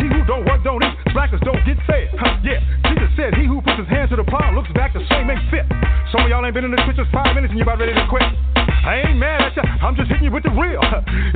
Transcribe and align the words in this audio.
He 0.00 0.08
who 0.08 0.24
don't 0.24 0.48
work 0.48 0.64
don't 0.64 0.80
eat. 0.80 0.96
Slackers 1.12 1.40
don't 1.44 1.60
get 1.68 1.76
fed. 1.84 2.08
Huh, 2.16 2.40
yeah, 2.42 2.58
Jesus 2.88 3.10
said, 3.16 3.36
He 3.36 3.44
who 3.44 3.60
puts 3.60 3.78
his 3.78 3.88
hand 3.88 4.08
to 4.10 4.16
the 4.16 4.24
plow 4.24 4.50
looks 4.56 4.72
back 4.72 4.96
the 4.96 5.04
same 5.12 5.28
ain't 5.28 5.44
fit. 5.52 5.68
Some 6.10 6.24
of 6.24 6.28
y'all 6.32 6.44
ain't 6.44 6.54
been 6.54 6.64
in 6.64 6.72
the 6.72 6.80
trenches 6.82 7.06
five 7.12 7.36
minutes 7.36 7.52
and 7.52 7.58
you 7.58 7.64
about 7.64 7.78
ready 7.78 7.92
to 7.92 8.06
quit. 8.08 8.24
I 8.56 9.04
ain't 9.06 9.18
mad 9.20 9.44
at 9.44 9.56
you. 9.56 9.62
I'm 9.84 9.94
just 9.94 10.08
hitting 10.08 10.24
you 10.24 10.32
with 10.32 10.44
the 10.44 10.54
real. 10.56 10.80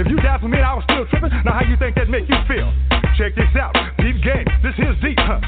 If 0.00 0.08
you 0.08 0.16
died 0.16 0.40
for 0.40 0.48
me 0.48 0.58
I 0.58 0.74
was 0.74 0.84
still 0.88 1.06
tripping, 1.06 1.30
now 1.44 1.60
how 1.60 1.64
you 1.68 1.76
think 1.76 1.94
that 1.96 2.08
make 2.08 2.28
you 2.28 2.36
feel? 2.48 2.72
Check 3.14 3.38
this 3.38 3.46
out. 3.54 3.70
Deep 4.02 4.18
game. 4.26 4.42
This 4.62 4.74
here's 4.74 4.98
deep. 4.98 5.14
Huh? 5.22 5.38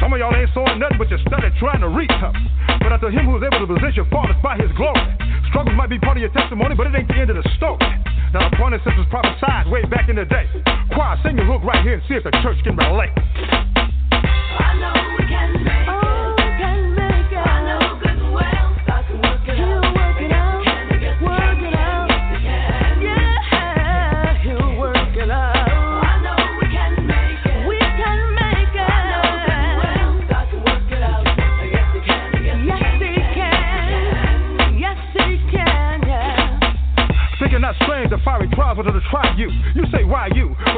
Some 0.00 0.12
of 0.12 0.18
y'all 0.18 0.32
ain't 0.32 0.48
sawing 0.56 0.80
nothing 0.80 0.96
but 0.96 1.12
your 1.12 1.20
studied 1.28 1.52
trying 1.60 1.84
to 1.84 1.92
reach 1.92 2.12
something. 2.16 2.48
But 2.80 2.96
unto 2.96 3.12
him 3.12 3.28
who 3.28 3.36
is 3.36 3.44
able 3.44 3.60
to 3.60 3.68
position 3.68 4.08
faultless 4.08 4.40
by 4.40 4.56
his 4.56 4.72
glory. 4.72 5.04
Struggles 5.52 5.76
might 5.76 5.92
be 5.92 5.98
part 5.98 6.16
of 6.16 6.22
your 6.24 6.32
testimony, 6.32 6.74
but 6.74 6.86
it 6.88 6.96
ain't 6.96 7.08
the 7.08 7.20
end 7.20 7.28
of 7.28 7.36
the 7.36 7.44
story. 7.60 7.84
Now, 8.32 8.48
the 8.48 8.56
point 8.56 8.74
is, 8.74 8.80
this 8.88 8.96
was 8.96 9.06
prophesied 9.10 9.68
way 9.68 9.84
back 9.84 10.08
in 10.08 10.16
the 10.16 10.24
day. 10.24 10.48
Choir, 10.96 11.20
sing 11.22 11.36
your 11.36 11.44
hook 11.44 11.60
right 11.60 11.84
here 11.84 12.00
and 12.00 12.02
see 12.08 12.14
if 12.14 12.24
the 12.24 12.32
church 12.40 12.56
can 12.64 12.76
relate. 12.76 13.12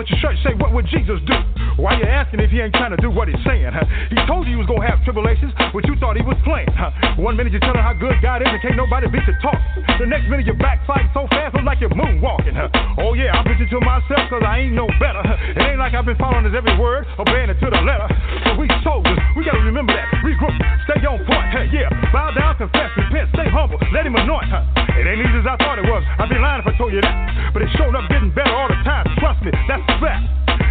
But 0.03 0.11
your 0.11 0.19
church 0.19 0.43
say, 0.43 0.51
what 0.59 0.75
would 0.75 0.91
Jesus 0.91 1.23
do? 1.31 1.39
Why 1.79 1.95
you 1.95 2.03
asking 2.03 2.43
if 2.43 2.51
he 2.51 2.59
ain't 2.59 2.75
trying 2.75 2.91
to 2.91 2.99
do 2.99 3.07
what 3.07 3.31
he's 3.31 3.39
saying? 3.47 3.71
Huh? 3.71 3.87
He 4.11 4.19
told 4.27 4.51
you 4.51 4.59
he 4.59 4.59
was 4.59 4.67
gonna 4.67 4.83
have 4.83 4.99
tribulations, 5.07 5.55
but 5.71 5.87
you 5.87 5.95
thought 6.03 6.19
he 6.19 6.27
was 6.27 6.35
playing. 6.43 6.75
Huh? 6.75 6.91
One 7.23 7.39
minute 7.39 7.55
you're 7.55 7.63
telling 7.63 7.79
how 7.79 7.95
good 7.95 8.19
God 8.19 8.43
is 8.43 8.51
and 8.51 8.59
can't 8.59 8.75
nobody 8.75 9.07
beat 9.07 9.23
your 9.31 9.39
talk. 9.39 9.55
The 10.03 10.07
next 10.11 10.27
minute 10.27 10.43
you're 10.43 10.59
backsliding 10.59 11.07
so 11.15 11.31
fast, 11.31 11.55
it's 11.55 11.63
like 11.63 11.79
you're 11.79 11.95
moonwalking. 11.95 12.59
Huh? 12.59 12.67
Oh 12.99 13.15
yeah, 13.15 13.31
I'm 13.39 13.47
preaching 13.47 13.71
to 13.71 13.79
myself 13.79 14.27
cause 14.27 14.43
I 14.43 14.67
ain't 14.67 14.75
no 14.75 14.91
better. 14.99 15.23
It 15.55 15.63
ain't 15.71 15.79
like 15.79 15.95
I've 15.95 16.03
been 16.03 16.19
following 16.19 16.51
his 16.51 16.55
every 16.59 16.75
word, 16.75 17.07
obeying 17.23 17.55
it 17.55 17.63
to 17.63 17.71
the 17.71 17.79
letter. 17.87 18.11
But 18.43 18.59
we 18.59 18.67
soldiers, 18.83 19.22
we 19.37 19.45
gotta 19.45 19.65
remember 19.65 19.93
that. 19.97 20.09
Regroup, 20.25 20.55
stay 20.85 21.01
on 21.09 21.21
point. 21.25 21.49
Huh? 21.53 21.65
Yeah, 21.73 21.89
bow 22.13 22.31
down, 22.37 22.57
confess, 22.57 22.91
repent, 22.97 23.29
stay 23.33 23.49
humble, 23.49 23.81
let 23.93 24.05
him 24.05 24.17
anoint. 24.17 24.49
Huh? 24.49 24.65
It 24.97 25.09
ain't 25.09 25.21
easy 25.25 25.39
as 25.41 25.49
I 25.49 25.57
thought 25.61 25.81
it 25.81 25.89
was. 25.89 26.05
I'd 26.21 26.29
be 26.29 26.37
lying 26.37 26.61
if 26.61 26.69
I 26.69 26.75
told 26.77 26.93
you 26.93 27.01
that. 27.01 27.17
But 27.53 27.65
it 27.65 27.71
showed 27.77 27.97
up 27.97 28.05
getting 28.13 28.31
better 28.33 28.53
all 28.53 28.69
the 28.69 28.81
time. 28.85 29.09
Trust 29.19 29.41
me, 29.43 29.51
that's 29.69 29.83
a 29.89 29.97
fact. 30.01 30.25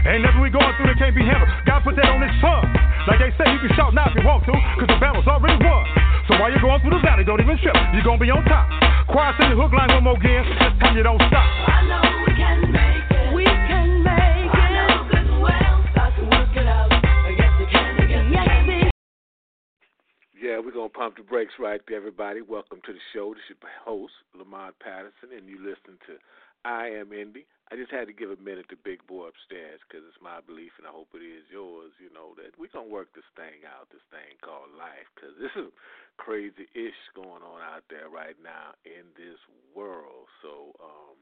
Ain't 0.06 0.26
nothing 0.26 0.42
we 0.42 0.50
going 0.50 0.70
through 0.78 0.90
that 0.90 0.98
can't 0.98 1.14
be 1.14 1.26
handled. 1.26 1.50
God 1.66 1.82
put 1.86 1.98
that 1.98 2.10
on 2.10 2.22
his 2.22 2.34
son. 2.42 2.66
Like 3.10 3.22
they 3.22 3.34
say, 3.38 3.50
you 3.50 3.60
can 3.62 3.74
shout 3.78 3.94
now 3.94 4.10
if 4.10 4.18
you 4.18 4.26
want 4.26 4.46
to, 4.46 4.54
cause 4.78 4.90
the 4.90 4.98
battle's 5.02 5.26
already 5.26 5.58
won. 5.62 5.86
So 6.30 6.38
while 6.38 6.50
you're 6.54 6.62
going 6.62 6.82
through 6.82 6.98
the 6.98 7.04
valley, 7.04 7.26
don't 7.26 7.42
even 7.42 7.58
trip. 7.62 7.74
You're 7.94 8.06
gonna 8.06 8.22
be 8.22 8.30
on 8.30 8.46
top. 8.46 8.66
Choir, 9.10 9.34
sing 9.42 9.50
the 9.50 9.58
hook 9.58 9.74
line 9.74 9.90
one 9.90 10.06
more 10.06 10.18
again. 10.18 10.46
This 10.46 10.74
time 10.82 10.98
you 10.98 11.04
don't 11.04 11.22
stop. 11.30 11.71
We're 20.62 20.78
gonna 20.78 20.94
pump 20.94 21.18
the 21.18 21.26
brakes 21.26 21.58
right 21.58 21.82
there, 21.90 21.98
everybody. 21.98 22.46
Welcome 22.46 22.86
to 22.86 22.94
the 22.94 23.02
show. 23.18 23.34
This 23.34 23.42
is 23.50 23.58
your 23.58 23.74
host, 23.82 24.14
Lamont 24.38 24.78
Patterson, 24.78 25.34
and 25.34 25.50
you 25.50 25.58
listen 25.58 25.98
to 26.06 26.22
I 26.62 27.02
Am 27.02 27.10
Indy. 27.10 27.50
I 27.74 27.82
just 27.82 27.90
had 27.90 28.06
to 28.06 28.14
give 28.14 28.30
a 28.30 28.38
minute 28.38 28.70
to 28.70 28.78
Big 28.78 29.02
Boy 29.10 29.34
upstairs 29.34 29.82
because 29.82 30.06
it's 30.06 30.22
my 30.22 30.38
belief, 30.46 30.70
and 30.78 30.86
I 30.86 30.94
hope 30.94 31.10
it 31.18 31.26
is 31.26 31.50
yours. 31.50 31.98
You 31.98 32.14
know 32.14 32.38
that 32.38 32.54
we're 32.62 32.70
gonna 32.70 32.94
work 32.94 33.10
this 33.18 33.26
thing 33.34 33.66
out, 33.66 33.90
this 33.90 34.06
thing 34.14 34.38
called 34.46 34.70
life, 34.78 35.10
because 35.18 35.34
this 35.42 35.50
is 35.58 35.74
crazy 36.22 36.70
ish 36.78 37.02
going 37.18 37.42
on 37.42 37.66
out 37.66 37.82
there 37.90 38.14
right 38.14 38.38
now 38.38 38.78
in 38.86 39.10
this 39.18 39.42
world. 39.74 40.30
So, 40.46 40.78
um, 40.78 41.18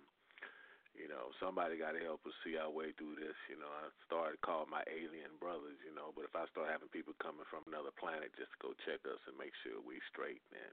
you 0.98 1.08
know, 1.08 1.32
somebody 1.38 1.78
got 1.78 1.94
to 1.94 2.04
help 2.04 2.26
us 2.26 2.36
see 2.42 2.58
our 2.58 2.70
way 2.70 2.92
through 2.98 3.18
this. 3.18 3.38
You 3.50 3.58
know, 3.62 3.70
I 3.70 3.90
started 4.06 4.42
calling 4.42 4.72
my 4.72 4.84
alien 4.90 5.34
brothers. 5.38 5.78
You 5.86 5.94
know, 5.94 6.12
but 6.14 6.26
if 6.26 6.34
I 6.34 6.50
start 6.50 6.72
having 6.72 6.92
people 6.92 7.14
coming 7.22 7.46
from 7.48 7.66
another 7.70 7.94
planet 7.96 8.34
just 8.36 8.52
to 8.58 8.60
go 8.62 8.72
check 8.86 9.02
us 9.06 9.22
and 9.30 9.38
make 9.38 9.54
sure 9.62 9.80
we 9.82 10.02
straight, 10.10 10.42
then 10.54 10.72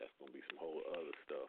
that's 0.00 0.12
gonna 0.18 0.34
be 0.34 0.44
some 0.50 0.60
whole 0.60 0.82
other 0.92 1.14
stuff. 1.28 1.48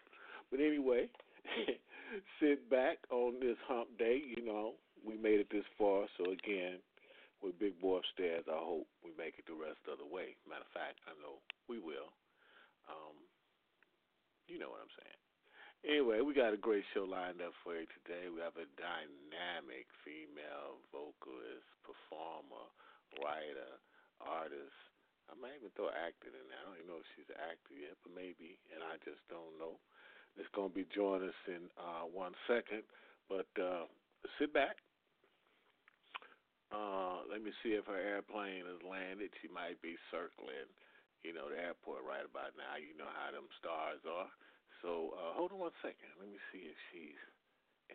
But 0.52 0.60
anyway, 0.60 1.08
sit 2.40 2.68
back 2.70 3.00
on 3.10 3.40
this 3.40 3.58
hump 3.68 3.90
day. 3.98 4.22
You 4.22 4.44
know, 4.46 4.78
we 5.02 5.16
made 5.18 5.40
it 5.40 5.50
this 5.52 5.68
far. 5.80 6.06
So 6.20 6.32
again, 6.32 6.80
with 7.44 7.60
Big 7.60 7.76
Boy 7.84 8.00
upstairs, 8.00 8.48
I 8.48 8.56
hope 8.60 8.88
we 9.04 9.12
make 9.20 9.36
it 9.36 9.48
the 9.48 9.58
rest 9.58 9.84
of 9.92 10.00
the 10.00 10.08
way. 10.08 10.36
Matter 10.48 10.64
of 10.64 10.72
fact, 10.76 11.04
I 11.08 11.16
know 11.20 11.44
we 11.68 11.80
will. 11.80 12.12
Um, 12.88 13.16
you 14.48 14.60
know 14.60 14.72
what 14.72 14.84
I'm 14.84 14.96
saying. 15.00 15.13
Anyway, 15.84 16.24
we 16.24 16.32
got 16.32 16.56
a 16.56 16.60
great 16.64 16.88
show 16.96 17.04
lined 17.04 17.44
up 17.44 17.52
for 17.60 17.76
you 17.76 17.84
today. 18.00 18.32
We 18.32 18.40
have 18.40 18.56
a 18.56 18.72
dynamic 18.80 19.84
female 20.08 20.80
vocalist, 20.96 21.68
performer, 21.84 22.72
writer, 23.20 23.76
artist. 24.24 24.80
I 25.28 25.36
might 25.36 25.60
even 25.60 25.76
throw 25.76 25.92
actor 25.92 26.32
in 26.32 26.40
there. 26.48 26.56
I 26.56 26.64
don't 26.64 26.80
even 26.80 26.88
know 26.88 27.04
if 27.04 27.10
she's 27.20 27.28
an 27.28 27.44
actor 27.44 27.76
yet, 27.76 28.00
but 28.00 28.16
maybe, 28.16 28.56
and 28.72 28.80
I 28.80 28.96
just 29.04 29.20
don't 29.28 29.60
know. 29.60 29.76
It's 30.40 30.48
going 30.56 30.72
to 30.72 30.76
be 30.76 30.88
joining 30.88 31.28
us 31.28 31.42
in 31.52 31.68
uh, 31.76 32.08
one 32.08 32.32
second, 32.48 32.88
but 33.28 33.52
uh, 33.60 33.84
sit 34.40 34.56
back. 34.56 34.80
Uh, 36.72 37.28
let 37.28 37.44
me 37.44 37.52
see 37.60 37.76
if 37.76 37.92
her 37.92 38.00
airplane 38.00 38.64
has 38.72 38.80
landed. 38.88 39.36
She 39.44 39.52
might 39.52 39.84
be 39.84 40.00
circling, 40.08 40.72
you 41.28 41.36
know, 41.36 41.52
the 41.52 41.60
airport 41.60 42.08
right 42.08 42.24
about 42.24 42.56
now. 42.56 42.80
You 42.80 42.96
know 42.96 43.12
how 43.12 43.36
them 43.36 43.52
stars 43.60 44.00
are. 44.08 44.32
So 44.84 45.16
uh, 45.16 45.32
hold 45.40 45.52
on 45.54 45.60
one 45.60 45.72
second. 45.82 46.12
Let 46.20 46.28
me 46.30 46.36
see 46.52 46.68
if 46.68 46.76
she's 46.92 47.16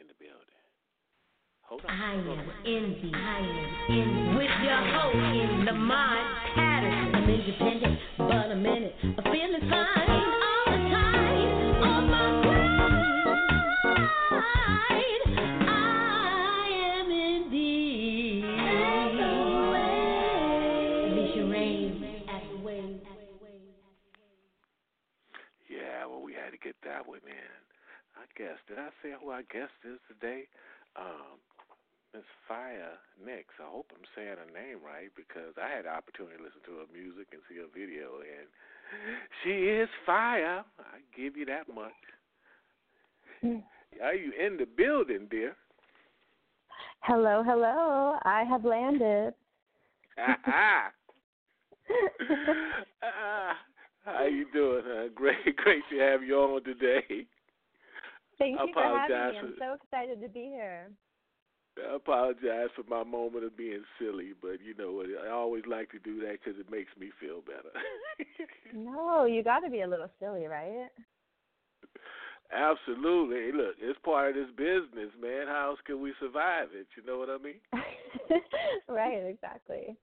in 0.00 0.08
the 0.08 0.14
building. 0.16 0.64
Hold 1.68 1.84
on. 1.84 1.90
I 1.92 2.16
hold 2.16 2.28
on. 2.28 2.38
am 2.40 2.48
envy. 2.64 3.12
I 3.12 3.44
am 3.44 3.92
envy. 3.92 4.40
With 4.40 4.56
your 4.64 4.80
host 4.96 5.20
in 5.36 5.66
the 5.66 5.72
Lamont 5.72 6.26
Patterson. 6.56 7.14
I'm 7.14 7.28
independent, 7.28 7.98
but 8.16 8.50
a 8.50 8.56
minute. 8.56 8.94
I'm 9.04 9.20
feeling 9.24 9.68
fine 9.68 10.08
all 10.08 10.64
the 10.64 10.80
time. 10.88 11.48
On 11.84 12.08
my 12.08 12.40
pride. 14.30 15.22
I 15.68 16.72
am 16.96 17.08
indeed. 17.12 18.44
Alicia 21.12 21.44
Rain, 21.52 22.24
Apple 22.30 22.64
Wave. 22.64 22.96
Yeah, 25.68 26.06
well, 26.84 27.00
we 27.04 27.04
had 27.04 27.08
to 27.08 27.08
get 27.08 27.08
that 27.08 27.08
one 27.08 27.24
in. 27.26 27.56
I 28.18 28.26
guess. 28.36 28.58
Did 28.66 28.78
I 28.78 28.90
say 29.02 29.14
who 29.14 29.30
I 29.30 29.42
guess 29.52 29.70
is 29.84 30.00
today? 30.08 30.48
Um, 30.96 31.38
Miss 32.14 32.24
Fire 32.48 32.98
Nix. 33.24 33.54
I 33.60 33.68
hope 33.70 33.92
I'm 33.94 34.04
saying 34.16 34.36
her 34.36 34.50
name 34.52 34.78
right 34.84 35.10
because 35.14 35.54
I 35.60 35.68
had 35.68 35.84
the 35.84 35.90
opportunity 35.90 36.36
to 36.36 36.42
listen 36.42 36.60
to 36.66 36.82
her 36.82 36.88
music 36.90 37.28
and 37.32 37.42
see 37.48 37.56
her 37.62 37.70
video, 37.70 38.20
and 38.24 38.48
she 39.44 39.68
is 39.68 39.88
fire. 40.04 40.64
I 40.80 40.98
give 41.14 41.36
you 41.36 41.44
that 41.46 41.68
much. 41.72 41.92
Are 44.02 44.14
you 44.14 44.32
in 44.34 44.56
the 44.56 44.66
building, 44.66 45.28
dear? 45.30 45.54
Hello, 47.00 47.42
hello. 47.46 48.18
I 48.24 48.44
have 48.44 48.64
landed. 48.64 49.34
Ah, 50.18 50.38
ah. 50.46 50.92
How 54.16 54.26
you 54.26 54.46
doing? 54.52 54.82
Huh? 54.86 55.08
Great, 55.14 55.56
great 55.56 55.82
to 55.90 55.98
have 55.98 56.22
you 56.22 56.36
on 56.36 56.64
today. 56.64 57.26
Thank 58.38 58.60
I 58.60 58.64
you 58.64 58.72
for 58.72 58.82
having 58.82 59.16
me. 59.16 59.38
I'm 59.38 59.54
so 59.58 59.74
excited 59.74 60.20
to 60.22 60.28
be 60.28 60.44
here. 60.44 60.90
I 61.78 61.94
apologize 61.94 62.70
for 62.74 62.82
my 62.88 63.04
moment 63.04 63.44
of 63.44 63.56
being 63.56 63.82
silly, 64.00 64.32
but 64.40 64.58
you 64.64 64.74
know 64.76 64.92
what? 64.92 65.06
I 65.24 65.30
always 65.30 65.62
like 65.68 65.90
to 65.92 65.98
do 65.98 66.20
that 66.20 66.38
because 66.42 66.58
it 66.58 66.70
makes 66.70 66.90
me 66.98 67.10
feel 67.20 67.40
better. 67.40 67.70
No, 68.74 69.24
you 69.24 69.42
got 69.42 69.60
to 69.60 69.70
be 69.70 69.80
a 69.80 69.88
little 69.88 70.10
silly, 70.20 70.44
right? 70.46 70.88
Absolutely. 72.52 73.52
Look, 73.52 73.76
it's 73.80 73.98
part 74.04 74.30
of 74.30 74.34
this 74.34 74.54
business, 74.56 75.10
man. 75.20 75.46
How 75.46 75.70
else 75.70 75.78
can 75.86 76.02
we 76.02 76.12
survive 76.20 76.68
it? 76.72 76.86
You 76.96 77.06
know 77.06 77.18
what 77.18 77.30
I 77.30 77.38
mean? 77.38 77.60
right, 78.88 79.24
exactly. 79.26 79.96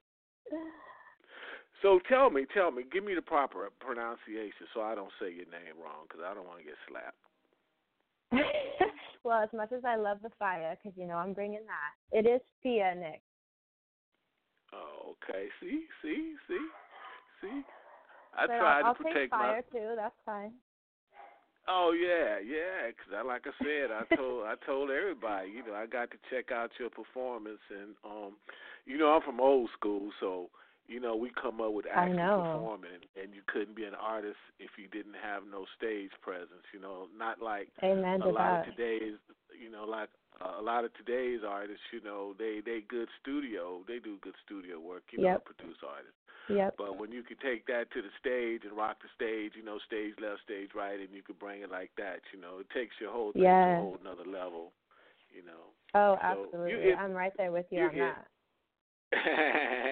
So 1.82 2.00
tell 2.08 2.30
me, 2.30 2.46
tell 2.54 2.72
me, 2.72 2.84
give 2.92 3.04
me 3.04 3.16
the 3.16 3.22
proper 3.22 3.70
pronunciation 3.80 4.68
so 4.74 4.82
I 4.82 4.96
don't 4.96 5.12
say 5.20 5.28
your 5.28 5.46
name 5.52 5.76
wrong 5.82 6.08
because 6.08 6.24
I 6.26 6.34
don't 6.34 6.48
want 6.48 6.60
to 6.60 6.66
get 6.66 6.80
slapped. 6.88 7.20
well, 9.24 9.44
as 9.44 9.50
much 9.54 9.72
as 9.72 9.84
I 9.86 9.96
love 9.96 10.20
the 10.24 10.32
fire, 10.40 10.78
because 10.82 10.98
you 10.98 11.06
know 11.08 11.16
I'm 11.16 11.34
bringing 11.34 11.66
that, 11.68 12.18
it 12.18 12.28
is 12.28 12.42
Fia, 12.64 12.96
NyXX. 12.96 13.20
Oh, 14.74 15.16
okay. 15.24 15.48
See, 15.62 15.86
see, 16.02 16.34
see, 16.48 16.66
see. 17.42 17.62
I 18.36 18.48
But 18.48 18.58
tried 18.58 18.80
I'll, 18.82 18.86
I'll 18.88 18.96
to 18.96 19.04
take 19.04 19.14
protect 19.14 19.32
fire 19.32 19.64
my. 19.72 19.80
too. 19.80 19.94
That's 19.96 20.16
fine. 20.26 20.52
Oh 21.68 21.96
yeah, 21.98 22.38
yeah. 22.40 22.90
Because 22.90 23.14
I, 23.16 23.22
like 23.26 23.46
I 23.48 23.54
said, 23.64 23.90
I 23.92 24.16
told 24.16 24.46
I 24.46 24.56
told 24.66 24.90
everybody, 24.92 25.50
you 25.50 25.66
know, 25.66 25.74
I 25.74 25.86
got 25.86 26.12
to 26.12 26.18
check 26.30 26.52
out 26.52 26.72
your 26.80 26.90
performance, 26.90 27.62
and 27.70 27.96
um, 28.04 28.34
you 28.86 28.98
know, 28.98 29.16
I'm 29.16 29.22
from 29.22 29.40
old 29.40 29.70
school, 29.78 30.12
so 30.20 30.50
you 30.88 31.00
know, 31.00 31.16
we 31.16 31.32
come 31.42 31.60
up 31.62 31.74
with 31.74 31.86
actually 31.92 32.18
know. 32.18 32.52
performing, 32.54 33.02
and 33.22 33.34
you 33.34 33.42
couldn't 33.48 33.76
be 33.76 33.86
an 33.86 33.96
artist 33.96 34.38
if 34.60 34.72
you 34.78 34.88
didn't 34.88 35.16
have 35.22 35.44
no 35.50 35.66
stage 35.78 36.12
presence. 36.22 36.66
You 36.74 36.80
know, 36.80 37.08
not 37.18 37.42
like 37.42 37.70
Amen 37.84 38.22
a 38.22 38.28
lot 38.30 38.62
that. 38.62 38.68
of 38.70 38.76
today's, 38.76 39.18
you 39.60 39.72
know, 39.72 39.86
like 39.86 40.10
uh, 40.42 40.60
a 40.60 40.62
lot 40.62 40.84
of 40.86 40.94
today's 40.94 41.42
artists, 41.48 41.84
you 41.92 42.02
know, 42.04 42.34
they 42.38 42.62
they 42.66 42.82
good 42.88 43.08
studio, 43.22 43.82
they 43.88 44.00
do 44.00 44.18
good 44.22 44.36
studio 44.46 44.80
work, 44.80 45.04
you 45.12 45.20
know, 45.20 45.40
Yep. 45.42 45.46
produce 45.46 45.78
artists. 45.86 46.20
Yep. 46.50 46.76
But 46.78 47.00
when 47.00 47.12
you 47.12 47.24
could 47.24 47.40
take 47.42 47.66
that 47.66 47.90
to 47.94 48.02
the 48.04 48.14
stage 48.20 48.62
and 48.70 48.78
rock 48.78 48.98
the 49.02 49.10
stage, 49.16 49.54
you 49.58 49.64
know, 49.66 49.80
stage 49.88 50.14
left, 50.22 50.44
stage 50.44 50.70
right, 50.76 51.00
and 51.00 51.10
you 51.12 51.24
could 51.24 51.40
bring 51.40 51.62
it 51.64 51.72
like 51.72 51.90
that, 51.98 52.20
you 52.32 52.40
know, 52.40 52.60
it 52.60 52.70
takes 52.70 52.94
your 53.02 53.12
whole 53.12 53.32
thing 53.34 53.42
to 53.42 53.48
a 53.48 53.82
whole 53.82 53.98
another 54.00 54.30
level, 54.30 54.72
you 55.34 55.42
know. 55.42 55.74
Oh, 55.96 56.16
So, 56.22 56.46
absolutely. 56.54 56.84
hit- 56.92 57.00
I'm 57.00 57.14
right 57.14 57.34
there 57.38 57.52
with 57.52 57.66
you 57.72 57.80
you 57.80 57.86
on 57.88 57.94
hit- 57.96 58.14
that. 58.14 58.28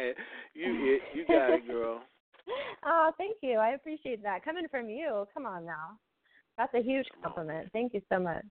you 0.63 0.86
hit, 0.86 1.01
you 1.13 1.25
got 1.27 1.51
it, 1.51 1.68
girl. 1.68 2.01
oh, 2.86 3.12
thank 3.18 3.38
you. 3.42 3.57
I 3.57 3.69
appreciate 3.69 4.24
that. 4.24 4.44
Coming 4.44 4.68
from 4.69 4.89
you, 4.89 5.25
come 5.33 5.45
on 5.45 5.65
now. 5.65 6.00
That's 6.57 6.74
a 6.74 6.83
huge 6.83 7.07
compliment. 7.21 7.69
Thank 7.74 7.94
you 7.94 8.01
so 8.12 8.19
much. 8.19 8.45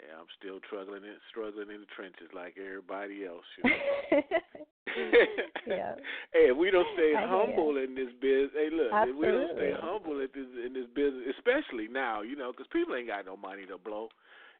Yeah, 0.00 0.20
I'm 0.20 0.28
still 0.36 0.60
struggling 0.66 1.04
in 1.04 1.16
struggling 1.30 1.70
in 1.70 1.80
the 1.80 1.90
trenches 1.96 2.28
like 2.34 2.60
everybody 2.60 3.24
else. 3.24 3.46
You 3.56 3.70
know? 3.70 4.20
yeah. 5.66 5.94
Hey, 6.34 6.50
if 6.50 6.56
we 6.56 6.70
don't 6.70 6.86
stay 6.94 7.14
I 7.16 7.26
humble 7.30 7.78
in 7.78 7.94
this 7.94 8.10
business, 8.20 8.50
hey, 8.58 8.68
look, 8.74 8.90
if 8.90 9.16
we 9.16 9.26
don't 9.26 9.54
stay 9.54 9.72
humble 9.78 10.20
at 10.20 10.34
this 10.34 10.50
in 10.66 10.74
this 10.74 10.90
business, 10.94 11.30
especially 11.38 11.86
now, 11.86 12.22
you 12.22 12.34
know, 12.34 12.50
because 12.50 12.66
people 12.72 12.94
ain't 12.94 13.06
got 13.06 13.24
no 13.24 13.36
money 13.36 13.64
to 13.70 13.78
blow. 13.78 14.08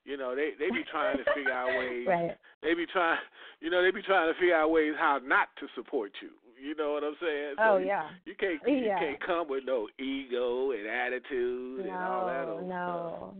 You 0.04 0.16
know, 0.18 0.34
they 0.36 0.50
they 0.58 0.70
be 0.70 0.84
trying 0.90 1.16
to 1.18 1.24
figure 1.34 1.52
out 1.52 1.78
ways. 1.78 2.06
Right. 2.08 2.36
They 2.62 2.74
be 2.74 2.86
trying, 2.86 3.18
you 3.60 3.68
know, 3.70 3.82
they 3.82 3.90
be 3.90 4.02
trying 4.02 4.32
to 4.32 4.38
figure 4.38 4.56
out 4.56 4.70
ways 4.70 4.94
how 4.98 5.18
not 5.24 5.48
to 5.60 5.66
support 5.74 6.12
you. 6.22 6.30
You 6.62 6.74
know 6.76 6.92
what 6.92 7.04
I'm 7.04 7.16
saying? 7.20 7.54
So 7.58 7.62
Oh 7.62 7.76
you, 7.78 7.86
yeah. 7.86 8.08
You 8.24 8.34
can't 8.38 8.60
you 8.66 8.86
Yeah. 8.86 8.98
can't 8.98 9.20
come 9.24 9.48
with 9.48 9.64
no 9.66 9.88
ego 9.98 10.70
and 10.72 10.86
attitude 10.86 11.86
and 11.86 11.94
all 11.96 12.26
that 12.26 12.46
No, 12.46 12.52
old 12.52 12.66
stuff. 12.66 13.34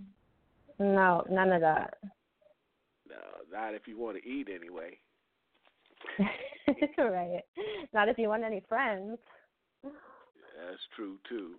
no. 0.78 0.84
No, 0.94 1.24
none 1.30 1.52
of 1.52 1.60
that. 1.60 1.98
No, 3.08 3.16
not 3.52 3.74
if 3.74 3.82
you 3.86 3.98
want 3.98 4.16
to 4.20 4.28
eat 4.28 4.48
anyway. 4.54 4.98
right. 6.98 7.42
Not 7.92 8.08
if 8.08 8.18
you 8.18 8.28
want 8.28 8.42
any 8.44 8.62
friends. 8.68 9.18
That's 9.82 10.80
true 10.96 11.16
too. 11.28 11.52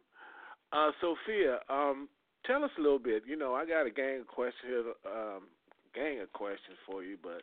Uh, 0.74 0.92
Sophia, 1.00 1.60
um, 1.70 2.10
tell 2.48 2.64
us 2.64 2.72
a 2.78 2.82
little 2.82 3.00
bit. 3.00 3.24
You 3.26 3.36
know, 3.36 3.54
I 3.56 3.66
got 3.66 3.86
a 3.86 3.92
gang 3.92 4.22
of 4.22 4.28
questions 4.28 4.66
here, 4.68 4.84
um, 5.06 5.44
gang 5.94 6.20
of 6.22 6.32
questions 6.34 6.78
for 6.86 7.04
you, 7.04 7.18
but 7.22 7.42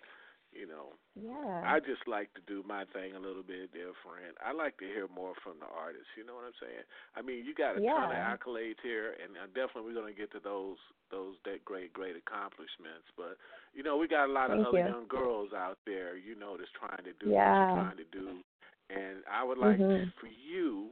you 0.52 0.66
know, 0.68 0.92
Yeah. 1.16 1.62
I 1.64 1.80
just 1.80 2.06
like 2.06 2.28
to 2.34 2.42
do 2.42 2.62
my 2.68 2.84
thing 2.92 3.14
a 3.16 3.18
little 3.18 3.42
bit 3.42 3.72
different. 3.72 4.36
I 4.44 4.52
like 4.52 4.76
to 4.78 4.86
hear 4.86 5.08
more 5.08 5.32
from 5.42 5.58
the 5.60 5.66
artists. 5.66 6.12
You 6.14 6.24
know 6.28 6.34
what 6.36 6.44
I'm 6.44 6.52
saying? 6.60 6.84
I 7.16 7.22
mean, 7.22 7.46
you 7.46 7.54
got 7.54 7.78
a 7.78 7.80
ton 7.80 8.12
of 8.12 8.20
accolades 8.20 8.76
here, 8.82 9.16
and 9.24 9.32
uh, 9.38 9.46
definitely 9.56 9.88
we're 9.88 9.98
going 10.00 10.12
to 10.12 10.18
get 10.20 10.30
to 10.32 10.40
those 10.40 10.76
those 11.10 11.36
that 11.44 11.64
great 11.64 11.92
great 11.94 12.16
accomplishments. 12.16 13.08
But 13.16 13.38
you 13.72 13.82
know, 13.82 13.96
we 13.96 14.06
got 14.08 14.28
a 14.28 14.32
lot 14.32 14.50
of 14.50 14.60
other 14.60 14.78
you. 14.78 14.84
young 14.84 15.06
girls 15.08 15.54
out 15.56 15.78
there. 15.86 16.16
You 16.20 16.34
know, 16.36 16.58
that's 16.58 16.70
trying 16.76 17.04
to 17.04 17.12
do 17.16 17.32
what 17.32 17.40
Yeah. 17.40 17.66
you're 17.72 17.82
trying 17.88 17.96
to 17.96 18.04
do, 18.12 18.44
and 18.90 19.24
I 19.32 19.42
would 19.44 19.56
like 19.58 19.78
Mhm. 19.78 20.12
for 20.20 20.26
you. 20.28 20.90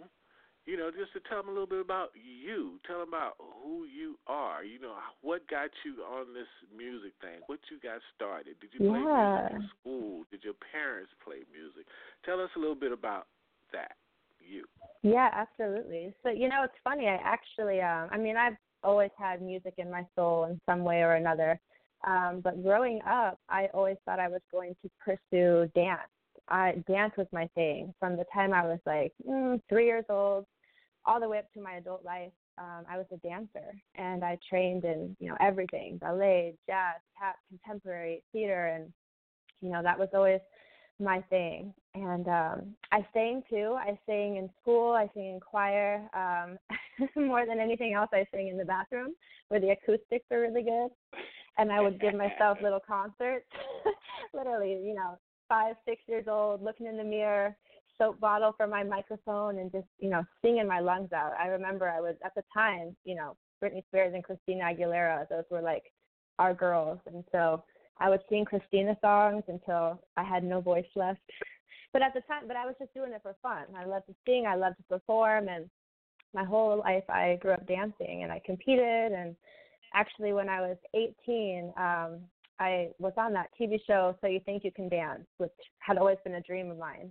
You 0.71 0.77
know, 0.77 0.89
just 0.95 1.13
to 1.15 1.21
tell 1.29 1.43
them 1.43 1.51
a 1.51 1.51
little 1.51 1.67
bit 1.67 1.81
about 1.81 2.11
you. 2.15 2.79
Tell 2.87 3.01
them 3.01 3.09
about 3.09 3.35
who 3.43 3.91
you 3.91 4.15
are. 4.29 4.63
You 4.63 4.79
know, 4.79 4.95
what 5.21 5.43
got 5.51 5.71
you 5.85 5.99
on 6.07 6.33
this 6.33 6.47
music 6.71 7.11
thing? 7.21 7.43
What 7.49 7.59
you 7.73 7.83
got 7.83 7.99
started? 8.15 8.55
Did 8.61 8.71
you 8.79 8.87
play 8.87 9.03
music 9.03 9.51
in 9.51 9.69
school? 9.81 10.23
Did 10.31 10.45
your 10.45 10.55
parents 10.71 11.11
play 11.25 11.43
music? 11.51 11.91
Tell 12.25 12.39
us 12.41 12.51
a 12.55 12.61
little 12.61 12.79
bit 12.79 12.93
about 12.93 13.27
that. 13.73 13.99
You. 14.39 14.65
Yeah, 15.03 15.29
absolutely. 15.35 16.15
So 16.23 16.31
you 16.31 16.49
know, 16.49 16.63
it's 16.63 16.81
funny. 16.85 17.09
I 17.09 17.19
actually, 17.19 17.81
um, 17.81 18.09
I 18.13 18.17
mean, 18.17 18.37
I've 18.37 18.57
always 18.85 19.11
had 19.19 19.43
music 19.43 19.75
in 19.77 19.91
my 19.91 20.07
soul 20.15 20.45
in 20.45 20.61
some 20.67 20.85
way 20.85 21.03
or 21.03 21.15
another. 21.15 21.59
Um, 22.07 22.43
but 22.45 22.63
growing 22.63 23.01
up, 23.03 23.41
I 23.49 23.67
always 23.75 23.97
thought 24.05 24.21
I 24.21 24.29
was 24.29 24.41
going 24.53 24.77
to 24.83 24.91
pursue 25.05 25.69
dance. 25.75 26.09
I 26.49 26.83
dance 26.87 27.13
was 27.19 27.27
my 27.33 27.49
thing 27.57 27.93
from 27.99 28.17
the 28.17 28.25
time 28.33 28.55
I 28.55 28.63
was 28.63 28.79
like 28.87 29.13
mm, 29.29 29.61
three 29.69 29.87
years 29.87 30.05
old, 30.09 30.47
all 31.07 31.21
the 31.21 31.29
way 31.29 31.39
up 31.39 31.53
to 31.55 31.61
my 31.61 31.75
adult 31.75 32.05
life. 32.05 32.33
Um, 32.59 32.85
I 32.91 32.99
was 32.99 33.07
a 33.13 33.17
dancer, 33.19 33.75
and 33.95 34.23
I 34.25 34.39
trained 34.49 34.85
in 34.85 35.17
you 35.19 35.29
know 35.29 35.37
everything: 35.41 35.99
ballet, 35.99 36.55
jazz, 36.67 36.97
tap, 37.19 37.37
contemporary 37.49 38.23
theater, 38.33 38.67
and 38.67 38.93
you 39.61 39.71
know 39.71 39.83
that 39.83 39.99
was 39.99 40.09
always 40.15 40.41
my 41.01 41.21
thing. 41.31 41.73
And 41.95 42.29
um 42.29 42.75
I 42.93 43.07
sang 43.13 43.43
too. 43.49 43.77
I 43.79 43.99
sang 44.07 44.37
in 44.37 44.51
school, 44.61 44.93
I 44.93 45.09
sang 45.15 45.35
in 45.35 45.41
choir. 45.41 46.09
Um 46.15 46.59
more 47.17 47.47
than 47.47 47.59
anything 47.59 47.95
else 47.95 48.11
I 48.13 48.27
sang 48.33 48.49
in 48.49 48.59
the 48.59 48.65
bathroom 48.65 49.15
where 49.49 49.61
the 49.61 49.71
acoustics 49.71 50.27
are 50.31 50.41
really 50.41 50.63
good. 50.63 50.91
And 51.59 51.73
I 51.73 51.81
would 51.81 52.01
give 52.01 52.15
myself 52.15 52.59
little 52.63 52.81
concerts. 52.81 53.47
Literally, 54.35 54.81
you 54.85 54.95
know, 54.95 55.19
five, 55.49 55.75
six 55.85 56.03
years 56.07 56.27
old, 56.29 56.63
looking 56.63 56.87
in 56.87 56.97
the 56.97 57.05
mirror, 57.05 57.57
soap 58.01 58.19
bottle 58.19 58.55
for 58.57 58.67
my 58.67 58.83
microphone 58.83 59.59
and 59.59 59.71
just, 59.71 59.87
you 59.99 60.09
know, 60.09 60.25
singing 60.43 60.67
my 60.67 60.81
lungs 60.81 61.13
out. 61.13 61.33
I 61.39 61.49
remember 61.49 61.89
I 61.89 62.01
was 62.01 62.15
at 62.25 62.35
the 62.35 62.43
time, 62.53 62.97
you 63.05 63.15
know, 63.15 63.37
Britney 63.63 63.85
Spears 63.89 64.15
and 64.15 64.25
Christina 64.25 64.65
Aguilera, 64.65 65.29
those 65.29 65.45
were 65.51 65.61
like 65.61 65.85
our 66.39 66.55
girls. 66.55 66.99
And 67.07 67.23
so 67.31 67.63
I 67.99 68.09
would 68.09 68.23
sing 68.29 68.45
Christina 68.45 68.97
songs 69.03 69.45
until 69.49 70.03
I 70.17 70.25
had 70.25 70.43
no 70.43 70.61
voice 70.61 70.87
left. 70.97 71.21
But 71.93 72.03
at 72.03 72.15
the 72.15 72.23
time, 72.23 72.45
but 72.47 72.57
I 72.57 72.65
was 72.65 72.75
just 72.79 72.95
doing 72.95 73.13
it 73.13 73.21
for 73.23 73.37
fun. 73.43 73.65
I 73.77 73.85
loved 73.85 74.07
to 74.07 74.15
sing, 74.27 74.47
I 74.47 74.55
loved 74.55 74.77
to 74.79 74.83
perform, 74.85 75.49
and 75.49 75.69
my 76.33 76.45
whole 76.45 76.79
life 76.79 77.05
I 77.09 77.39
grew 77.43 77.53
up 77.53 77.67
dancing 77.67 78.23
and 78.23 78.33
I 78.33 78.41
competed. 78.47 79.13
And 79.13 79.37
actually, 79.93 80.33
when 80.33 80.49
I 80.49 80.61
was 80.61 80.77
18, 80.95 81.73
um, 81.77 82.21
I 82.61 82.91
was 82.99 83.13
on 83.17 83.33
that 83.33 83.51
TV 83.61 83.81
show, 83.87 84.17
So 84.21 84.29
You 84.29 84.41
Think 84.47 84.65
You 84.65 84.71
Can 84.71 84.89
Dance, 84.89 85.27
which 85.39 85.51
had 85.79 85.99
always 85.99 86.19
been 86.25 86.35
a 86.35 86.43
dream 86.43 86.71
of 86.71 86.79
mine. 86.79 87.11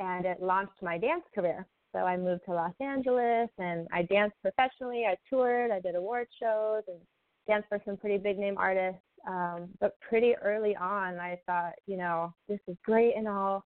And 0.00 0.26
it 0.26 0.42
launched 0.42 0.82
my 0.82 0.98
dance 0.98 1.22
career. 1.32 1.64
So 1.92 2.00
I 2.00 2.16
moved 2.16 2.42
to 2.46 2.52
Los 2.52 2.74
Angeles 2.80 3.48
and 3.58 3.86
I 3.92 4.02
danced 4.02 4.36
professionally. 4.42 5.04
I 5.06 5.16
toured, 5.28 5.70
I 5.70 5.80
did 5.80 5.94
award 5.94 6.26
shows, 6.40 6.82
and 6.88 6.98
danced 7.46 7.68
for 7.68 7.80
some 7.84 7.96
pretty 7.96 8.18
big 8.18 8.38
name 8.38 8.56
artists. 8.58 9.00
Um, 9.28 9.68
but 9.80 9.98
pretty 10.00 10.34
early 10.36 10.74
on, 10.76 11.18
I 11.18 11.38
thought, 11.46 11.74
you 11.86 11.96
know, 11.96 12.32
this 12.48 12.60
is 12.66 12.76
great 12.84 13.14
and 13.16 13.28
all, 13.28 13.64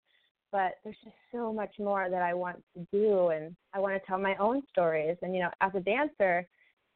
but 0.51 0.73
there's 0.83 0.97
just 1.03 1.15
so 1.31 1.53
much 1.53 1.73
more 1.79 2.09
that 2.09 2.21
I 2.21 2.33
want 2.33 2.61
to 2.75 2.87
do, 2.91 3.29
and 3.29 3.55
I 3.73 3.79
want 3.79 3.93
to 3.93 4.05
tell 4.07 4.17
my 4.17 4.35
own 4.35 4.63
stories. 4.69 5.17
And 5.21 5.33
you 5.33 5.41
know, 5.41 5.51
as 5.61 5.71
a 5.75 5.79
dancer, 5.79 6.47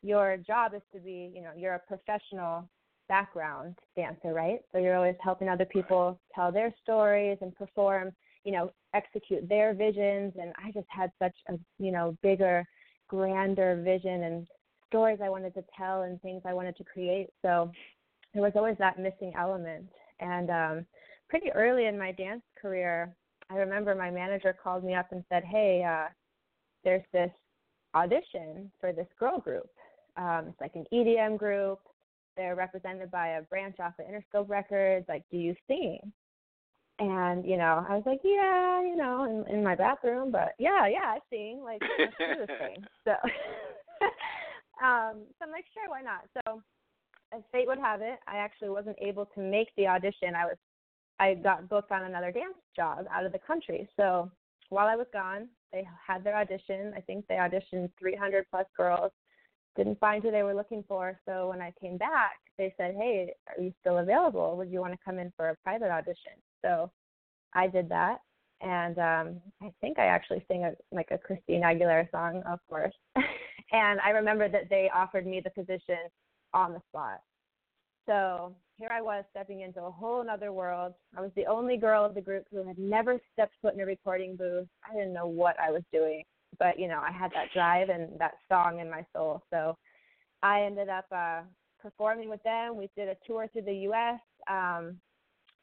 your 0.02 0.38
job 0.38 0.74
is 0.74 0.82
to 0.94 1.00
be, 1.00 1.32
you 1.34 1.42
know, 1.42 1.52
you're 1.56 1.76
a 1.76 1.80
professional 1.80 2.68
background 3.08 3.76
dancer, 3.96 4.34
right? 4.34 4.60
So 4.72 4.78
you're 4.78 4.96
always 4.96 5.16
helping 5.22 5.50
other 5.50 5.66
people 5.66 6.20
tell 6.34 6.52
their 6.52 6.74
stories 6.82 7.38
and 7.42 7.56
perform, 7.56 8.12
you 8.44 8.52
know, 8.52 8.72
execute 8.94 9.48
their 9.48 9.74
visions. 9.74 10.34
And 10.40 10.54
I 10.64 10.72
just 10.72 10.88
had 10.90 11.12
such 11.20 11.36
a, 11.50 11.54
you 11.78 11.92
know, 11.92 12.18
bigger, 12.22 12.66
grander 13.08 13.82
vision 13.84 14.24
and 14.24 14.48
stories 14.88 15.20
I 15.24 15.30
wanted 15.30 15.54
to 15.56 15.64
tell 15.78 16.04
and 16.04 16.22
things 16.22 16.42
I 16.46 16.54
wanted 16.54 16.76
to 16.78 16.84
create. 16.84 17.30
So 17.42 17.72
there 18.34 18.44
was 18.44 18.54
always 18.56 18.78
that 18.80 19.00
missing 19.00 19.34
element. 19.38 19.86
And 20.20 20.50
um, 20.50 20.86
pretty 21.30 21.52
early 21.52 21.86
in 21.86 21.98
my 21.98 22.12
dance 22.12 22.42
career, 22.60 23.16
I 23.50 23.58
remember 23.58 23.96
my 23.96 24.12
manager 24.12 24.56
called 24.62 24.84
me 24.84 24.94
up 24.94 25.12
and 25.12 25.24
said, 25.30 25.44
"Hey, 25.44 25.84
uh, 25.84 26.10
there's 26.84 27.04
this 27.12 27.32
audition 27.96 28.72
for 28.80 28.94
this 28.94 29.08
girl 29.20 29.40
group. 29.40 29.70
Um, 30.18 30.48
it's 30.50 30.62
like 30.62 30.76
an 30.76 30.86
EDM 30.94 31.38
group. 31.38 31.80
They're 32.38 32.56
represented 32.56 33.10
by 33.10 33.30
a 33.30 33.42
branch 33.44 33.78
off 33.80 33.94
of 34.00 34.06
Interscope 34.06 34.50
Records. 34.50 35.06
Like, 35.10 35.24
do 35.32 35.38
you 35.38 35.56
sing?" 35.68 36.00
And 37.00 37.46
you 37.46 37.58
know, 37.58 37.86
I 37.88 37.96
was 37.96 38.04
like, 38.06 38.20
"Yeah, 38.24 38.82
you 38.82 38.96
know, 38.96 39.24
in, 39.24 39.54
in 39.54 39.64
my 39.64 39.76
bathroom, 39.76 40.32
but 40.32 40.54
yeah, 40.60 40.86
yeah, 40.88 41.06
I 41.06 41.20
sing. 41.30 41.62
Like, 41.64 41.82
let's 41.82 42.14
do 42.18 42.46
this 42.46 42.58
thing." 42.60 42.84
So, 43.06 43.12
um, 44.86 45.24
so 45.38 45.46
I'm 45.46 45.52
like, 45.52 45.66
"Sure, 45.74 45.88
why 45.88 46.02
not?" 46.02 46.26
So 46.34 46.62
as 47.34 47.42
fate 47.52 47.68
would 47.68 47.80
have 47.80 48.02
it, 48.02 48.20
I 48.28 48.38
actually 48.38 48.70
wasn't 48.70 48.98
able 49.02 49.26
to 49.28 49.40
make 49.40 49.70
the 49.78 49.88
audition. 49.88 50.36
I 50.36 50.46
was 50.46 50.58
I 51.20 51.36
got 51.36 51.70
booked 51.70 51.92
on 51.92 52.04
another 52.04 52.32
dance 52.32 52.56
job 52.76 53.06
out 53.12 53.26
of 53.26 53.32
the 53.32 53.40
country. 53.40 53.88
So 53.96 54.32
while 54.70 54.88
I 54.88 54.96
was 54.96 55.08
gone, 55.12 55.48
they 55.72 55.88
had 56.06 56.24
their 56.24 56.36
audition. 56.36 56.94
I 56.96 57.02
think 57.02 57.28
they 57.28 57.36
auditioned 57.36 57.90
300 58.00 58.46
plus 58.50 58.66
girls. 58.76 59.12
Didn't 59.76 60.00
find 60.00 60.24
who 60.24 60.32
they 60.32 60.44
were 60.44 60.56
looking 60.56 60.84
for. 60.88 61.20
So 61.26 61.50
when 61.50 61.62
I 61.62 61.74
came 61.80 61.98
back, 61.98 62.40
they 62.58 62.74
said, 62.76 62.96
"Hey, 62.96 63.34
are 63.48 63.62
you 63.62 63.74
still 63.80 64.00
available? 64.00 64.58
Would 64.58 64.70
you 64.70 64.82
want 64.82 64.94
to 64.94 65.00
come 65.04 65.20
in 65.20 65.32
for 65.38 65.50
a 65.50 65.56
private 65.64 65.92
audition?" 65.92 66.34
So 66.64 66.92
I 67.54 67.68
did 67.68 67.90
that, 67.90 68.20
and 68.62 68.98
um 69.00 69.42
I 69.62 69.72
think 69.82 70.00
I 70.00 70.06
actually 70.06 70.44
sang 70.48 70.66
a 70.66 70.74
like 70.92 71.10
a 71.12 71.18
Christina 71.18 71.68
Aguilera 71.68 72.10
song, 72.12 72.44
of 72.48 72.60
course. 72.70 72.94
and 73.72 74.00
I 74.02 74.10
remember 74.12 74.50
that 74.50 74.70
they 74.70 74.90
offered 74.94 75.26
me 75.26 75.42
the 75.44 75.52
position 75.52 75.98
on 76.54 76.74
the 76.74 76.82
spot. 76.90 77.22
So 78.06 78.56
here 78.78 78.90
I 78.92 79.02
was 79.02 79.24
stepping 79.32 79.62
into 79.62 79.84
a 79.84 79.92
whole 79.92 80.28
other 80.30 80.52
world. 80.52 80.94
I 81.16 81.22
was 81.22 81.32
the 81.36 81.46
only 81.46 81.78
girl 81.78 82.04
of 82.06 82.16
the 82.16 82.22
group 82.22 82.46
who 82.52 82.66
had 82.66 82.78
never 82.80 83.20
stepped 83.34 83.54
foot 83.62 83.76
in 83.76 83.82
a 83.82 83.86
recording 83.86 84.36
booth. 84.36 84.68
I 84.90 84.96
didn't 84.96 85.14
know 85.14 85.28
what 85.28 85.60
I 85.60 85.70
was 85.72 85.84
doing, 85.94 86.24
but 86.58 86.80
you 86.80 86.88
know, 86.88 87.00
I 87.00 87.12
had 87.12 87.32
that 87.32 87.52
drive 87.54 87.90
and 87.90 88.20
that 88.20 88.36
song 88.52 88.80
in 88.80 88.90
my 88.90 89.06
soul. 89.14 89.44
So 89.52 89.78
I 90.42 90.64
ended 90.64 90.90
up 90.90 91.06
uh 91.12 91.42
performing 91.80 92.30
with 92.30 92.42
them. 92.44 92.76
We 92.78 92.90
did 92.96 93.10
a 93.10 93.18
tour 93.28 93.48
through 93.52 93.64
the 93.64 93.88
US. 93.90 94.20
Um 94.50 95.00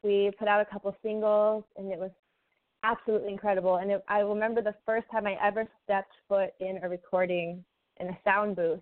we 0.07 0.31
put 0.39 0.47
out 0.47 0.61
a 0.61 0.65
couple 0.65 0.95
singles 1.03 1.63
and 1.75 1.91
it 1.91 1.99
was 1.99 2.11
absolutely 2.83 3.31
incredible. 3.31 3.75
And 3.77 3.91
it, 3.91 4.03
I 4.07 4.19
remember 4.19 4.61
the 4.61 4.75
first 4.85 5.05
time 5.11 5.27
I 5.27 5.37
ever 5.43 5.67
stepped 5.83 6.13
foot 6.27 6.51
in 6.59 6.79
a 6.81 6.89
recording 6.89 7.63
in 7.99 8.07
a 8.07 8.17
sound 8.23 8.55
booth 8.55 8.81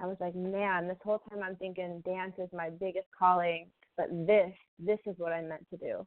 I 0.00 0.06
was 0.06 0.16
like, 0.20 0.34
man, 0.34 0.86
this 0.86 0.98
whole 1.04 1.20
time 1.30 1.42
I'm 1.42 1.56
thinking 1.56 2.02
dance 2.04 2.34
is 2.38 2.48
my 2.52 2.70
biggest 2.70 3.06
calling, 3.18 3.66
but 3.96 4.08
this, 4.26 4.52
this 4.78 4.98
is 5.06 5.14
what 5.18 5.32
I'm 5.32 5.48
meant 5.48 5.66
to 5.70 5.76
do. 5.76 6.06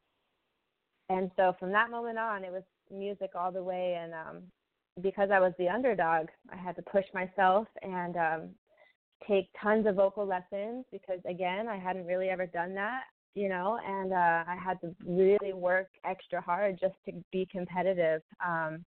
And 1.09 1.29
so 1.35 1.53
from 1.59 1.71
that 1.73 1.91
moment 1.91 2.17
on, 2.17 2.45
it 2.45 2.51
was 2.51 2.63
music 2.89 3.31
all 3.35 3.51
the 3.51 3.63
way. 3.63 3.99
And 4.01 4.13
um, 4.13 4.43
because 5.01 5.29
I 5.31 5.39
was 5.39 5.51
the 5.59 5.67
underdog, 5.67 6.27
I 6.51 6.55
had 6.55 6.77
to 6.77 6.81
push 6.81 7.03
myself 7.13 7.67
and 7.81 8.15
um, 8.15 8.49
take 9.27 9.49
tons 9.61 9.85
of 9.87 9.95
vocal 9.95 10.25
lessons 10.25 10.85
because, 10.91 11.19
again, 11.25 11.67
I 11.67 11.77
hadn't 11.77 12.05
really 12.05 12.29
ever 12.29 12.45
done 12.45 12.73
that, 12.75 13.03
you 13.35 13.49
know, 13.49 13.79
and 13.85 14.13
uh, 14.13 14.43
I 14.47 14.55
had 14.61 14.79
to 14.81 14.95
really 15.05 15.53
work 15.53 15.87
extra 16.05 16.41
hard 16.41 16.79
just 16.79 16.95
to 17.05 17.13
be 17.31 17.47
competitive. 17.51 18.21
Um, 18.45 18.83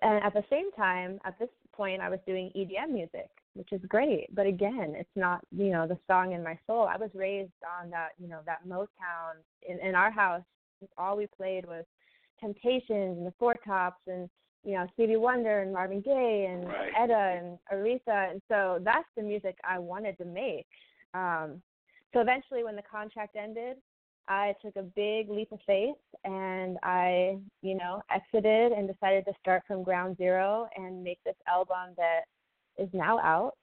and 0.00 0.24
at 0.24 0.32
the 0.32 0.44
same 0.50 0.72
time, 0.72 1.18
at 1.24 1.38
this 1.38 1.50
point, 1.72 2.00
I 2.00 2.08
was 2.08 2.18
doing 2.26 2.50
EDM 2.56 2.90
music 2.90 3.28
which 3.54 3.72
is 3.72 3.80
great. 3.88 4.34
But 4.34 4.46
again, 4.46 4.94
it's 4.96 5.16
not, 5.16 5.40
you 5.50 5.70
know, 5.70 5.86
the 5.86 5.98
song 6.06 6.32
in 6.32 6.42
my 6.42 6.58
soul. 6.66 6.82
I 6.82 6.96
was 6.96 7.10
raised 7.14 7.52
on 7.80 7.90
that, 7.90 8.10
you 8.18 8.28
know, 8.28 8.40
that 8.46 8.66
Motown. 8.66 9.36
In, 9.68 9.78
in 9.80 9.94
our 9.94 10.10
house, 10.10 10.42
all 10.96 11.16
we 11.16 11.26
played 11.36 11.66
was 11.66 11.84
Temptations 12.40 13.18
and 13.18 13.26
the 13.26 13.34
Four 13.38 13.54
Tops 13.64 14.00
and, 14.06 14.28
you 14.64 14.74
know, 14.74 14.86
Stevie 14.94 15.16
Wonder 15.16 15.60
and 15.60 15.72
Marvin 15.72 16.00
Gaye 16.00 16.48
and 16.50 16.66
Right. 16.66 16.92
Etta 16.98 17.40
and 17.40 17.58
Aretha. 17.72 18.30
And 18.30 18.40
so 18.48 18.80
that's 18.82 19.08
the 19.16 19.22
music 19.22 19.56
I 19.68 19.78
wanted 19.78 20.16
to 20.18 20.24
make. 20.24 20.66
Um, 21.14 21.62
so 22.12 22.20
eventually, 22.20 22.64
when 22.64 22.76
the 22.76 22.82
contract 22.82 23.36
ended, 23.36 23.76
I 24.28 24.54
took 24.62 24.76
a 24.76 24.82
big 24.82 25.28
leap 25.28 25.50
of 25.52 25.58
faith 25.66 25.96
and 26.24 26.78
I, 26.82 27.38
you 27.60 27.74
know, 27.74 28.02
exited 28.10 28.72
and 28.72 28.86
decided 28.88 29.24
to 29.26 29.32
start 29.40 29.64
from 29.66 29.82
ground 29.82 30.16
zero 30.16 30.68
and 30.76 31.02
make 31.02 31.18
this 31.24 31.34
album 31.48 31.94
that 31.96 32.22
is 32.78 32.88
now 32.92 33.18
out. 33.18 33.54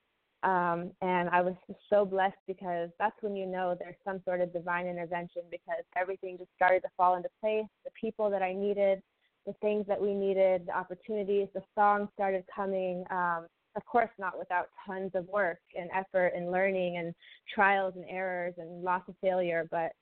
Um, 0.42 0.92
and 1.02 1.30
I 1.30 1.42
was 1.42 1.56
so 1.90 2.06
blessed 2.06 2.38
because 2.48 2.90
that's 2.98 3.16
when 3.22 3.36
you 3.36 3.46
know 3.46 3.76
there's 3.78 3.96
some 4.06 4.22
sort 4.24 4.42
of 4.42 4.54
divine 4.54 4.88
intervention 4.88 5.42
because 5.52 5.84
everything 5.98 6.38
just 6.38 6.52
started 6.56 6.82
to 6.82 6.90
fall 6.96 7.16
into 7.16 7.30
place. 7.42 7.66
The 7.84 7.92
people 8.00 8.30
that 8.30 8.42
I 8.42 8.54
needed, 8.54 9.02
the 9.46 9.54
things 9.62 9.86
that 9.88 10.02
we 10.02 10.14
needed, 10.14 10.68
the 10.68 10.78
opportunities, 10.78 11.48
the 11.54 11.64
songs 11.76 12.08
started 12.14 12.44
coming. 12.54 13.04
Um, 13.12 13.48
of 13.80 13.86
course, 13.86 14.10
not 14.20 14.38
without 14.38 14.68
tons 14.86 15.12
of 15.16 15.26
work 15.30 15.60
and 15.74 15.90
effort 15.96 16.34
and 16.36 16.52
learning 16.52 16.98
and 16.98 17.16
trials 17.54 17.94
and 17.96 18.04
errors 18.10 18.54
and 18.58 18.84
lots 18.84 19.08
of 19.08 19.16
failure. 19.22 19.70
But, 19.72 19.94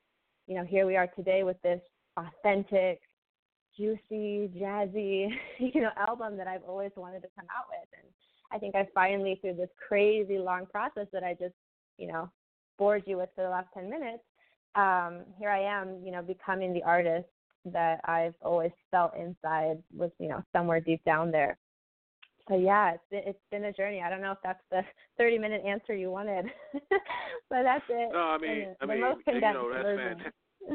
you 0.47 0.55
know, 0.55 0.65
here 0.65 0.87
we 0.87 0.95
are 0.95 1.05
today 1.15 1.43
with 1.43 1.61
this 1.61 1.79
authentic, 2.17 2.99
juicy, 3.77 4.49
jazzy, 4.59 5.27
you 5.59 5.81
know, 5.81 5.91
album 5.95 6.37
that 6.37 6.47
I've 6.47 6.63
always 6.63 6.89
wanted 6.97 7.21
to 7.21 7.27
come 7.37 7.45
out 7.55 7.65
with. 7.69 7.87
And 8.01 8.11
I 8.51 8.57
think 8.57 8.73
I 8.73 8.87
finally, 8.95 9.37
through 9.41 9.57
this 9.57 9.69
crazy 9.87 10.39
long 10.39 10.65
process 10.65 11.05
that 11.13 11.23
I 11.23 11.35
just, 11.35 11.53
you 11.99 12.07
know, 12.07 12.31
bored 12.79 13.03
you 13.05 13.17
with 13.17 13.29
for 13.35 13.43
the 13.43 13.49
last 13.49 13.67
10 13.75 13.91
minutes, 13.91 14.23
um, 14.73 15.21
here 15.37 15.51
I 15.51 15.61
am, 15.61 16.01
you 16.03 16.11
know, 16.11 16.23
becoming 16.23 16.73
the 16.73 16.83
artist 16.83 17.27
that 17.65 17.99
I've 18.05 18.33
always 18.41 18.71
felt 18.89 19.13
inside 19.15 19.83
was, 19.95 20.09
you 20.19 20.29
know, 20.29 20.43
somewhere 20.51 20.79
deep 20.79 21.03
down 21.05 21.29
there. 21.29 21.59
So 22.47 22.55
yeah, 22.57 22.93
it's 22.93 23.03
been, 23.11 23.21
it's 23.25 23.45
been 23.51 23.65
a 23.65 23.73
journey. 23.73 24.01
I 24.01 24.09
don't 24.09 24.21
know 24.21 24.31
if 24.31 24.39
that's 24.43 24.63
the 24.71 24.81
30 25.17 25.37
minute 25.37 25.63
answer 25.65 25.95
you 25.95 26.11
wanted, 26.11 26.45
but 26.73 27.63
that's 27.63 27.85
it. 27.89 28.09
No, 28.13 28.19
I 28.19 28.37
mean, 28.37 28.75
I 28.81 28.85
mean, 28.85 29.01
most 29.01 29.21
you 29.27 29.41
know, 29.41 29.71
that's 29.71 29.85
fantastic. 29.85 30.33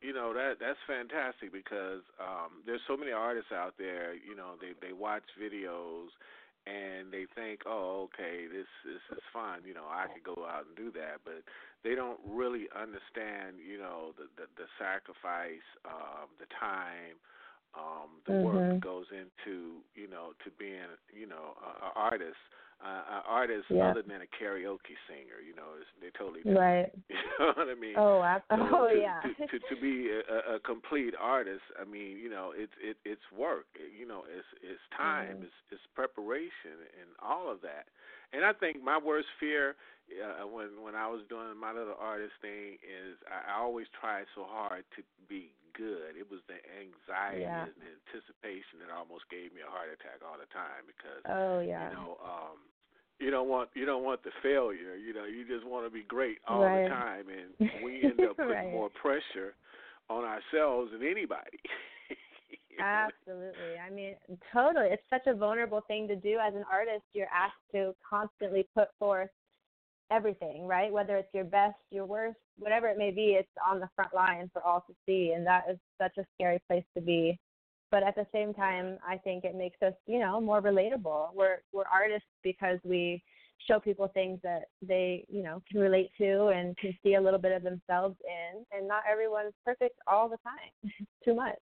You 0.00 0.14
know 0.14 0.32
that 0.32 0.62
that's 0.62 0.78
fantastic 0.86 1.50
because 1.50 2.06
um, 2.22 2.62
there's 2.64 2.80
so 2.86 2.96
many 2.96 3.10
artists 3.10 3.50
out 3.50 3.74
there. 3.78 4.14
You 4.14 4.36
know, 4.36 4.54
they 4.62 4.78
they 4.78 4.94
watch 4.94 5.26
videos 5.34 6.14
and 6.70 7.10
they 7.10 7.26
think, 7.34 7.66
oh, 7.66 8.06
okay, 8.06 8.46
this 8.46 8.70
this 8.86 9.02
is 9.10 9.22
fun. 9.32 9.66
You 9.66 9.74
know, 9.74 9.90
I 9.90 10.06
could 10.06 10.22
go 10.22 10.46
out 10.46 10.70
and 10.70 10.76
do 10.78 10.94
that, 10.94 11.26
but 11.26 11.42
they 11.82 11.96
don't 11.98 12.20
really 12.22 12.70
understand. 12.78 13.58
You 13.58 13.78
know, 13.82 14.14
the 14.14 14.30
the, 14.38 14.46
the 14.54 14.68
sacrifice, 14.78 15.66
um, 15.82 16.30
the 16.38 16.46
time, 16.62 17.18
um, 17.78 18.20
the 18.26 18.44
work 18.44 18.56
Mhm. 18.56 18.68
that 18.74 18.80
goes 18.80 19.06
into 19.12 19.80
you 19.94 20.08
know 20.08 20.34
to 20.44 20.50
being 20.58 20.90
you 21.14 21.26
know 21.26 21.56
a, 21.62 21.86
a 21.86 21.90
artist. 21.94 22.36
Uh, 22.78 23.02
an 23.10 23.22
artist 23.26 23.66
Yeah. 23.70 23.90
other 23.90 24.02
than 24.02 24.22
a 24.22 24.26
karaoke 24.38 24.94
singer, 25.08 25.42
you 25.44 25.52
know, 25.52 25.74
is 25.80 25.86
they 26.00 26.10
totally 26.16 26.44
different. 26.44 26.62
Right. 26.62 26.94
You 27.10 27.16
know 27.40 27.52
what 27.56 27.68
I 27.68 27.74
mean? 27.74 27.94
Oh, 27.96 28.22
ab- 28.22 28.44
So 28.50 28.86
oh 28.86 28.88
to, 28.88 28.94
yeah. 28.94 29.18
To, 29.20 29.34
to 29.34 29.58
to 29.58 29.80
be 29.80 30.10
a, 30.14 30.54
a 30.54 30.60
complete 30.60 31.14
artist, 31.18 31.62
I 31.74 31.84
mean, 31.84 32.18
you 32.18 32.30
know, 32.30 32.52
it's 32.54 32.72
it 32.80 32.96
it's 33.04 33.26
work. 33.36 33.66
You 33.98 34.06
know, 34.06 34.22
it's 34.30 34.46
it's 34.62 34.78
time, 34.96 35.42
Mhm. 35.42 35.42
it's 35.50 35.58
it's 35.72 35.82
preparation, 35.96 36.78
and 37.02 37.10
all 37.18 37.50
of 37.50 37.60
that. 37.62 37.86
And 38.32 38.44
I 38.44 38.52
think 38.52 38.80
my 38.80 38.96
worst 38.96 39.26
fear 39.40 39.74
uh, 40.14 40.46
when 40.46 40.80
when 40.80 40.94
I 40.94 41.08
was 41.08 41.22
doing 41.28 41.56
my 41.58 41.72
little 41.72 41.96
artist 41.98 42.34
thing 42.40 42.78
is 42.84 43.18
I, 43.26 43.54
I 43.54 43.58
always 43.58 43.88
tried 44.00 44.26
so 44.36 44.44
hard 44.46 44.84
to 44.94 45.02
be 45.28 45.50
good. 45.78 46.18
It 46.18 46.26
was 46.26 46.42
the 46.50 46.58
anxiety 46.74 47.46
Yeah. 47.46 47.70
and 47.70 47.78
the 47.78 47.90
anticipation 48.02 48.82
that 48.82 48.90
almost 48.90 49.30
gave 49.30 49.54
me 49.54 49.62
a 49.62 49.70
heart 49.70 49.94
attack 49.94 50.20
all 50.26 50.34
the 50.34 50.50
time 50.50 50.82
because 50.90 51.22
Oh 51.30 51.62
yeah. 51.62 51.88
you 51.88 51.94
know 51.94 52.18
um 52.20 52.58
you 53.22 53.30
don't 53.30 53.48
want 53.48 53.70
you 53.78 53.86
don't 53.86 54.02
want 54.02 54.22
the 54.26 54.34
failure 54.42 54.98
you 54.98 55.14
know 55.14 55.24
you 55.24 55.46
just 55.46 55.64
want 55.64 55.86
to 55.86 55.90
be 55.90 56.02
great 56.02 56.38
all 56.50 56.66
Right. 56.66 56.82
the 56.82 56.88
time 56.90 57.26
and 57.30 57.54
we 57.86 58.02
end 58.02 58.18
up 58.26 58.36
putting 58.36 58.68
Right. 58.68 58.74
more 58.74 58.90
pressure 58.90 59.54
on 60.10 60.24
ourselves 60.26 60.90
than 60.92 61.06
anybody 61.06 61.62
Absolutely. 62.80 63.76
I 63.84 63.90
mean, 63.90 64.14
totally. 64.52 64.86
It's 64.86 65.02
such 65.10 65.26
a 65.26 65.34
vulnerable 65.34 65.82
thing 65.88 66.06
to 66.08 66.14
do 66.16 66.38
as 66.38 66.54
an 66.54 66.64
artist. 66.70 67.02
You're 67.12 67.26
asked 67.34 67.58
to 67.72 67.92
constantly 68.08 68.66
put 68.74 68.88
forth 68.98 69.30
everything, 70.10 70.66
right? 70.66 70.92
Whether 70.92 71.16
it's 71.16 71.32
your 71.34 71.44
best, 71.44 71.76
your 71.90 72.06
worst, 72.06 72.38
whatever 72.58 72.88
it 72.88 72.98
may 72.98 73.10
be, 73.10 73.36
it's 73.38 73.48
on 73.66 73.80
the 73.80 73.88
front 73.94 74.14
line 74.14 74.50
for 74.52 74.62
all 74.62 74.84
to 74.86 74.94
see. 75.06 75.32
And 75.34 75.46
that 75.46 75.64
is 75.70 75.78
such 76.00 76.16
a 76.18 76.26
scary 76.34 76.60
place 76.68 76.84
to 76.96 77.02
be. 77.02 77.38
But 77.90 78.02
at 78.02 78.14
the 78.14 78.26
same 78.32 78.52
time, 78.52 78.98
I 79.06 79.16
think 79.16 79.44
it 79.44 79.54
makes 79.54 79.80
us, 79.82 79.94
you 80.06 80.18
know, 80.18 80.40
more 80.40 80.60
relatable. 80.60 81.28
We're 81.34 81.58
we're 81.72 81.84
artists 81.90 82.28
because 82.42 82.78
we 82.84 83.22
show 83.66 83.80
people 83.80 84.08
things 84.08 84.38
that 84.42 84.64
they, 84.82 85.24
you 85.28 85.42
know, 85.42 85.62
can 85.70 85.80
relate 85.80 86.10
to 86.18 86.48
and 86.48 86.76
can 86.76 86.96
see 87.02 87.14
a 87.14 87.20
little 87.20 87.38
bit 87.38 87.52
of 87.52 87.62
themselves 87.62 88.16
in. 88.26 88.64
And 88.76 88.86
not 88.86 89.02
everyone's 89.10 89.54
perfect 89.64 89.98
all 90.06 90.28
the 90.28 90.36
time. 90.44 90.92
Too 91.24 91.34
much. 91.34 91.58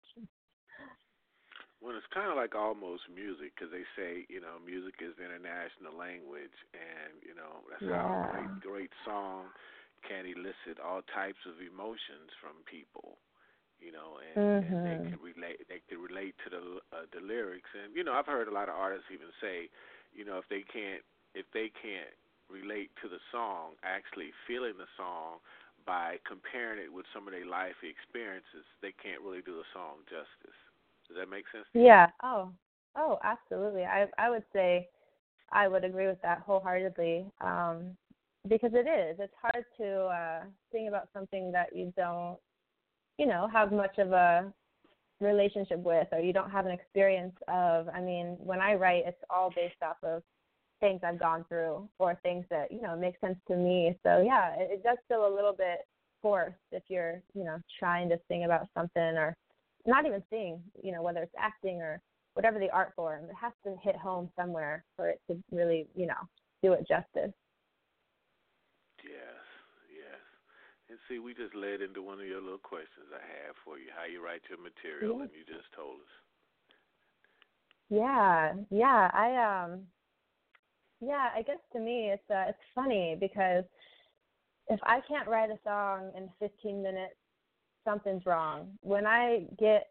Well, 1.86 1.94
it's 1.96 2.10
kind 2.10 2.34
of 2.34 2.38
like 2.38 2.58
almost 2.58 3.06
music 3.14 3.54
because 3.54 3.70
they 3.70 3.86
say, 3.94 4.26
you 4.34 4.42
know, 4.42 4.58
music 4.58 4.98
is 5.06 5.14
international 5.22 5.94
language, 5.94 6.58
and 6.74 7.14
you 7.22 7.38
know 7.38 7.62
that's 7.70 7.86
how 7.94 8.18
a 8.18 8.20
great, 8.26 8.50
great 8.60 8.90
song 9.06 9.54
can 10.02 10.26
elicit 10.26 10.82
all 10.82 11.06
types 11.14 11.46
of 11.46 11.62
emotions 11.62 12.34
from 12.42 12.66
people, 12.66 13.22
you 13.78 13.94
know, 13.94 14.18
and, 14.24 14.50
and 14.66 14.82
they 14.82 14.98
Mhm. 14.98 15.10
can 15.10 15.22
relate. 15.22 15.62
They 15.70 15.82
can 15.86 16.02
relate 16.02 16.34
to 16.46 16.50
the 16.50 16.64
uh, 16.90 17.06
the 17.14 17.22
lyrics, 17.22 17.70
and 17.78 17.94
you 17.94 18.02
know, 18.04 18.18
I've 18.18 18.30
heard 18.30 18.50
a 18.50 18.56
lot 18.56 18.70
of 18.70 18.76
artists 18.76 19.14
even 19.14 19.30
say, 19.42 19.70
you 20.18 20.26
know, 20.26 20.42
if 20.42 20.50
they 20.50 20.66
can't 20.66 21.06
if 21.38 21.46
they 21.54 21.70
can't 21.70 22.18
relate 22.50 22.90
to 23.06 23.10
the 23.10 23.22
song, 23.32 23.78
actually 23.86 24.34
feeling 24.50 24.78
the 24.82 24.90
song 24.98 25.38
by 25.86 26.18
comparing 26.26 26.82
it 26.82 26.92
with 26.94 27.06
some 27.14 27.28
of 27.30 27.34
their 27.38 27.46
life 27.46 27.78
experiences, 27.86 28.66
they 28.82 28.94
can't 28.98 29.22
really 29.22 29.46
do 29.46 29.54
the 29.58 29.70
song 29.74 30.02
justice. 30.10 30.58
Does 31.08 31.18
that 31.18 31.30
make 31.30 31.46
sense? 31.52 31.66
Yeah. 31.74 32.08
Oh. 32.24 32.52
Oh, 32.98 33.20
absolutely. 33.24 33.84
I 33.84 34.08
I 34.18 34.30
would 34.30 34.44
say 34.54 34.88
I 35.52 35.68
would 35.68 35.84
agree 35.84 36.08
with 36.08 36.22
that 36.22 36.40
wholeheartedly. 36.40 37.26
Um 37.42 37.96
because 38.48 38.72
it 38.74 38.88
is. 38.88 39.18
It's 39.20 39.34
hard 39.42 39.66
to 39.78 40.06
uh 40.06 40.44
sing 40.72 40.88
about 40.88 41.10
something 41.14 41.52
that 41.52 41.76
you 41.76 41.94
don't, 41.98 42.38
you 43.18 43.26
know, 43.26 43.48
have 43.52 43.72
much 43.72 43.98
of 43.98 44.12
a 44.12 44.52
relationship 45.22 45.80
with 45.80 46.08
or 46.12 46.20
you 46.20 46.34
don't 46.34 46.52
have 46.52 46.66
an 46.66 46.72
experience 46.72 47.36
of. 47.48 47.88
I 47.90 48.02
mean, 48.02 48.38
when 48.40 48.60
I 48.62 48.76
write, 48.76 49.04
it's 49.06 49.24
all 49.30 49.52
based 49.56 49.82
off 49.82 49.98
of 50.04 50.24
things 50.82 51.02
I've 51.04 51.20
gone 51.20 51.46
through 51.48 51.88
or 52.00 52.16
things 52.24 52.46
that 52.50 52.72
you 52.72 52.82
know 52.82 52.96
make 52.98 53.20
sense 53.20 53.38
to 53.48 53.56
me. 53.56 53.98
So 54.04 54.22
yeah, 54.22 54.56
it, 54.58 54.70
it 54.72 54.84
does 54.84 54.98
feel 55.08 55.28
a 55.28 55.34
little 55.36 55.54
bit 55.54 55.88
forced 56.22 56.56
if 56.72 56.84
you're 56.88 57.22
you 57.34 57.44
know 57.44 57.58
trying 57.80 58.10
to 58.10 58.20
sing 58.28 58.46
about 58.46 58.68
something 58.74 59.02
or 59.18 59.36
not 59.86 60.06
even 60.06 60.24
seeing, 60.30 60.62
You 60.82 60.92
know 60.92 61.02
whether 61.02 61.22
it's 61.22 61.36
acting 61.38 61.82
or 61.82 62.02
whatever 62.34 62.60
the 62.60 62.70
art 62.72 62.94
form, 62.96 63.26
it 63.26 63.36
has 63.40 63.54
to 63.64 63.76
hit 63.82 63.96
home 63.96 64.30
somewhere 64.36 64.84
for 64.96 65.10
it 65.10 65.22
to 65.30 65.42
really 65.52 65.88
you 65.96 66.08
know 66.08 66.22
do 66.64 66.74
it 66.74 66.88
justice. 66.88 67.34
Yes, 69.04 69.44
yes. 69.94 70.22
And 70.90 70.98
see, 71.08 71.20
we 71.20 71.34
just 71.34 71.56
led 71.56 71.82
into 71.82 72.02
one 72.02 72.20
of 72.20 72.26
your 72.26 72.42
little 72.42 72.58
questions 72.58 73.08
I 73.14 73.22
have 73.46 73.56
for 73.64 73.78
you. 73.78 73.88
How 73.96 74.06
you 74.06 74.24
write 74.24 74.42
your 74.50 74.60
material, 74.60 75.18
Yeah. 75.18 75.24
and 75.24 75.32
you 75.34 75.46
just 75.46 75.72
told 75.76 76.02
us. 76.02 76.14
Yeah, 77.90 78.54
yeah. 78.72 79.10
I 79.14 79.64
um 79.64 79.82
yeah, 81.02 81.30
I 81.36 81.42
guess 81.44 81.60
to 81.74 81.80
me 81.80 82.12
it's 82.12 82.30
uh 82.30 82.46
it's 82.50 82.66
funny 82.74 83.16
because 83.20 83.64
if 84.68 84.80
I 84.84 85.00
can't 85.08 85.28
write 85.28 85.52
a 85.52 85.60
song 85.64 86.12
in 86.18 86.30
15 86.40 86.82
minutes, 86.82 87.16
something's 87.86 88.26
wrong. 88.26 88.72
When 88.82 89.06
I 89.06 89.46
get 89.58 89.88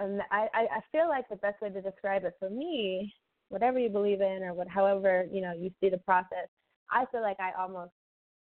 um, 0.00 0.18
I 0.30 0.48
I 0.54 0.80
feel 0.92 1.08
like 1.08 1.28
the 1.28 1.36
best 1.36 1.60
way 1.62 1.70
to 1.70 1.80
describe 1.80 2.24
it 2.24 2.34
for 2.38 2.50
me, 2.50 3.14
whatever 3.48 3.78
you 3.78 3.88
believe 3.88 4.20
in 4.20 4.42
or 4.42 4.54
what 4.54 4.68
however, 4.68 5.26
you 5.30 5.40
know, 5.40 5.52
you 5.52 5.70
see 5.80 5.88
the 5.88 5.98
process, 5.98 6.48
I 6.90 7.04
feel 7.12 7.22
like 7.22 7.38
I 7.40 7.52
almost 7.58 7.92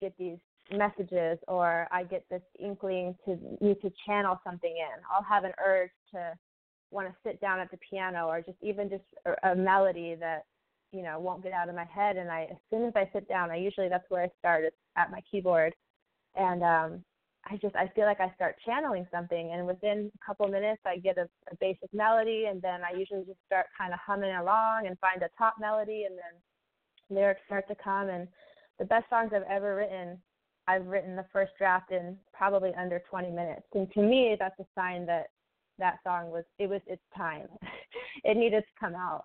get 0.01 0.15
these 0.19 0.39
messages 0.73 1.39
or 1.49 1.87
I 1.91 2.05
get 2.05 2.25
this 2.31 2.43
inkling 2.59 3.15
to 3.27 3.37
need 3.61 3.81
to 3.83 3.93
channel 4.07 4.41
something 4.45 4.75
in. 4.77 5.03
I'll 5.13 5.23
have 5.23 5.45
an 5.45 5.53
urge 5.65 5.91
to 6.15 6.33
want 6.91 7.09
to 7.09 7.15
sit 7.29 7.41
down 7.41 7.59
at 7.61 7.71
the 7.71 7.79
piano 7.79 8.29
or 8.29 8.41
just 8.41 8.57
even 8.63 8.89
just 8.89 9.03
a, 9.27 9.51
a 9.51 9.57
melody 9.57 10.15
that 10.19 10.45
you 10.93 11.03
know 11.03 11.19
won't 11.19 11.43
get 11.43 11.53
out 11.53 11.69
of 11.69 11.75
my 11.75 11.85
head 11.85 12.17
and 12.17 12.31
i 12.31 12.47
as 12.51 12.57
soon 12.71 12.85
as 12.85 12.93
i 12.95 13.09
sit 13.13 13.29
down 13.29 13.51
i 13.51 13.57
usually 13.57 13.89
that's 13.89 14.09
where 14.09 14.23
i 14.23 14.29
start 14.39 14.65
is 14.65 14.73
at 14.97 15.11
my 15.11 15.21
keyboard 15.29 15.75
and 16.37 16.63
um 16.63 17.05
i 17.51 17.57
just 17.57 17.75
i 17.77 17.87
feel 17.95 18.05
like 18.05 18.21
i 18.21 18.33
start 18.35 18.57
channeling 18.65 19.07
something 19.13 19.53
and 19.53 19.67
within 19.67 20.11
a 20.15 20.27
couple 20.27 20.47
minutes 20.49 20.81
i 20.87 20.97
get 20.97 21.19
a, 21.19 21.29
a 21.51 21.57
basic 21.61 21.93
melody 21.93 22.47
and 22.49 22.61
then 22.63 22.81
i 22.83 22.97
usually 22.97 23.25
just 23.25 23.39
start 23.47 23.67
kind 23.77 23.93
of 23.93 23.99
humming 24.05 24.35
along 24.37 24.87
and 24.87 24.99
find 24.99 25.23
a 25.23 25.29
top 25.37 25.55
melody 25.61 26.05
and 26.09 26.17
then 26.17 27.17
lyrics 27.17 27.41
start 27.47 27.67
to 27.69 27.75
come 27.83 28.09
and 28.09 28.29
the 28.79 28.85
best 28.85 29.05
songs 29.11 29.31
i've 29.35 29.43
ever 29.51 29.77
written 29.77 30.19
i've 30.69 30.87
written 30.87 31.17
the 31.17 31.27
first 31.33 31.53
draft 31.59 31.91
in 31.91 32.17
probably 32.33 32.73
under 32.79 33.03
20 33.11 33.31
minutes 33.31 33.67
and 33.75 33.91
to 33.93 34.01
me 34.01 34.37
that's 34.39 34.59
a 34.61 34.67
sign 34.75 35.05
that 35.07 35.27
that 35.79 35.99
song 36.05 36.31
was 36.31 36.45
it 36.59 36.69
was 36.69 36.81
its 36.87 37.03
time. 37.17 37.49
it 38.25 38.37
needed 38.37 38.61
to 38.61 38.81
come 38.81 38.95
out. 38.95 39.25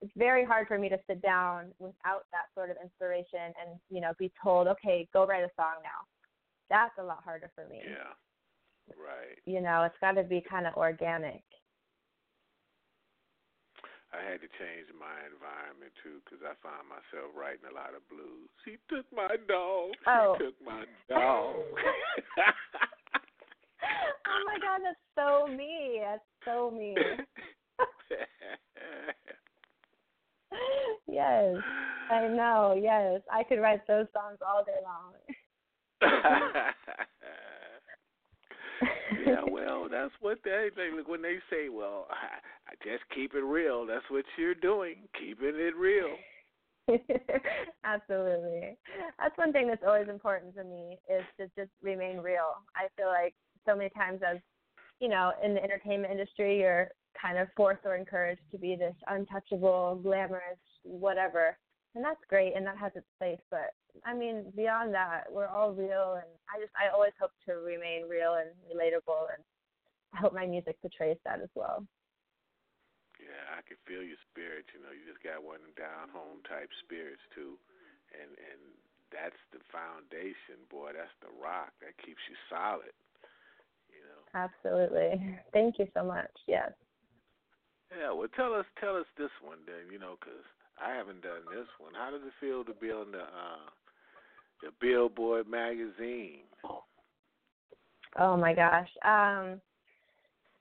It's 0.00 0.12
very 0.16 0.44
hard 0.44 0.68
for 0.68 0.78
me 0.78 0.88
to 0.88 0.98
sit 1.08 1.20
down 1.22 1.72
without 1.78 2.22
that 2.30 2.46
sort 2.54 2.70
of 2.70 2.76
inspiration 2.82 3.52
and, 3.60 3.80
you 3.90 4.00
know, 4.00 4.12
be 4.18 4.30
told, 4.42 4.68
Okay, 4.68 5.08
go 5.12 5.26
write 5.26 5.42
a 5.42 5.50
song 5.56 5.82
now. 5.82 6.06
That's 6.70 6.96
a 6.98 7.02
lot 7.02 7.24
harder 7.24 7.50
for 7.54 7.66
me. 7.68 7.80
Yeah. 7.82 8.12
Right. 8.96 9.38
You 9.44 9.60
know, 9.60 9.82
it's 9.84 9.98
gotta 10.00 10.22
be 10.22 10.40
kinda 10.40 10.72
organic. 10.76 11.42
I 14.12 14.24
had 14.24 14.40
to 14.40 14.48
change 14.56 14.88
my 14.96 15.20
environment 15.28 15.92
too 16.02 16.24
because 16.24 16.40
I 16.40 16.56
found 16.64 16.88
myself 16.88 17.28
writing 17.36 17.68
a 17.68 17.74
lot 17.76 17.92
of 17.92 18.00
blues. 18.08 18.48
He 18.64 18.80
took 18.88 19.04
my 19.12 19.36
dog. 19.46 19.92
Oh. 20.08 20.36
He 20.38 20.44
took 20.46 20.56
my 20.64 20.88
dog. 21.08 21.60
oh 24.26 24.40
my 24.48 24.56
god, 24.64 24.80
that's 24.80 24.96
so 25.12 25.46
me. 25.46 26.00
That's 26.00 26.24
so 26.44 26.70
me. 26.70 26.96
yes. 31.06 31.56
I 32.10 32.28
know, 32.28 32.78
yes. 32.80 33.20
I 33.30 33.42
could 33.44 33.60
write 33.60 33.86
those 33.86 34.06
songs 34.12 34.38
all 34.46 34.64
day 34.64 34.80
long. 34.82 35.12
yeah, 39.26 39.42
well, 39.50 39.88
that's 39.90 40.12
what 40.20 40.38
they, 40.44 40.68
they 40.76 40.90
look 40.94 41.08
when 41.08 41.22
they 41.22 41.38
say, 41.50 41.68
"Well, 41.68 42.06
I, 42.10 42.70
I 42.70 42.74
just 42.84 43.04
keep 43.14 43.34
it 43.34 43.44
real." 43.44 43.86
That's 43.86 44.04
what 44.10 44.24
you're 44.36 44.54
doing, 44.54 45.08
keeping 45.18 45.54
it 45.54 45.76
real. 45.76 46.16
Absolutely. 47.84 48.76
That's 49.18 49.36
one 49.36 49.52
thing 49.52 49.68
that's 49.68 49.82
always 49.86 50.08
important 50.08 50.54
to 50.54 50.64
me 50.64 50.98
is 51.08 51.24
to 51.38 51.46
just 51.56 51.72
remain 51.82 52.18
real. 52.18 52.64
I 52.76 52.88
feel 52.96 53.08
like 53.08 53.34
so 53.66 53.76
many 53.76 53.90
times 53.90 54.20
as 54.26 54.38
you 55.00 55.08
know, 55.08 55.32
in 55.44 55.54
the 55.54 55.62
entertainment 55.62 56.12
industry 56.12 56.60
you're 56.60 56.88
kind 57.20 57.38
of 57.38 57.48
forced 57.56 57.84
or 57.84 57.96
encouraged 57.96 58.42
to 58.52 58.58
be 58.58 58.76
this 58.76 58.94
untouchable, 59.08 60.00
glamorous, 60.02 60.58
whatever. 60.82 61.56
And 61.94 62.04
that's 62.04 62.20
great 62.28 62.54
and 62.56 62.66
that 62.66 62.78
has 62.78 62.92
its 62.94 63.06
place, 63.18 63.40
but 63.50 63.72
I 64.04 64.14
mean, 64.14 64.52
beyond 64.54 64.94
that, 64.94 65.24
we're 65.30 65.46
all 65.48 65.72
real 65.72 66.14
and 66.20 66.28
I 66.48 66.60
just 66.60 66.72
I 66.76 66.92
always 66.92 67.12
hope 67.20 67.32
to 67.46 67.54
remain 67.60 68.08
real 68.08 68.34
and 68.34 68.50
relatable 68.70 69.28
and 69.34 69.42
I 70.14 70.18
hope 70.18 70.32
my 70.32 70.46
music 70.46 70.80
portrays 70.80 71.18
that 71.24 71.40
as 71.40 71.50
well. 71.54 71.84
Yeah, 73.20 73.58
I 73.58 73.60
can 73.66 73.76
feel 73.84 74.00
your 74.02 74.18
spirit. 74.30 74.64
You 74.72 74.80
know, 74.80 74.94
you 74.94 75.04
just 75.04 75.22
got 75.22 75.42
one 75.42 75.60
down 75.76 76.08
home 76.08 76.40
type 76.46 76.70
spirits 76.86 77.22
too, 77.34 77.58
and 78.14 78.30
and 78.38 78.60
that's 79.10 79.38
the 79.52 79.60
foundation, 79.72 80.62
boy. 80.70 80.94
That's 80.94 81.12
the 81.20 81.32
rock 81.36 81.74
that 81.82 81.98
keeps 81.98 82.22
you 82.30 82.36
solid. 82.48 82.94
You 83.90 84.04
know. 84.06 84.22
Absolutely. 84.32 85.18
Thank 85.52 85.78
you 85.78 85.88
so 85.92 86.04
much. 86.04 86.32
Yes. 86.46 86.72
Yeah. 87.90 88.12
Well, 88.12 88.28
tell 88.36 88.54
us 88.54 88.66
tell 88.80 88.96
us 88.96 89.08
this 89.16 89.32
one 89.42 89.58
then. 89.66 89.90
You 89.90 89.98
know, 89.98 90.16
'cause 90.20 90.44
I 90.78 90.94
haven't 90.94 91.22
done 91.22 91.42
this 91.50 91.68
one. 91.78 91.92
How 91.94 92.10
does 92.10 92.22
it 92.22 92.32
feel 92.40 92.64
to 92.64 92.74
be 92.74 92.92
on 92.92 93.10
the 93.12 93.24
uh 93.24 93.68
the 94.62 94.70
Billboard 94.80 95.48
magazine? 95.48 96.40
Oh 98.18 98.36
my 98.36 98.54
gosh. 98.54 98.88
Um 99.04 99.60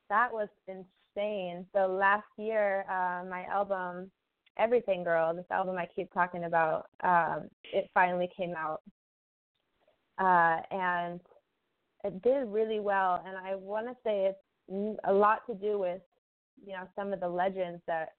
that 0.09 0.31
was 0.31 0.47
insane. 0.67 1.65
So 1.73 1.87
last 1.87 2.27
year, 2.37 2.85
uh, 2.89 3.25
my 3.29 3.43
album 3.45 4.09
Everything 4.57 5.03
Girl, 5.03 5.35
this 5.35 5.45
album 5.51 5.77
I 5.77 5.85
keep 5.93 6.11
talking 6.13 6.45
about, 6.45 6.87
um, 7.03 7.49
it 7.63 7.89
finally 7.93 8.29
came 8.35 8.53
out. 8.55 8.81
Uh 10.17 10.61
and 10.71 11.19
it 12.03 12.21
did 12.21 12.47
really 12.47 12.79
well 12.79 13.23
and 13.25 13.37
I 13.37 13.55
want 13.55 13.87
to 13.87 13.95
say 14.03 14.25
it's 14.25 14.99
a 15.03 15.13
lot 15.13 15.45
to 15.47 15.53
do 15.53 15.79
with 15.79 16.01
you 16.65 16.73
know 16.73 16.87
some 16.95 17.13
of 17.13 17.19
the 17.19 17.27
legends 17.27 17.81
that 17.87 18.13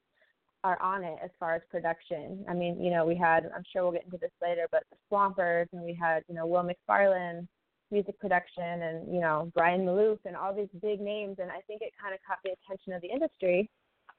are 0.64 0.81
on 0.83 1.05
it 1.05 1.18
as 1.23 1.31
far 1.38 1.55
as 1.55 1.62
production. 1.71 2.44
I 2.49 2.55
mean, 2.55 2.83
you 2.83 2.90
know, 2.90 3.05
we 3.07 3.16
had 3.16 3.51
I'm 3.55 3.62
sure 3.73 3.83
we'll 3.83 3.92
get 3.92 4.05
into 4.05 4.18
this 4.18 4.33
later, 4.42 4.66
but 4.71 4.83
the 4.90 4.97
Swampers 5.09 5.68
and 5.73 5.83
we 5.83 5.94
had, 5.94 6.23
you 6.29 6.35
know, 6.35 6.47
Will 6.47 6.68
McFarlane 6.68 7.47
music 7.90 8.18
production 8.21 8.83
and, 8.83 9.12
you 9.12 9.21
know, 9.21 9.51
Brian 9.55 9.87
Malouf 9.87 10.18
and 10.25 10.37
all 10.37 10.55
these 10.55 10.68
big 10.83 11.01
names 11.01 11.37
and 11.40 11.51
I 11.51 11.61
think 11.66 11.81
it 11.83 11.92
kind 12.01 12.14
of 12.14 12.21
caught 12.27 12.38
the 12.44 12.51
attention 12.51 12.92
of 12.92 13.03
the 13.03 13.09
industry. 13.09 13.71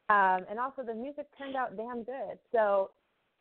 Um 0.10 0.45
and 0.49 0.60
also 0.60 0.84
the 0.84 0.93
music 0.93 1.28
turned 1.38 1.56
out 1.56 1.75
damn 1.75 2.04
good. 2.04 2.39
So, 2.52 2.91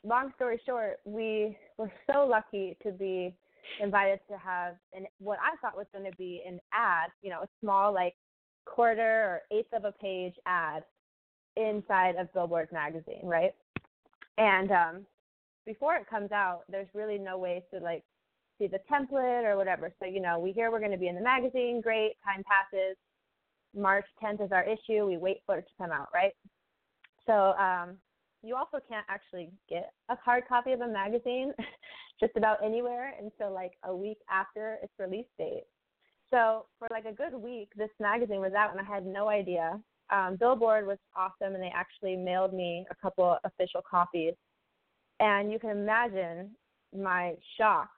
long 0.05 0.33
story 0.37 0.61
short, 0.67 0.99
we 1.05 1.57
were 1.79 1.93
so 2.13 2.27
lucky 2.27 2.77
to 2.83 2.91
be 2.91 3.35
invited 3.81 4.21
to 4.31 4.37
have 4.37 4.75
an 4.93 5.07
what 5.19 5.39
I 5.43 5.57
thought 5.61 5.77
was 5.77 5.87
going 5.93 6.11
to 6.11 6.17
be 6.17 6.43
an 6.47 6.59
ad, 6.73 7.11
you 7.23 7.31
know, 7.31 7.43
a 7.43 7.49
small 7.61 7.93
like 7.93 8.15
quarter 8.65 9.03
or 9.51 9.57
eighth 9.57 9.73
of 9.73 9.85
a 9.85 9.93
page 9.93 10.35
ad 10.47 10.83
inside 11.59 12.17
of 12.17 12.33
Billboard 12.33 12.69
magazine, 12.73 13.25
right? 13.25 13.55
And 14.37 14.71
um 14.71 15.07
before 15.67 15.97
it 15.97 16.09
comes 16.09 16.33
out, 16.33 16.63
there's 16.69 16.89
really 16.95 17.19
no 17.19 17.37
way 17.37 17.65
to 17.73 17.81
like 17.81 18.03
see 18.59 18.67
the 18.67 18.81
template 18.91 19.45
or 19.45 19.57
whatever. 19.57 19.93
So, 20.01 20.07
you 20.07 20.21
know, 20.21 20.39
we 20.39 20.53
hear 20.53 20.71
we're 20.71 20.79
going 20.81 20.93
to 20.93 20.99
be 20.99 21.09
in 21.09 21.15
the 21.15 21.21
magazine, 21.21 21.81
great, 21.83 22.15
time 22.25 22.43
passes. 22.45 22.97
March 23.77 24.07
10th 24.23 24.45
is 24.45 24.51
our 24.51 24.65
issue. 24.65 25.07
We 25.07 25.19
wait 25.19 25.39
for 25.45 25.59
it 25.59 25.67
to 25.67 25.83
come 25.83 25.93
out, 25.93 26.09
right? 26.15 26.33
So, 27.27 27.53
um 27.59 27.99
you 28.43 28.55
also 28.55 28.79
can't 28.89 29.07
actually 29.09 29.51
get 29.69 29.93
a 30.09 30.17
hard 30.17 30.45
copy 30.49 30.73
of 30.73 30.81
a 30.81 30.89
magazine 30.89 31.53
just 32.21 32.37
about 32.37 32.65
anywhere 32.65 33.15
until 33.21 33.53
like 33.53 33.73
a 33.85 33.95
week 33.95 34.19
after 34.31 34.79
its 34.83 34.93
release 34.99 35.27
date. 35.39 35.65
So 36.31 36.67
for 36.79 36.89
like 36.91 37.05
a 37.05 37.13
good 37.13 37.35
week, 37.35 37.71
this 37.77 37.91
magazine 37.99 38.41
was 38.41 38.53
out 38.53 38.71
and 38.71 38.81
I 38.81 38.85
had 38.85 39.07
no 39.07 39.29
idea. 39.29 39.81
Um, 40.11 40.37
Billboard 40.39 40.87
was 40.87 40.99
awesome 41.17 41.55
and 41.55 41.63
they 41.63 41.73
actually 41.75 42.17
mailed 42.17 42.53
me 42.53 42.87
a 42.91 42.95
couple 42.95 43.37
official 43.45 43.83
copies. 43.89 44.35
And 45.21 45.53
you 45.53 45.59
can 45.59 45.71
imagine 45.71 46.51
my 46.97 47.35
shock 47.57 47.91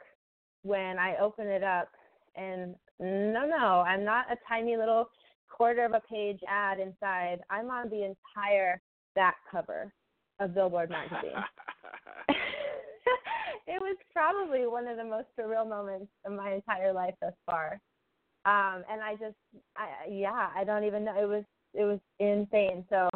when 0.63 0.99
I 0.99 1.17
open 1.21 1.47
it 1.47 1.63
up 1.63 1.89
and 2.37 2.75
no, 2.99 3.47
no, 3.47 3.85
I'm 3.87 4.05
not 4.05 4.27
a 4.31 4.37
tiny 4.49 4.77
little 4.77 5.11
quarter 5.49 5.85
of 5.85 5.93
a 5.93 6.01
page 6.01 6.41
ad 6.49 6.79
inside. 6.81 7.41
I'm 7.51 7.71
on 7.71 7.89
the 7.89 8.05
entire 8.05 8.81
back 9.15 9.37
cover 9.51 9.93
of 10.39 10.55
Billboard 10.55 10.91
magazine. 10.91 11.33
it 13.67 13.81
was 13.81 13.97
probably 14.13 14.67
one 14.67 14.87
of 14.87 14.97
the 14.97 15.05
most 15.05 15.29
surreal 15.39 15.69
moments 15.69 16.11
of 16.25 16.33
my 16.33 16.55
entire 16.55 16.93
life 16.93 17.15
thus 17.21 17.33
far. 17.47 17.81
Um, 18.47 18.85
and 18.91 19.03
I 19.03 19.13
just, 19.13 19.37
I, 19.77 20.09
yeah, 20.11 20.49
I 20.55 20.65
don't 20.65 20.85
even 20.85 21.05
know. 21.05 21.21
It 21.21 21.29
was 21.29 21.45
it 21.75 21.85
was 21.85 21.99
insane. 22.19 22.85
So, 22.91 23.09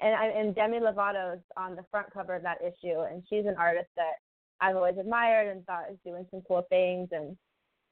and 0.00 0.14
I, 0.14 0.26
and 0.26 0.54
Demi 0.54 0.78
Lovato's 0.78 1.40
on 1.56 1.76
the 1.76 1.84
front 1.90 2.12
cover 2.12 2.34
of 2.34 2.42
that 2.42 2.58
issue, 2.60 3.00
and 3.00 3.22
she's 3.28 3.46
an 3.46 3.56
artist 3.58 3.88
that 3.96 4.14
I've 4.60 4.76
always 4.76 4.98
admired 4.98 5.48
and 5.48 5.64
thought 5.64 5.90
is 5.90 5.98
doing 6.04 6.26
some 6.30 6.42
cool 6.46 6.66
things, 6.68 7.08
and 7.12 7.36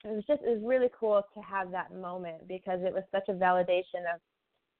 it 0.05 0.09
was 0.09 0.25
just 0.27 0.43
it 0.43 0.51
was 0.51 0.63
really 0.63 0.89
cool 0.99 1.23
to 1.35 1.41
have 1.41 1.71
that 1.71 1.95
moment 1.95 2.47
because 2.47 2.81
it 2.83 2.93
was 2.93 3.05
such 3.11 3.29
a 3.29 3.33
validation 3.33 4.05
of 4.13 4.21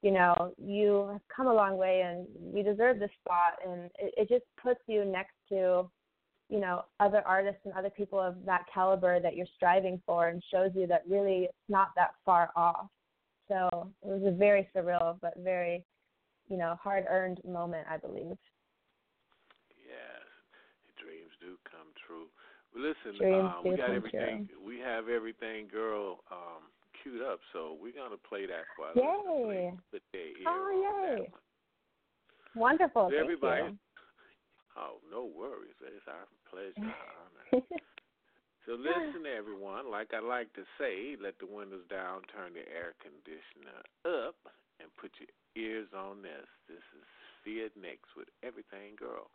you 0.03 0.11
know 0.11 0.53
you 0.59 1.09
have 1.13 1.21
come 1.35 1.47
a 1.47 1.55
long 1.55 1.77
way 1.77 2.03
and 2.03 2.27
you 2.55 2.63
deserve 2.63 2.99
this 2.99 3.11
spot. 3.25 3.55
And 3.67 3.91
it, 3.99 4.15
it 4.17 4.29
just 4.29 4.45
puts 4.63 4.81
you 4.87 5.05
next 5.05 5.35
to 5.49 5.91
you 6.51 6.61
know 6.61 6.85
other 7.01 7.23
artists 7.27 7.63
and 7.65 7.73
other 7.75 7.91
people 7.91 8.21
of 8.21 8.37
that 8.45 8.65
caliber 8.73 9.19
that 9.21 9.35
you're 9.35 9.47
striving 9.57 10.01
for 10.05 10.29
and 10.29 10.43
shows 10.53 10.71
you 10.75 10.87
that 10.89 11.03
really 11.09 11.45
it's 11.45 11.55
not 11.69 11.89
that 11.97 12.11
far 12.25 12.51
off 12.55 12.89
so 13.49 13.91
it 14.03 14.09
was 14.09 14.23
a 14.27 14.31
very 14.37 14.69
surreal 14.75 15.19
but 15.21 15.35
very 15.39 15.85
you 16.49 16.57
know 16.57 16.77
hard 16.83 17.05
earned 17.09 17.41
moment 17.45 17.87
i 17.91 17.97
believe 17.97 18.37
Yes, 19.85 20.25
dreams 20.99 21.31
do 21.41 21.57
come 21.69 21.93
true. 22.07 22.33
Well, 22.73 22.83
listen, 22.83 23.21
uh, 23.21 23.61
we 23.63 23.77
got 23.77 23.93
everything. 23.93 24.49
We 24.65 24.81
have 24.81 25.09
everything, 25.09 25.69
girl, 25.71 26.25
um, 26.33 26.73
queued 27.03 27.23
up. 27.23 27.39
So 27.53 27.77
we're 27.81 27.93
gonna 27.93 28.17
play 28.17 28.47
that 28.47 28.67
for. 28.75 28.91
Yay. 28.97 29.73
Put 29.93 30.03
their 30.13 30.27
ear 30.27 30.35
Oh, 30.49 31.17
yay. 31.19 31.31
wonderful 32.55 33.07
So 33.07 33.11
thank 33.11 33.21
everybody, 33.21 33.63
you 33.63 33.79
oh, 34.77 34.99
no 35.11 35.25
worries. 35.25 35.77
It's 35.81 36.09
our 36.09 36.27
pleasure. 36.51 36.75
So 38.67 38.73
listen, 38.73 39.29
everyone. 39.29 39.91
Like 39.91 40.15
I 40.15 40.21
like 40.25 40.53
to 40.55 40.63
say, 40.79 41.17
let 41.23 41.39
the 41.39 41.47
windows 41.47 41.85
down, 41.91 42.23
turn 42.33 42.55
the 42.55 42.65
air 42.65 42.95
conditioner 42.97 43.85
up, 44.09 44.37
and 44.81 44.89
put 44.97 45.13
your 45.21 45.29
ears 45.55 45.89
on 45.95 46.23
this. 46.23 46.49
This 46.67 46.85
is 46.97 47.05
Fia 47.45 47.69
NyXX 47.79 48.17
with 48.17 48.29
Everything 48.43 48.97
Girl. 48.97 49.29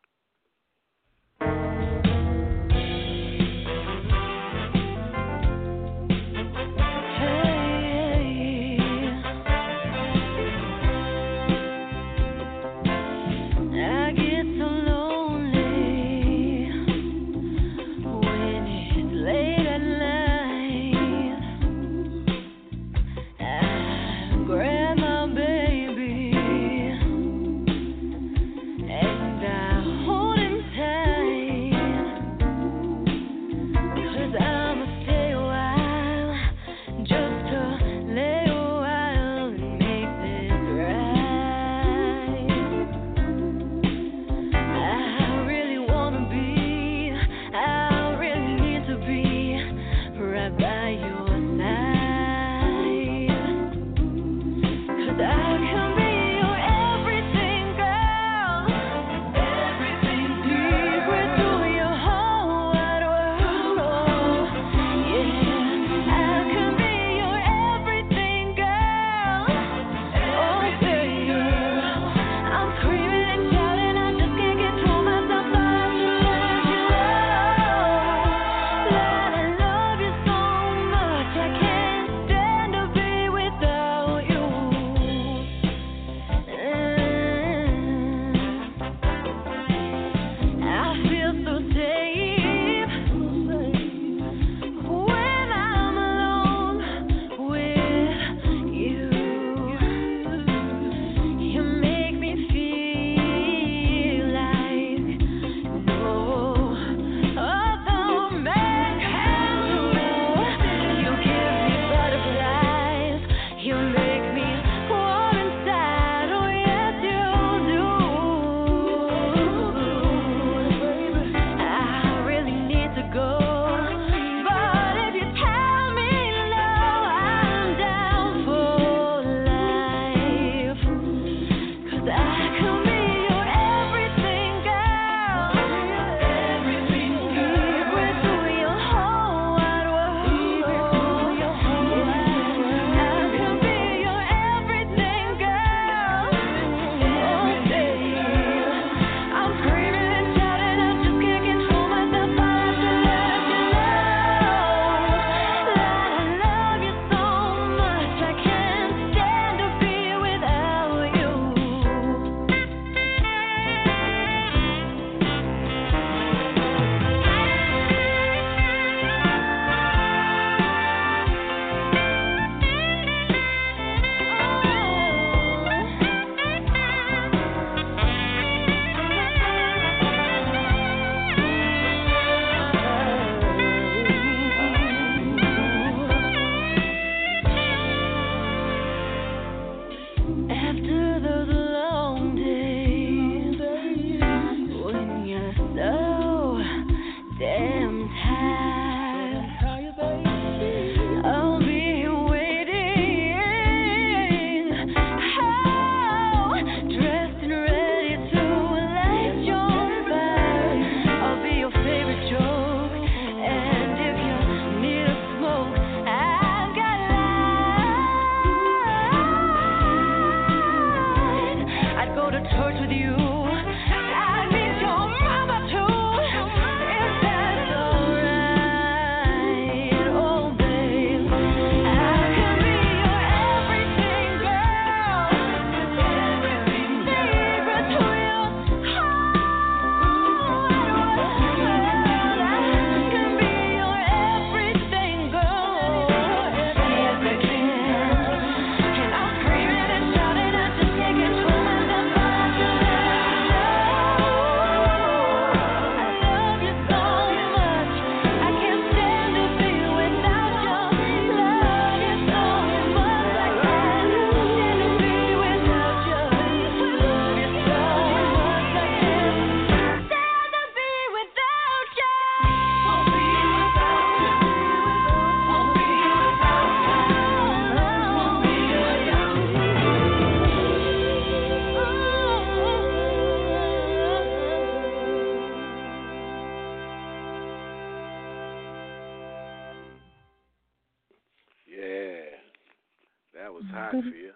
Hot, 293.68 293.92
Fia. 293.92 294.34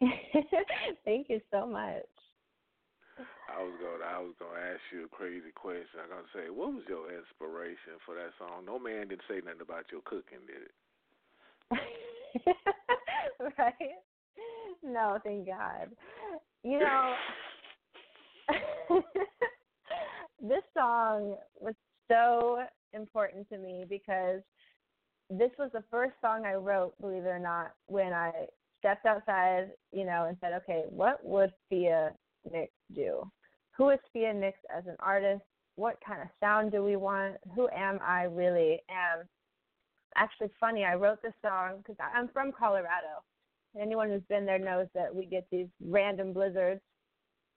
Thank 1.04 1.28
you 1.28 1.40
so 1.50 1.66
much. 1.66 2.06
I 3.48 3.62
was 3.62 3.72
gonna 3.78 4.04
I 4.04 4.18
was 4.18 4.34
going 4.38 4.54
to 4.54 4.60
ask 4.60 4.80
you 4.92 5.04
a 5.04 5.08
crazy 5.08 5.52
question. 5.54 6.02
I'm 6.02 6.10
going 6.10 6.24
to 6.24 6.34
say, 6.34 6.50
what 6.50 6.72
was 6.74 6.82
your 6.88 7.12
inspiration 7.12 8.02
for 8.04 8.14
that 8.16 8.34
song? 8.38 8.66
No 8.66 8.78
man 8.78 9.08
didn't 9.08 9.22
say 9.28 9.40
nothing 9.44 9.62
about 9.62 9.84
your 9.92 10.02
cooking, 10.02 10.42
did 10.46 10.66
it? 10.66 10.74
right? 13.58 13.98
No, 14.82 15.18
thank 15.22 15.46
God. 15.46 15.90
You 16.62 16.80
know, 16.80 17.14
this 20.42 20.64
song 20.76 21.36
was 21.60 21.74
so 22.08 22.64
important 22.92 23.48
to 23.50 23.58
me 23.58 23.84
because 23.88 24.40
this 25.30 25.50
was 25.58 25.70
the 25.72 25.84
first 25.90 26.12
song 26.20 26.44
I 26.44 26.54
wrote, 26.54 26.94
believe 27.00 27.24
it 27.24 27.28
or 27.28 27.38
not, 27.38 27.72
when 27.86 28.12
I 28.12 28.32
stepped 28.78 29.06
outside, 29.06 29.70
you 29.92 30.04
know, 30.04 30.26
and 30.28 30.36
said, 30.40 30.52
okay, 30.62 30.84
what 30.88 31.24
would 31.24 31.52
Fia 31.68 32.12
NyXX 32.52 32.68
do? 32.94 33.30
Who 33.76 33.90
is 33.90 33.98
Fia 34.12 34.32
NyXX 34.34 34.52
as 34.76 34.86
an 34.86 34.96
artist? 35.00 35.42
What 35.76 35.98
kind 36.06 36.20
of 36.20 36.28
sound 36.40 36.72
do 36.72 36.84
we 36.84 36.96
want? 36.96 37.36
Who 37.54 37.68
am 37.70 37.98
I 38.06 38.24
really? 38.24 38.80
And 38.88 39.26
actually, 40.16 40.50
funny, 40.60 40.84
I 40.84 40.94
wrote 40.94 41.22
this 41.22 41.32
song 41.42 41.78
because 41.78 41.96
I'm 42.14 42.28
from 42.28 42.52
Colorado. 42.52 43.22
And 43.74 43.82
Anyone 43.82 44.10
who's 44.10 44.22
been 44.28 44.46
there 44.46 44.58
knows 44.58 44.86
that 44.94 45.12
we 45.12 45.26
get 45.26 45.46
these 45.50 45.66
random 45.84 46.32
blizzards. 46.32 46.80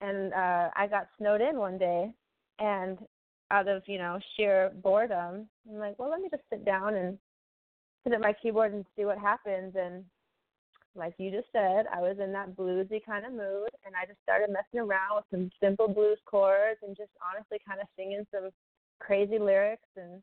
And 0.02 0.34
uh, 0.34 0.70
I 0.76 0.88
got 0.90 1.08
snowed 1.18 1.42
in 1.42 1.58
one 1.58 1.78
day, 1.80 2.12
and 2.60 3.00
out 3.50 3.68
of 3.68 3.82
you 3.88 3.98
know 3.98 4.20
sheer 4.36 4.72
boredom, 4.84 5.48
I'm 5.68 5.80
like, 5.80 5.98
well, 5.98 6.12
let 6.12 6.22
me 6.22 6.30
just 6.30 6.44
sit 6.52 6.64
down 6.66 6.96
and 6.96 7.18
sit 8.08 8.14
at 8.14 8.22
my 8.22 8.34
keyboard 8.34 8.74
and 8.74 8.86
see 8.96 9.06
what 9.06 9.18
happens. 9.18 9.74
And 9.76 10.04
like 10.96 11.14
you 11.18 11.32
just 11.32 11.48
said, 11.52 11.86
I 11.94 12.02
was 12.02 12.18
in 12.24 12.32
that 12.34 12.56
bluesy 12.56 13.04
kind 13.06 13.26
of 13.26 13.32
mood, 13.32 13.70
and 13.86 13.96
I 13.96 14.06
just 14.06 14.22
started 14.24 14.50
messing 14.50 14.80
around 14.80 15.18
with 15.18 15.26
some 15.32 15.50
simple 15.62 15.88
blues 15.88 16.20
chords 16.26 16.80
and 16.84 16.96
just 16.96 17.12
honestly 17.22 17.60
kind 17.68 17.82
of 17.82 17.88
singing 17.98 18.26
some 18.34 18.50
crazy 19.00 19.40
lyrics 19.40 19.88
and 19.96 20.22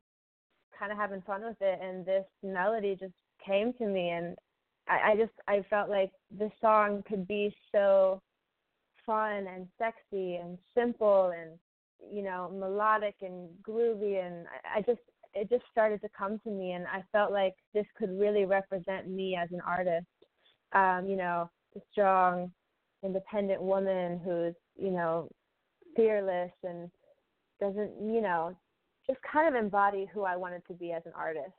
kind 0.76 0.90
of 0.90 0.98
having 0.98 1.22
fun 1.22 1.42
with 1.42 1.60
it. 1.60 1.78
And 1.82 2.04
this 2.04 2.24
melody 2.42 2.96
just 2.98 3.12
came 3.44 3.72
to 3.74 3.86
me, 3.86 4.10
and 4.10 4.36
I, 4.88 5.12
I 5.12 5.16
just 5.16 5.32
I 5.46 5.64
felt 5.68 5.90
like 5.90 6.12
this 6.30 6.52
song 6.60 7.02
could 7.08 7.28
be 7.28 7.54
so 7.72 8.20
fun 9.06 9.46
and 9.46 9.68
sexy 9.78 10.36
and 10.36 10.56
simple 10.74 11.32
and 11.38 11.50
you 12.10 12.22
know 12.22 12.50
melodic 12.54 13.14
and 13.20 13.50
groovy 13.62 14.24
and 14.26 14.46
I, 14.64 14.78
I 14.78 14.80
just 14.80 15.00
it 15.34 15.50
just 15.50 15.64
started 15.70 16.00
to 16.02 16.08
come 16.16 16.38
to 16.40 16.50
me 16.50 16.72
and 16.72 16.86
I 16.86 17.02
felt 17.12 17.32
like 17.32 17.54
this 17.72 17.86
could 17.98 18.10
really 18.18 18.44
represent 18.44 19.08
me 19.08 19.36
as 19.36 19.48
an 19.52 19.60
artist. 19.66 20.06
Um, 20.72 21.06
you 21.06 21.16
know, 21.16 21.50
a 21.76 21.80
strong, 21.92 22.52
independent 23.02 23.62
woman 23.62 24.20
who's, 24.24 24.54
you 24.76 24.90
know, 24.90 25.28
fearless 25.96 26.52
and 26.62 26.90
doesn't, 27.60 27.92
you 28.00 28.20
know, 28.20 28.56
just 29.06 29.18
kind 29.30 29.48
of 29.48 29.62
embody 29.62 30.08
who 30.12 30.22
I 30.22 30.36
wanted 30.36 30.62
to 30.68 30.74
be 30.74 30.92
as 30.92 31.02
an 31.06 31.12
artist. 31.16 31.52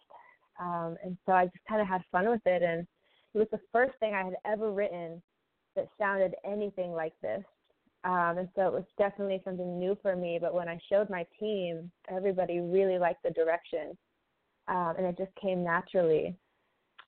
Um, 0.60 0.98
and 1.04 1.18
so 1.26 1.34
I 1.34 1.46
just 1.46 1.66
kind 1.68 1.82
of 1.82 1.88
had 1.88 2.02
fun 2.12 2.30
with 2.30 2.42
it 2.46 2.64
and 2.64 2.88
it 3.34 3.38
was 3.38 3.48
the 3.52 3.60
first 3.72 3.94
thing 4.00 4.14
I 4.14 4.24
had 4.24 4.36
ever 4.46 4.72
written 4.72 5.22
that 5.76 5.88
sounded 6.00 6.36
anything 6.46 6.94
like 6.94 7.14
this. 7.22 7.44
Um, 8.06 8.38
and 8.38 8.50
so 8.56 8.68
it 8.68 8.74
was 8.74 8.84
definitely 8.98 9.42
something 9.44 9.80
new 9.80 9.98
for 10.02 10.16
me. 10.16 10.38
But 10.40 10.54
when 10.54 10.70
I 10.70 10.80
showed 10.90 11.10
my 11.10 11.26
team, 11.40 11.92
everybody 12.08 12.60
really 12.60 13.00
liked 13.00 13.24
the 13.24 13.32
direction, 13.32 13.98
um, 14.68 14.94
and 14.98 15.08
it 15.08 15.18
just 15.18 15.36
came 15.42 15.64
naturally. 15.64 16.36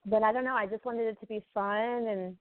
But 0.06 0.24
I 0.24 0.34
don't 0.34 0.44
know. 0.44 0.56
I 0.56 0.66
just 0.66 0.86
wanted 0.86 1.08
it 1.08 1.20
to 1.20 1.28
be 1.28 1.44
fun 1.54 2.08
and 2.08 2.36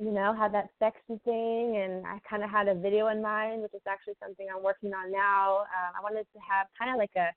you 0.00 0.10
know 0.10 0.32
have 0.34 0.52
that 0.52 0.70
sexy 0.78 1.20
thing. 1.24 1.76
And 1.76 2.06
I 2.06 2.18
kind 2.28 2.42
of 2.42 2.50
had 2.50 2.68
a 2.68 2.74
video 2.74 3.08
in 3.08 3.20
mind, 3.20 3.62
which 3.62 3.74
is 3.74 3.82
actually 3.86 4.14
something 4.22 4.46
I'm 4.48 4.62
working 4.62 4.94
on 4.94 5.12
now. 5.12 5.58
Um, 5.58 5.92
I 5.98 6.02
wanted 6.02 6.26
to 6.32 6.40
have 6.48 6.68
kind 6.78 6.90
of 6.90 6.96
like 6.96 7.14
a 7.16 7.28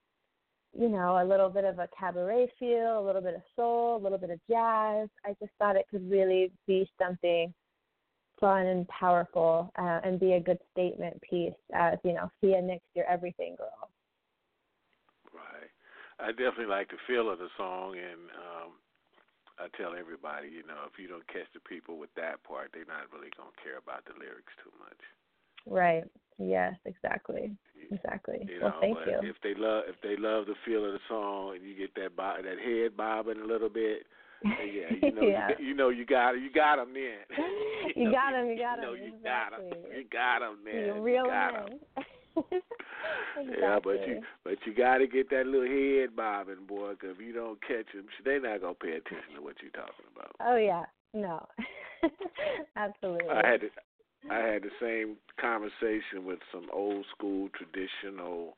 you 0.77 0.89
know, 0.89 1.21
a 1.21 1.25
little 1.25 1.49
bit 1.49 1.63
of 1.63 1.79
a 1.79 1.87
cabaret 1.97 2.51
feel, 2.59 2.99
a 2.99 3.05
little 3.05 3.21
bit 3.21 3.33
of 3.33 3.41
soul, 3.55 3.95
a 3.95 4.03
little 4.03 4.17
bit 4.17 4.29
of 4.29 4.39
jazz. 4.49 5.07
I 5.23 5.33
just 5.39 5.53
thought 5.57 5.77
it 5.77 5.85
could 5.89 6.09
really 6.11 6.51
be 6.67 6.89
something 7.01 7.53
fun 8.39 8.65
and 8.65 8.87
powerful 8.87 9.71
uh, 9.77 9.99
and 10.03 10.19
be 10.19 10.33
a 10.33 10.39
good 10.39 10.59
statement 10.71 11.21
piece 11.21 11.53
as 11.73 11.97
you 12.03 12.13
know 12.13 12.29
Fia 12.41 12.61
NyXX 12.61 12.81
your 12.95 13.05
everything 13.05 13.55
girl. 13.57 13.89
Right. 15.33 15.69
I 16.19 16.31
definitely 16.31 16.67
like 16.67 16.89
the 16.89 16.97
feel 17.07 17.29
of 17.29 17.39
the 17.39 17.49
song 17.57 17.95
and 17.97 18.29
um 18.35 18.71
I 19.57 19.67
tell 19.77 19.95
everybody 19.95 20.49
you 20.49 20.67
know 20.67 20.83
if 20.87 20.99
you 20.99 21.07
don't 21.07 21.27
catch 21.27 21.47
the 21.53 21.61
people 21.61 21.97
with 21.97 22.13
that 22.15 22.43
part 22.43 22.71
they're 22.73 22.87
not 22.87 23.11
really 23.11 23.31
going 23.35 23.51
to 23.51 23.63
care 23.63 23.77
about 23.77 24.05
the 24.05 24.13
lyrics 24.19 24.53
too 24.63 24.71
much. 24.79 25.01
Right. 25.67 26.03
Yes 26.37 26.75
exactly. 26.85 27.55
Exactly. 27.91 28.47
You 28.47 28.59
well 28.61 28.71
know, 28.71 28.81
thank 28.81 28.97
you. 29.07 29.29
if 29.29 29.37
they 29.43 29.53
love 29.55 29.83
if 29.87 29.95
they 30.01 30.17
love 30.17 30.47
the 30.47 30.55
feel 30.65 30.85
of 30.85 30.93
the 30.93 31.03
song 31.07 31.55
and 31.55 31.63
you 31.63 31.75
get 31.75 31.95
that 31.95 32.15
bo- 32.15 32.43
that 32.43 32.59
head 32.59 32.97
bobbing 32.97 33.41
a 33.41 33.45
little 33.45 33.69
bit 33.69 34.03
yeah, 34.43 34.89
you 35.01 35.11
know, 35.13 35.21
yeah. 35.21 35.49
You, 35.59 35.67
you 35.67 35.73
know, 35.73 35.89
you 35.89 36.05
got 36.05 36.31
you 36.31 36.51
got 36.51 36.77
them 36.77 36.93
then. 36.93 37.37
you 37.95 38.05
know, 38.05 38.11
got 38.11 38.33
him 38.33 38.49
you 38.49 38.57
got 38.57 38.81
you 38.81 38.89
him 38.89 39.03
you 39.03 39.13
exactly. 39.15 39.69
got 39.69 39.81
them. 39.81 39.91
You 39.95 40.03
got 40.11 40.39
them, 40.39 40.57
man. 40.63 40.85
you 40.85 41.01
reel 41.01 41.25
got 41.25 41.69
him 41.69 41.79
exactly. 43.37 43.55
Yeah, 43.59 43.79
but 43.83 44.07
you 44.07 44.21
but 44.43 44.57
you 44.65 44.73
got 44.73 44.97
to 44.97 45.07
get 45.07 45.29
that 45.29 45.45
little 45.45 45.67
head 45.67 46.15
bobbing, 46.15 46.65
boy. 46.67 46.91
Because 46.91 47.15
if 47.17 47.25
you 47.25 47.33
don't 47.33 47.59
catch 47.61 47.87
them, 47.93 48.05
they're 48.23 48.41
not 48.41 48.61
gonna 48.61 48.73
pay 48.73 48.91
attention 48.91 49.35
to 49.35 49.41
what 49.41 49.55
you're 49.61 49.71
talking 49.71 50.05
about. 50.15 50.31
oh 50.41 50.57
yeah 50.57 50.83
no 51.13 51.47
absolutely 52.75 53.29
I 53.29 53.47
had 53.47 53.61
to, 53.61 53.69
I 54.29 54.37
had 54.39 54.63
the 54.63 54.71
same 54.81 55.15
conversation 55.39 56.25
with 56.25 56.39
some 56.51 56.67
old 56.73 57.05
school 57.15 57.49
traditional 57.55 58.57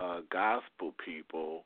uh 0.00 0.20
gospel 0.32 0.94
people 1.04 1.64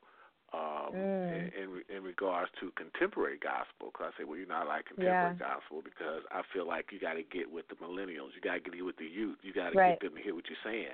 um 0.53 0.93
Mm. 0.93 1.29
in, 1.33 1.43
in 1.57 1.97
in 1.97 2.03
regards 2.03 2.51
to 2.59 2.69
contemporary 2.77 3.37
gospel 3.41 3.89
because 3.91 4.13
I 4.13 4.21
say 4.21 4.23
well 4.23 4.37
you 4.37 4.45
know 4.45 4.55
I 4.55 4.63
like 4.63 4.85
contemporary 4.85 5.33
Yeah. 5.39 5.47
gospel 5.49 5.81
because 5.83 6.21
I 6.31 6.41
feel 6.53 6.67
like 6.67 6.91
you 6.91 6.99
got 6.99 7.13
to 7.15 7.23
get 7.23 7.49
with 7.49 7.67
the 7.69 7.75
millennials 7.75 8.35
you 8.35 8.41
got 8.43 8.53
to 8.53 8.69
get 8.69 8.85
with 8.85 8.97
the 8.97 9.05
youth 9.09 9.37
you 9.41 9.51
got 9.53 9.71
to 9.71 9.75
Right. 9.77 9.99
get 9.99 10.01
them 10.05 10.15
to 10.17 10.21
hear 10.23 10.35
what 10.35 10.45
you're 10.47 10.61
saying 10.63 10.93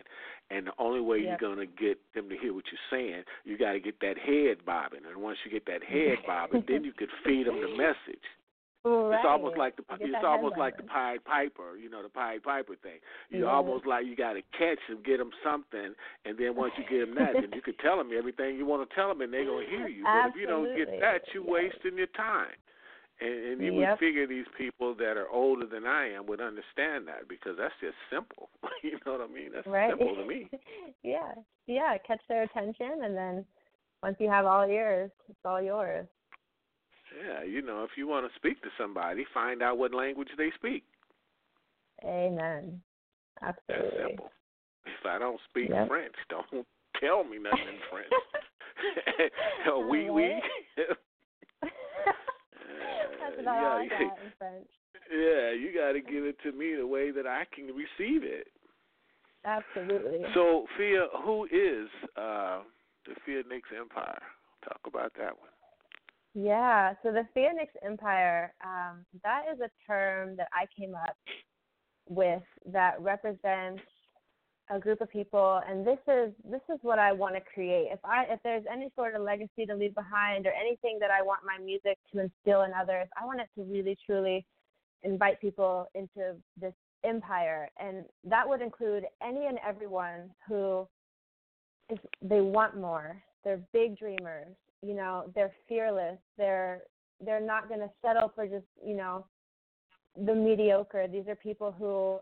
and 0.49 0.67
the 0.67 0.73
only 0.79 1.01
way 1.01 1.17
Yep. 1.19 1.27
you're 1.41 1.55
going 1.55 1.59
to 1.59 1.65
get 1.67 1.99
them 2.13 2.29
to 2.29 2.37
hear 2.37 2.53
what 2.53 2.63
you're 2.71 2.87
saying 2.89 3.23
you 3.43 3.57
got 3.57 3.73
to 3.73 3.79
get 3.81 3.99
that 3.99 4.17
head 4.17 4.63
bobbing 4.65 5.03
and 5.05 5.17
once 5.21 5.37
you 5.43 5.51
get 5.51 5.65
that 5.65 5.83
head 5.83 6.17
bobbing 6.27 6.63
then 6.67 6.83
you 6.85 6.93
could 6.93 7.11
feed 7.25 7.45
them 7.47 7.59
the 7.59 7.67
message 7.75 8.23
right. 8.85 9.15
it's 9.15 9.25
almost 9.27 9.57
like 9.57 9.75
the 9.75 9.83
it's 9.99 10.23
almost 10.23 10.57
like 10.57 10.77
the. 10.77 10.83
Pied 10.83 11.23
Piper, 11.25 11.77
you 11.77 11.89
know, 11.89 12.03
the 12.03 12.09
Pied 12.09 12.43
Piper 12.43 12.75
thing. 12.81 12.99
You 13.29 13.45
Yeah. 13.45 13.51
almost 13.51 13.85
like 13.85 14.05
you 14.05 14.15
got 14.15 14.33
to 14.33 14.41
catch 14.57 14.79
them, 14.87 14.99
get 15.05 15.17
them 15.17 15.31
something, 15.43 15.93
and 16.25 16.37
then 16.37 16.55
once 16.55 16.73
you 16.77 16.83
get 16.89 17.05
them 17.05 17.15
that, 17.15 17.33
then 17.41 17.51
you 17.53 17.61
can 17.61 17.75
tell 17.83 17.97
them 17.97 18.11
everything 18.17 18.57
you 18.57 18.65
want 18.65 18.87
to 18.87 18.95
tell 18.95 19.09
them, 19.09 19.21
and 19.21 19.33
they're 19.33 19.45
gonna 19.45 19.65
hear 19.69 19.87
you. 19.87 20.05
But 20.05 20.29
if 20.29 20.35
you 20.35 20.47
don't 20.47 20.73
get 20.75 20.87
that, 20.99 21.21
you're 21.33 21.43
Yes. 21.43 21.71
wasting 21.73 21.97
your 21.97 22.07
time. 22.15 22.55
And, 23.21 23.33
and 23.33 23.61
you 23.61 23.73
Yep. 23.73 23.89
would 23.89 23.99
figure 23.99 24.27
these 24.27 24.47
people 24.57 24.95
that 24.95 25.17
are 25.17 25.27
older 25.29 25.65
than 25.65 25.85
I 25.85 26.13
am 26.13 26.25
would 26.27 26.39
understand 26.39 27.05
that 27.07 27.27
because 27.27 27.57
that's 27.57 27.73
just 27.81 27.97
simple. 28.09 28.49
you 28.83 28.97
know 29.05 29.13
what 29.13 29.21
I 29.21 29.27
mean? 29.27 29.51
That's 29.53 29.67
right 29.67 29.89
simple 29.89 30.15
to 30.15 30.25
me. 30.25 30.47
yeah 31.03 31.33
yeah 31.67 31.97
catch 32.05 32.21
their 32.27 32.43
attention 32.43 33.03
and 33.03 33.15
then 33.15 33.45
once 34.01 34.15
you 34.19 34.29
have 34.29 34.45
all 34.45 34.67
yours 34.67 35.11
it's 35.29 35.39
all 35.45 35.61
yours 35.61 36.07
Yeah, 37.19 37.43
you 37.43 37.61
know, 37.61 37.83
if 37.83 37.91
you 37.97 38.07
want 38.07 38.31
to 38.31 38.35
speak 38.37 38.61
to 38.61 38.69
somebody, 38.77 39.25
find 39.33 39.61
out 39.61 39.77
what 39.77 39.93
language 39.93 40.29
they 40.37 40.51
speak. 40.55 40.83
amen 42.05 42.81
That's 43.41 43.57
simple. 43.67 44.31
If 44.85 45.05
I 45.05 45.19
don't 45.19 45.39
speak 45.49 45.69
Yep. 45.69 45.87
French, 45.87 46.15
don't 46.29 46.45
tell 46.99 47.23
me 47.23 47.37
nothing 47.39 47.67
in 47.67 47.79
French. 47.91 48.13
oui, 49.89 50.09
oui. 50.09 50.39
That's 50.77 50.99
Uh, 53.47 53.51
I 53.51 53.87
yeah, 53.89 53.89
got 53.89 54.01
in 54.23 54.31
French. 54.37 54.67
yeah, 55.11 55.51
you 55.51 55.71
got 55.75 55.91
to 55.93 56.01
give 56.01 56.23
it 56.23 56.37
to 56.43 56.51
me 56.51 56.75
the 56.75 56.85
way 56.87 57.11
that 57.11 57.25
I 57.27 57.45
can 57.53 57.65
receive 57.67 58.23
it. 58.23 58.47
Absolutely. 59.45 60.23
So, 60.33 60.65
Fia, 60.77 61.07
who 61.23 61.45
is 61.45 61.87
uh, 62.17 62.59
the 63.05 63.15
Fia 63.25 63.43
NyXX 63.43 63.79
Empire? 63.79 64.21
Talk 64.63 64.79
about 64.85 65.13
that 65.17 65.37
one. 65.39 65.48
Yeah, 66.35 66.93
so 67.01 67.11
the 67.11 67.27
Phoenix 67.33 67.73
Empire, 67.83 68.53
um, 68.63 69.05
that 69.23 69.43
is 69.51 69.59
a 69.61 69.69
term 69.87 70.35
that 70.37 70.47
I 70.53 70.65
came 70.79 70.93
up 70.95 71.15
with 72.07 72.43
that 72.65 73.01
represents 73.01 73.81
a 74.71 74.79
group 74.79 75.01
of 75.01 75.09
people 75.09 75.61
and 75.67 75.85
this 75.85 75.97
is 76.07 76.31
this 76.49 76.61
is 76.71 76.77
what 76.83 76.99
I 76.99 77.11
want 77.11 77.35
to 77.35 77.41
create. 77.41 77.87
If 77.91 77.99
I 78.03 78.25
if 78.29 78.39
there's 78.43 78.63
any 78.71 78.91
sort 78.95 79.15
of 79.15 79.23
legacy 79.23 79.65
to 79.67 79.75
leave 79.75 79.95
behind 79.95 80.45
or 80.45 80.51
anything 80.51 80.97
that 80.99 81.09
I 81.09 81.23
want 81.23 81.39
my 81.43 81.63
music 81.63 81.97
to 82.13 82.19
instill 82.19 82.63
in 82.63 82.71
others, 82.73 83.07
I 83.19 83.25
want 83.25 83.41
it 83.41 83.47
to 83.57 83.63
really 83.63 83.97
truly 84.05 84.45
invite 85.01 85.41
people 85.41 85.87
into 85.95 86.35
this 86.59 86.73
empire 87.03 87.69
and 87.79 88.03
that 88.25 88.47
would 88.47 88.61
include 88.61 89.05
any 89.25 89.47
and 89.47 89.57
everyone 89.67 90.29
who 90.47 90.87
is 91.89 91.97
they 92.21 92.41
want 92.41 92.77
more. 92.77 93.21
They're 93.43 93.61
big 93.73 93.97
dreamers. 93.97 94.55
You 94.81 94.95
know, 94.95 95.31
they're 95.35 95.53
fearless. 95.67 96.17
They're 96.37 96.81
they're 97.21 97.45
not 97.45 97.67
going 97.67 97.81
to 97.81 97.89
settle 98.01 98.31
for 98.33 98.47
just 98.47 98.65
you 98.83 98.95
know 98.95 99.25
the 100.25 100.33
mediocre. 100.33 101.07
These 101.07 101.27
are 101.27 101.35
people 101.35 101.71
who 101.71 102.19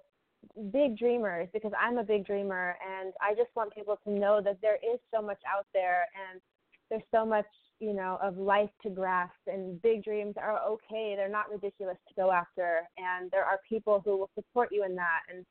big 0.71 0.97
dreamers 0.97 1.47
because 1.53 1.71
I'm 1.79 1.97
a 1.97 2.03
big 2.03 2.25
dreamer 2.25 2.75
and 2.85 3.13
I 3.21 3.33
just 3.33 3.49
want 3.55 3.73
people 3.73 3.97
to 4.03 4.11
know 4.11 4.39
that 4.43 4.59
there 4.61 4.75
is 4.75 4.99
so 5.13 5.21
much 5.21 5.39
out 5.51 5.65
there 5.73 6.05
and 6.29 6.39
there's 6.89 7.03
so 7.11 7.25
much, 7.25 7.47
you 7.79 7.93
know, 7.93 8.17
of 8.21 8.37
life 8.37 8.69
to 8.83 8.89
grasp 8.89 9.33
and 9.47 9.81
big 9.81 10.03
dreams 10.03 10.35
are 10.37 10.59
okay. 10.59 11.15
They're 11.17 11.27
not 11.27 11.51
ridiculous 11.51 11.97
to 12.07 12.13
go 12.15 12.31
after 12.31 12.81
and 12.97 13.31
there 13.31 13.43
are 13.43 13.59
people 13.67 14.01
who 14.05 14.17
will 14.17 14.29
support 14.35 14.69
you 14.71 14.85
in 14.85 14.95
that 14.95 15.21
and 15.29 15.45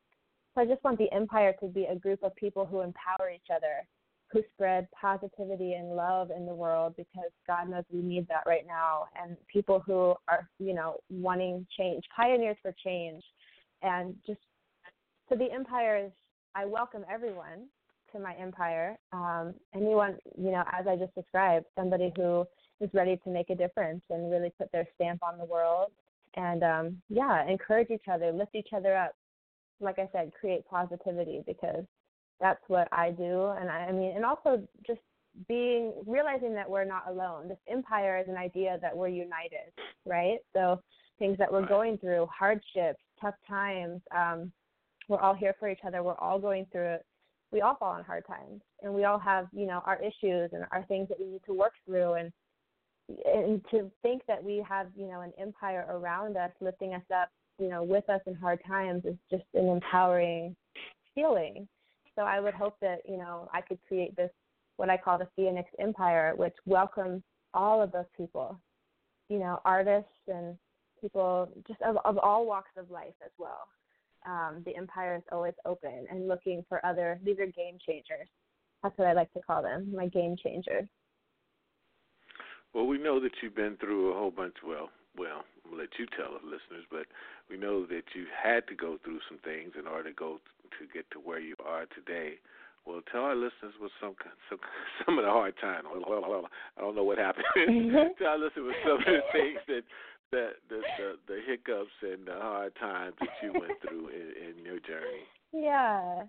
so 0.57 0.62
I 0.62 0.66
just 0.66 0.83
want 0.85 0.97
the 0.97 1.12
empire 1.12 1.55
to 1.61 1.66
be 1.66 1.85
a 1.85 1.95
group 1.95 2.23
of 2.23 2.35
people 2.35 2.64
who 2.64 2.81
empower 2.81 3.31
each 3.31 3.51
other, 3.55 3.87
who 4.33 4.43
spread 4.55 4.89
positivity 5.01 5.75
and 5.75 5.95
love 5.95 6.31
in 6.37 6.47
the 6.47 6.55
world 6.55 6.95
because 6.97 7.31
God 7.47 7.69
knows 7.69 7.85
we 7.93 8.03
need 8.03 8.27
that 8.29 8.43
right 8.47 8.67
now 8.67 9.07
and 9.21 9.37
people 9.53 9.83
who 9.87 10.15
are, 10.29 10.49
you 10.59 10.75
know, 10.75 10.97
wanting 11.11 11.67
change, 11.79 12.05
pioneers 12.15 12.57
for 12.61 12.75
change 12.85 13.23
and 13.83 14.15
just 14.27 14.41
so 15.29 15.37
the 15.37 15.51
empire 15.53 15.97
is 16.07 16.12
I 16.55 16.65
welcome 16.65 17.05
everyone 17.12 17.69
to 18.12 18.19
my 18.19 18.35
empire. 18.35 18.97
Um, 19.12 19.55
anyone, 19.75 20.17
you 20.39 20.51
know, 20.51 20.65
as 20.73 20.87
I 20.87 20.97
just 20.97 21.15
described, 21.15 21.67
somebody 21.77 22.12
who 22.17 22.47
is 22.81 22.91
ready 22.95 23.21
to 23.25 23.31
make 23.31 23.51
a 23.51 23.55
difference 23.55 24.03
and 24.11 24.31
really 24.31 24.53
put 24.59 24.71
their 24.73 24.87
stamp 24.95 25.23
on 25.23 25.39
the 25.39 25.45
world. 25.45 25.91
And 26.35 26.62
um, 26.62 27.03
yeah, 27.09 27.47
encourage 27.49 27.91
each 27.91 28.09
other, 28.11 28.33
lift 28.33 28.55
each 28.55 28.69
other 28.75 28.97
up. 28.97 29.12
Like 29.81 29.99
I 29.99 30.09
said, 30.12 30.33
create 30.39 30.67
positivity 30.67 31.43
because 31.47 31.85
that's 32.40 32.62
what 32.68 32.88
I 32.92 33.11
do. 33.11 33.51
And 33.59 33.70
I, 33.70 33.87
I 33.88 33.92
mean, 33.92 34.14
and 34.14 34.25
also 34.25 34.62
just 34.87 35.01
being 35.49 35.92
realizing 36.07 36.55
that 36.55 36.68
we're 36.68 36.85
not 36.85 37.05
alone. 37.09 37.49
This 37.49 37.59
empire 37.68 38.18
is 38.18 38.29
an 38.29 38.37
idea 38.37 38.79
that 38.81 38.96
we're 38.96 39.09
united, 39.09 39.72
right? 40.05 40.38
So 40.55 40.81
things 41.18 41.37
that 41.38 41.53
we're 41.53 41.66
going 41.66 41.99
through, 41.99 42.27
hardships, 42.27 43.01
tough 43.20 43.35
times, 43.49 44.01
um, 44.14 44.51
we're 45.09 45.20
all 45.20 45.35
here 45.35 45.55
for 45.59 45.68
each 45.68 45.81
other. 45.87 46.03
We're 46.03 46.18
all 46.18 46.38
going 46.38 46.66
through 46.72 46.94
it. 46.94 47.07
We 47.53 47.61
all 47.61 47.77
fall 47.77 47.92
on 47.92 48.03
hard 48.03 48.27
times, 48.27 48.61
and 48.83 48.92
we 48.92 49.05
all 49.05 49.20
have, 49.20 49.46
you 49.53 49.66
know, 49.66 49.81
our 49.87 50.01
issues 50.03 50.51
and 50.53 50.64
our 50.72 50.85
things 50.88 51.09
that 51.09 51.18
we 51.20 51.27
need 51.27 51.42
to 51.46 51.55
work 51.55 51.72
through. 51.87 52.14
And 52.14 52.33
and 53.25 53.64
to 53.70 53.90
think 54.03 54.22
that 54.27 54.42
we 54.42 54.64
have, 54.68 54.88
you 54.96 55.07
know, 55.07 55.20
an 55.20 55.33
empire 55.38 55.87
around 55.88 56.37
us, 56.37 56.51
lifting 56.61 56.94
us 56.94 57.05
up, 57.14 57.29
you 57.61 57.68
know, 57.68 57.85
with 57.85 58.09
us 58.11 58.20
in 58.27 58.35
hard 58.35 58.61
times 58.66 59.05
is 59.05 59.14
just 59.31 59.44
an 59.55 59.68
empowering 59.68 60.57
feeling. 61.14 61.68
So 62.17 62.23
I 62.23 62.41
would 62.41 62.55
hope 62.55 62.77
that, 62.81 62.99
you 63.07 63.19
know, 63.19 63.49
I 63.53 63.61
could 63.61 63.79
create 63.87 64.17
this 64.17 64.31
what 64.77 64.91
I 64.91 64.97
call 64.97 65.19
the 65.19 65.29
Phoenix 65.37 65.71
Empire, 65.79 66.35
which 66.37 66.55
welcomes 66.67 67.23
all 67.55 67.81
of 67.81 67.93
those 67.93 68.05
people, 68.17 68.61
you 69.31 69.39
know, 69.39 69.61
artists 69.65 70.11
and 70.29 70.57
people 71.01 71.49
just 71.67 71.81
of, 71.83 71.97
of 72.05 72.19
all 72.19 72.47
walks 72.47 72.71
of 72.77 72.91
life 72.91 73.15
as 73.25 73.31
well 73.39 73.69
um, 74.27 74.63
the 74.65 74.77
empire 74.77 75.17
is 75.17 75.23
always 75.31 75.55
open 75.65 76.07
and 76.11 76.29
looking 76.29 76.65
for 76.69 76.85
other. 76.85 77.19
These 77.25 77.39
are 77.39 77.47
game 77.47 77.79
changers. 77.87 78.29
That's 78.83 78.97
what 78.99 79.09
I 79.09 79.13
like 79.13 79.33
to 79.33 79.41
call 79.41 79.63
them, 79.63 79.93
my 79.95 80.09
game 80.09 80.37
changers. 80.43 80.87
Well, 82.75 82.87
we 82.87 82.99
know 82.99 83.21
that 83.21 83.33
you've 83.43 83.57
been 83.57 83.77
through 83.81 84.13
a 84.13 84.19
whole 84.19 84.31
bunch. 84.31 84.57
Well, 84.67 84.91
well, 85.17 85.45
I'll 85.65 85.79
let 85.79 85.89
you 85.99 86.07
tell 86.17 86.39
the 86.39 86.45
listeners, 86.45 86.85
but 86.91 87.07
we 87.49 87.57
know 87.57 87.87
that 87.87 88.03
you 88.15 88.27
had 88.31 88.67
to 88.69 88.75
go 88.75 88.99
through 89.03 89.21
some 89.29 89.39
things 89.39 89.73
in 89.79 89.87
order 89.87 90.11
to 90.11 90.15
go 90.15 90.41
to 90.79 90.87
get 90.93 91.11
to 91.13 91.19
where 91.19 91.41
you 91.41 91.55
are 91.65 91.87
today. 91.95 92.39
Well, 92.87 93.01
tell 93.11 93.23
our 93.23 93.35
listeners 93.35 93.75
with 93.81 93.91
some 94.01 94.15
some 94.49 94.59
some 95.07 95.19
of 95.19 95.25
the 95.25 95.31
hard 95.31 95.55
times. 95.61 95.87
I 95.89 96.81
don't 96.81 96.95
know 96.95 97.05
what 97.05 97.19
happened. 97.19 97.47
Mm-hmm. 97.57 98.19
tell 98.19 98.35
our 98.35 98.39
listeners 98.39 98.67
with 98.67 98.83
some 98.85 98.99
of 98.99 99.05
the 99.05 99.27
things 99.33 99.59
that 99.69 99.85
that 100.33 100.51
the 100.69 100.81
the, 100.99 101.09
the 101.27 101.39
hiccups 101.47 101.97
and 102.03 102.27
the 102.27 102.39
hard 102.39 102.75
times 102.77 103.15
that 103.21 103.35
you 103.43 103.53
went 103.53 103.81
through 103.83 104.09
in, 104.09 104.59
in 104.59 104.65
your 104.65 104.79
journey? 104.81 105.27
Yeah. 105.53 106.25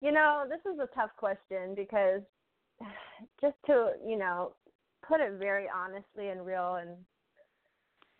You 0.00 0.12
know, 0.12 0.44
this 0.48 0.60
is 0.72 0.78
a 0.78 0.88
tough 0.94 1.10
question 1.18 1.74
because 1.74 2.22
just 3.40 3.56
to, 3.66 3.92
you 4.06 4.18
know, 4.18 4.52
put 5.06 5.20
it 5.20 5.38
very 5.38 5.66
honestly 5.68 6.28
and 6.28 6.46
real 6.46 6.76
and 6.76 6.90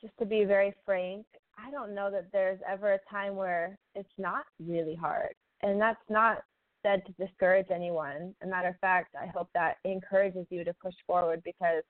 just 0.00 0.16
to 0.18 0.26
be 0.26 0.44
very 0.44 0.74
frank, 0.84 1.24
I 1.58 1.70
don't 1.70 1.94
know 1.94 2.10
that 2.10 2.32
there's 2.32 2.60
ever 2.68 2.94
a 2.94 2.98
time 3.10 3.36
where 3.36 3.78
it's 3.94 4.08
not 4.18 4.44
really 4.58 4.94
hard. 4.94 5.34
And 5.62 5.80
that's 5.80 6.00
not 6.08 6.38
said 6.82 7.02
to 7.06 7.26
discourage 7.26 7.66
anyone. 7.70 8.34
As 8.40 8.46
a 8.46 8.50
matter 8.50 8.68
of 8.68 8.78
fact, 8.80 9.14
I 9.20 9.26
hope 9.26 9.48
that 9.54 9.76
encourages 9.84 10.46
you 10.50 10.64
to 10.64 10.72
push 10.74 10.94
forward 11.06 11.42
because 11.44 11.82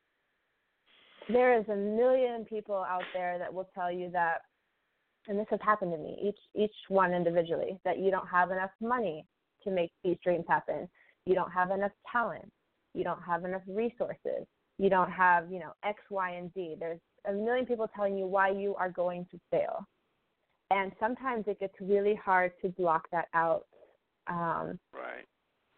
there 1.29 1.59
is 1.59 1.65
a 1.69 1.77
million 1.77 2.45
people 2.45 2.85
out 2.89 3.05
there 3.15 3.39
that 3.39 3.53
will 3.53 3.69
tell 3.75 3.91
you 3.91 4.11
that 4.13 4.39
and 5.29 5.39
this 5.39 5.47
has 5.51 5.61
happened 5.63 5.93
to 5.93 5.99
me 5.99 6.19
each 6.23 6.39
each 6.55 6.75
one 6.89 7.13
individually 7.13 7.79
that 7.85 7.99
you 7.99 8.11
don't 8.11 8.27
have 8.27 8.51
enough 8.51 8.71
money 8.81 9.27
to 9.63 9.71
make 9.71 9.93
these 10.03 10.17
dreams 10.25 10.45
happen. 10.49 10.89
You 11.27 11.35
don't 11.35 11.51
have 11.53 11.71
enough 11.71 11.93
talent. 12.11 12.51
You 12.95 13.05
don't 13.05 13.23
have 13.23 13.45
enough 13.45 13.63
resources. 13.69 14.47
You 14.79 14.89
don't 14.89 15.11
have 15.11 15.53
you 15.53 15.61
know 15.61 15.73
x 15.85 16.01
y 16.11 16.31
and 16.31 16.51
z. 16.55 16.77
There's 16.81 17.01
a 17.29 17.33
million 17.33 17.67
people 17.67 17.87
telling 17.95 18.17
you 18.17 18.27
why 18.27 18.51
you 18.51 18.75
are 18.77 18.91
going 18.91 19.27
to 19.31 19.39
fail 19.51 19.87
and 20.71 20.93
sometimes 21.01 21.45
it 21.47 21.59
gets 21.61 21.75
really 21.81 22.15
hard 22.15 22.53
to 22.63 22.69
block 22.71 23.09
that 23.11 23.29
out 23.35 23.67
um 24.29 24.79
right 24.93 25.27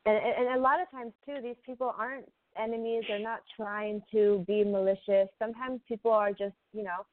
and 0.06 0.16
and 0.16 0.58
a 0.58 0.60
lot 0.60 0.80
of 0.80 0.90
times 0.90 1.12
too 1.24 1.36
these 1.42 1.56
people 1.64 1.94
aren't 1.98 2.26
enemies. 2.58 3.04
They're 3.08 3.18
not 3.18 3.40
trying 3.56 4.02
to 4.12 4.44
be 4.46 4.64
malicious. 4.64 5.28
Sometimes 5.38 5.80
people 5.88 6.10
are 6.10 6.30
just, 6.30 6.54
you 6.72 6.82
know, 6.82 7.04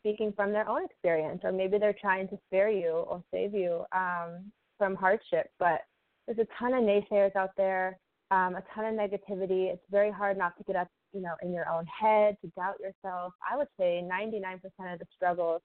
speaking 0.00 0.32
from 0.34 0.52
their 0.52 0.68
own 0.68 0.84
experience, 0.84 1.40
or 1.44 1.52
maybe 1.52 1.78
they're 1.78 1.96
trying 2.00 2.28
to 2.28 2.38
spare 2.46 2.70
you 2.70 2.90
or 2.90 3.22
save 3.32 3.54
you 3.54 3.84
um, 3.92 4.50
from 4.78 4.94
hardship. 4.94 5.50
But 5.58 5.82
there's 6.26 6.38
a 6.38 6.46
ton 6.58 6.74
of 6.74 6.82
naysayers 6.82 7.34
out 7.36 7.50
there, 7.56 7.98
um, 8.30 8.56
a 8.56 8.62
ton 8.74 8.86
of 8.86 8.94
negativity. 8.94 9.70
It's 9.72 9.82
very 9.90 10.10
hard 10.10 10.38
not 10.38 10.56
to 10.58 10.64
get 10.64 10.76
up, 10.76 10.88
you 11.12 11.20
know, 11.20 11.34
in 11.42 11.52
your 11.52 11.68
own 11.68 11.86
head, 11.86 12.36
to 12.42 12.50
doubt 12.56 12.76
yourself. 12.80 13.34
I 13.48 13.56
would 13.56 13.68
say 13.78 14.02
99% 14.02 14.60
of 14.92 14.98
the 14.98 15.06
struggles 15.14 15.60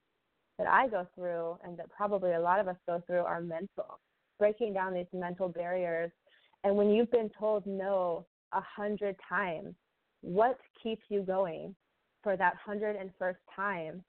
that 0.58 0.68
I 0.68 0.88
go 0.88 1.08
through, 1.16 1.58
and 1.64 1.78
that 1.78 1.89
probably 1.89 2.34
a 2.34 2.39
lot 2.39 2.60
of 2.60 2.68
us 2.68 2.78
go 2.88 3.01
through, 3.06 3.20
are 3.20 3.41
mental. 3.41 3.99
Breaking 4.39 4.74
down 4.74 4.93
these 4.93 5.06
mental 5.14 5.49
barriers. 5.49 6.12
And 6.64 6.76
when 6.76 6.89
you've 6.89 7.12
been 7.12 7.30
told 7.38 7.66
no 7.66 8.26
a 8.53 8.62
hundred 8.62 9.16
times, 9.28 9.76
what 10.22 10.58
keeps 10.82 11.03
you 11.10 11.22
going 11.22 11.76
for 12.24 12.36
that 12.38 12.56
hundred 12.56 12.95
and 12.95 13.12
first 13.20 13.39
time? 13.56 14.03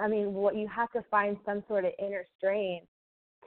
I 0.00 0.08
mean, 0.08 0.32
what 0.32 0.56
you 0.56 0.66
have 0.68 0.90
to 0.92 1.02
find 1.10 1.36
some 1.44 1.62
sort 1.68 1.84
of 1.84 1.92
inner 1.98 2.24
strength 2.38 2.86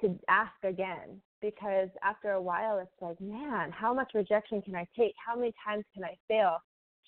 to 0.01 0.17
ask 0.29 0.53
again 0.63 1.21
because 1.41 1.89
after 2.03 2.31
a 2.31 2.41
while 2.41 2.79
it's 2.79 3.01
like, 3.01 3.19
man, 3.19 3.71
how 3.71 3.93
much 3.93 4.11
rejection 4.13 4.61
can 4.61 4.75
I 4.75 4.87
take? 4.97 5.13
How 5.25 5.35
many 5.35 5.53
times 5.65 5.85
can 5.93 6.03
I 6.03 6.15
fail? 6.27 6.57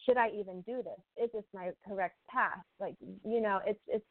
Should 0.06 0.18
I 0.18 0.30
even 0.30 0.62
do 0.62 0.82
this? 0.84 1.24
Is 1.24 1.30
this 1.34 1.44
my 1.54 1.72
correct 1.88 2.16
path? 2.30 2.64
Like, 2.80 2.96
you 3.24 3.42
know, 3.42 3.60
it's 3.66 3.80
it's 3.88 4.06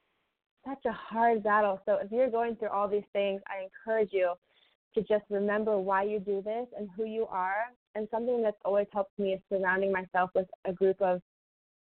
such 0.67 0.85
a 0.87 0.93
hard 0.93 1.43
battle. 1.43 1.81
So 1.87 1.99
if 2.03 2.11
you're 2.11 2.31
going 2.31 2.57
through 2.57 2.69
all 2.71 2.89
these 2.89 3.03
things, 3.13 3.41
I 3.47 3.65
encourage 3.65 4.11
you 4.13 4.35
to 4.95 5.01
just 5.03 5.25
remember 5.31 5.79
why 5.79 6.03
you 6.03 6.19
do 6.21 6.43
this 6.43 6.67
and 6.77 6.89
who 6.97 7.05
you 7.05 7.27
are. 7.27 7.73
And 7.95 8.09
something 8.11 8.43
that's 8.43 8.61
always 8.65 8.87
helped 8.93 9.19
me 9.19 9.33
is 9.35 9.41
surrounding 9.49 9.93
myself 9.93 10.31
with 10.35 10.47
a 10.65 10.73
group 10.73 11.01
of, 11.01 11.21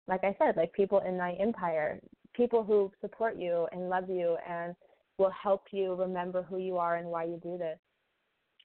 like 0.08 0.24
I 0.24 0.34
said, 0.38 0.56
like 0.56 0.72
people 0.72 1.00
in 1.00 1.16
my 1.16 1.32
empire, 1.34 2.00
people 2.34 2.64
who 2.64 2.90
support 3.00 3.36
you 3.36 3.66
and 3.72 3.88
love 3.88 4.08
you 4.08 4.36
and 4.48 4.74
will 5.18 5.30
help 5.30 5.64
you 5.70 5.94
remember 5.94 6.42
who 6.42 6.58
you 6.58 6.78
are 6.78 6.96
and 6.96 7.08
why 7.08 7.24
you 7.24 7.38
do 7.42 7.58
this. 7.58 7.78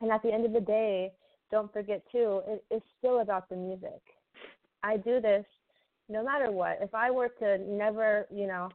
And 0.02 0.12
at 0.12 0.24
the 0.24 0.32
end 0.32 0.46
of 0.46 0.54
the 0.54 0.62
day, 0.62 1.12
don't 1.52 1.72
forget 1.72 2.04
too, 2.12 2.42
it, 2.48 2.64
it's 2.72 2.86
still 2.98 3.20
about 3.20 3.50
the 3.50 3.56
music. 3.56 4.02
I 4.84 4.98
do 4.98 5.20
this 5.20 5.46
no 6.10 6.24
matter 6.24 6.52
what. 6.52 6.80
If 6.82 6.94
I 6.94 7.12
were 7.12 7.30
to 7.40 7.58
never, 7.58 8.28
you 8.34 8.48
know, 8.48 8.70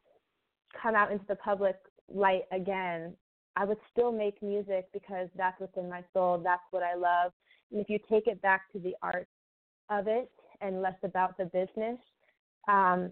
come 0.81 0.95
out 0.95 1.13
into 1.13 1.25
the 1.29 1.37
public 1.37 1.77
light 2.13 2.45
again, 2.53 3.15
I 3.57 3.65
would 3.65 3.79
still 3.91 4.13
make 4.13 4.43
music 4.43 4.89
because 4.93 5.29
that's 5.37 5.61
what's 5.61 5.77
in 5.77 5.89
my 5.89 6.05
soul. 6.13 6.39
That's 6.43 6.63
what 6.71 6.83
I 6.83 6.95
love. 6.95 7.33
And 7.71 7.81
if 7.81 7.89
you 7.89 7.99
take 8.09 8.27
it 8.27 8.41
back 8.43 8.71
to 8.73 8.79
the 8.79 8.95
art 9.03 9.29
of 9.91 10.07
it 10.07 10.31
and 10.61 10.83
less 10.83 10.97
about 11.03 11.37
the 11.37 11.47
business, 11.47 11.99
um, 12.69 13.11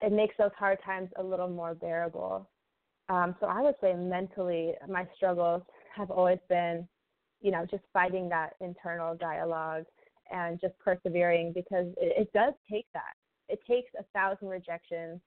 it 0.00 0.12
makes 0.12 0.34
those 0.38 0.50
hard 0.58 0.78
times 0.84 1.10
a 1.16 1.22
little 1.22 1.48
more 1.48 1.74
bearable. 1.74 2.48
Um, 3.08 3.34
so 3.40 3.46
I 3.46 3.60
would 3.62 3.74
say 3.80 3.94
mentally, 3.94 4.74
my 4.88 5.06
struggles 5.16 5.62
have 5.96 6.10
always 6.10 6.38
been, 6.48 6.86
you 7.40 7.50
know, 7.50 7.66
just 7.70 7.82
fighting 7.92 8.28
that 8.28 8.54
internal 8.60 9.16
dialogue 9.16 9.84
and 10.30 10.60
just 10.60 10.78
persevering 10.78 11.52
because 11.54 11.86
it, 11.96 12.28
it 12.28 12.32
does 12.32 12.52
take 12.70 12.86
that. 12.92 13.14
It 13.48 13.60
takes 13.66 13.90
a 13.98 14.04
thousand 14.14 14.48
rejections. 14.48 15.20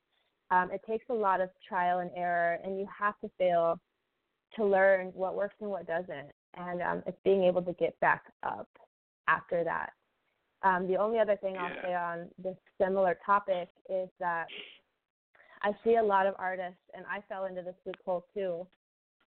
Um, 0.52 0.70
it 0.72 0.82
takes 0.88 1.06
a 1.10 1.14
lot 1.14 1.41
of 1.41 1.49
trial 1.68 1.99
and 1.99 2.12
error, 2.16 2.60
and 2.64 2.78
you 2.78 2.86
have 2.97 3.18
to 3.22 3.30
fail 3.38 3.80
to 4.56 4.66
learn 4.66 5.08
what 5.14 5.36
works 5.36 5.56
and 5.62 5.70
what 5.70 5.88
doesn't. 5.88 6.30
And 6.56 6.82
um, 6.82 7.04
it's 7.08 7.18
being 7.24 7.43
able 7.43 7.62
to 7.62 7.74
get 7.74 7.97
back 8.02 8.24
up 8.43 8.68
after 9.28 9.64
that. 9.64 9.91
Um, 10.64 10.88
the 10.88 10.97
only 10.97 11.20
other 11.20 11.38
thing 11.38 11.56
yeah. 11.56 11.64
I'll 11.64 11.82
say 11.82 11.93
on 11.95 12.28
this 12.38 12.58
similar 12.80 13.18
topic 13.26 13.70
is 13.89 14.10
that 14.20 14.45
I 15.64 15.72
see 15.84 15.95
a 15.95 16.04
lot 16.04 16.28
of 16.28 16.36
artists, 16.38 16.82
and 16.93 17.06
I 17.10 17.22
fell 17.30 17.45
into 17.45 17.62
this 17.62 17.76
loophole 17.86 18.26
too, 18.34 18.68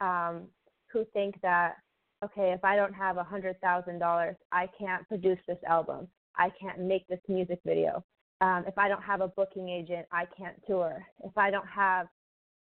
um, 0.01 0.45
who 0.91 1.05
think 1.13 1.41
that 1.43 1.77
okay, 2.25 2.53
if 2.53 2.65
I 2.65 2.77
don't 2.77 2.95
have 2.95 3.17
a 3.17 3.25
hundred 3.25 3.61
thousand 3.61 3.99
dollars, 3.99 4.37
I 4.53 4.69
can't 4.79 5.07
produce 5.09 5.39
this 5.47 5.59
album. 5.67 6.09
I 6.37 6.51
can't 6.61 6.81
make 6.81 7.07
this 7.09 7.21
music 7.29 7.61
video. 7.65 8.05
Um, 8.41 8.65
if 8.67 8.79
I 8.79 8.89
don't 8.89 9.03
have 9.03 9.21
a 9.21 9.29
booking 9.29 9.69
agent, 9.69 10.07
I 10.13 10.25
can't 10.37 10.57
tour. 10.67 11.05
If 11.25 11.37
I 11.37 11.51
don't 11.51 11.67
have, 11.67 12.09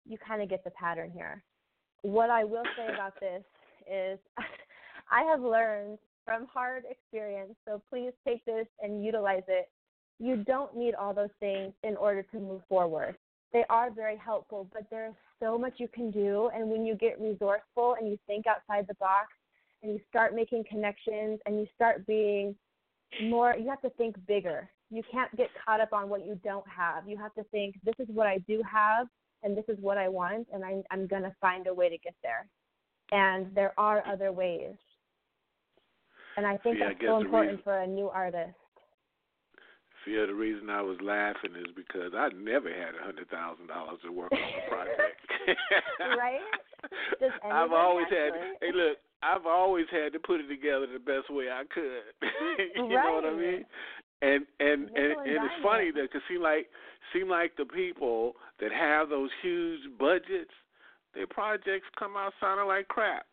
you 0.06 0.18
kind 0.18 0.42
of 0.42 0.50
get 0.50 0.64
the 0.64 0.70
pattern 0.72 1.12
here. 1.12 1.44
What 2.02 2.30
I 2.30 2.44
will 2.44 2.66
say 2.78 2.94
about 2.94 3.20
this 3.20 3.44
is, 3.92 4.20
I 5.12 5.24
have 5.24 5.42
learned 5.42 5.98
from 6.26 6.48
hard 6.54 6.84
experience. 6.90 7.54
So 7.66 7.82
please 7.90 8.12
take 8.26 8.44
this 8.46 8.68
and 8.82 9.04
utilize 9.04 9.44
it. 9.48 9.70
You 10.20 10.38
don't 10.38 10.76
need 10.76 10.94
all 10.96 11.14
those 11.14 11.34
things 11.40 11.74
in 11.84 11.98
order 11.98 12.24
to 12.24 12.40
move 12.40 12.62
forward. 12.70 13.18
They 13.52 13.64
are 13.70 13.92
very 13.92 14.18
helpful, 14.18 14.68
but 14.74 14.84
there's 14.90 15.14
so 15.40 15.58
much 15.58 15.74
you 15.78 15.88
can 15.88 16.12
do. 16.12 16.50
And 16.56 16.70
when 16.70 16.86
you 16.86 16.96
get 16.96 17.20
resourceful 17.20 17.96
and 18.00 18.10
you 18.10 18.18
think 18.26 18.46
outside 18.48 18.86
the 18.88 18.96
box 18.96 19.28
and 19.82 19.92
you 19.94 20.00
start 20.10 20.34
making 20.34 20.64
connections 20.70 21.40
and 21.46 21.60
you 21.60 21.68
start 21.76 22.06
being 22.08 22.56
more, 23.24 23.56
you 23.58 23.70
have 23.70 23.82
to 23.82 23.90
think 23.92 24.16
bigger. 24.28 24.70
You 24.94 25.02
can't 25.12 25.36
get 25.36 25.50
caught 25.66 25.82
up 25.82 25.92
on 25.92 26.08
what 26.08 26.26
you 26.26 26.40
don't 26.44 26.68
have. 26.68 27.08
You 27.08 27.18
have 27.18 27.34
to 27.34 27.44
think, 27.46 27.76
this 27.84 27.96
is 27.98 28.08
what 28.14 28.28
I 28.28 28.38
do 28.48 28.62
have 28.72 29.08
and 29.42 29.58
this 29.58 29.66
is 29.68 29.78
what 29.82 29.98
I 29.98 30.08
want, 30.08 30.48
and 30.54 30.64
I, 30.64 30.82
I'm 30.90 31.06
going 31.06 31.24
to 31.24 31.36
find 31.42 31.68
a 31.68 31.74
way 31.74 31.90
to 31.90 31.98
get 31.98 32.14
there. 32.24 32.48
And 33.12 33.54
there 33.54 33.74
are 33.78 34.02
other 34.08 34.32
ways. 34.32 34.76
And 36.38 36.46
I 36.48 36.56
think 36.58 36.80
that's 36.80 36.98
guess 37.00 37.10
so 37.10 37.18
important 37.20 37.52
reason- 37.58 37.64
for 37.64 37.80
a 37.80 37.88
new 37.88 38.08
artist. 38.10 38.56
Fear 40.06 40.28
the 40.28 40.34
reason 40.34 40.70
I 40.70 40.82
was 40.82 40.98
laughing 41.02 41.56
is 41.56 41.72
because 41.78 42.12
I 42.14 42.28
never 42.36 42.68
had 42.68 42.94
a 43.00 43.04
hundred 43.06 43.30
thousand 43.30 43.68
dollars 43.68 44.00
to 44.04 44.12
work 44.12 44.34
on 44.34 44.38
a 44.38 44.70
project. 44.70 45.20
Right? 46.18 46.40
I've 47.52 47.72
always 47.72 48.08
had. 48.10 48.34
Hey, 48.62 48.72
look, 48.74 48.98
I've 49.22 49.46
always 49.46 49.86
had 49.92 50.12
to 50.14 50.20
put 50.20 50.42
it 50.42 50.48
together 50.50 50.88
the 50.92 51.00
best 51.00 51.30
way 51.32 51.46
I 51.50 51.64
could. 51.74 52.04
you 52.76 52.90
know 52.90 53.14
what 53.14 53.24
I 53.24 53.30
Right. 53.30 53.38
mean? 53.40 53.66
And 54.24 54.46
and 54.60 54.90
and, 54.96 55.12
and 55.28 55.44
it's 55.46 55.60
funny 55.62 55.88
it. 55.88 55.96
that 55.96 56.12
cause 56.12 56.22
seem 56.30 56.42
like 56.42 56.68
seem 57.12 57.28
like 57.28 57.56
the 57.58 57.66
people 57.66 58.34
that 58.62 58.72
have 58.72 59.10
those 59.10 59.30
huge 59.42 59.82
budgets, 60.00 60.54
their 61.14 61.28
projects 61.28 61.88
come 62.00 62.16
out 62.16 62.32
sounding 62.40 62.68
like 62.68 62.88
crap. 62.88 63.26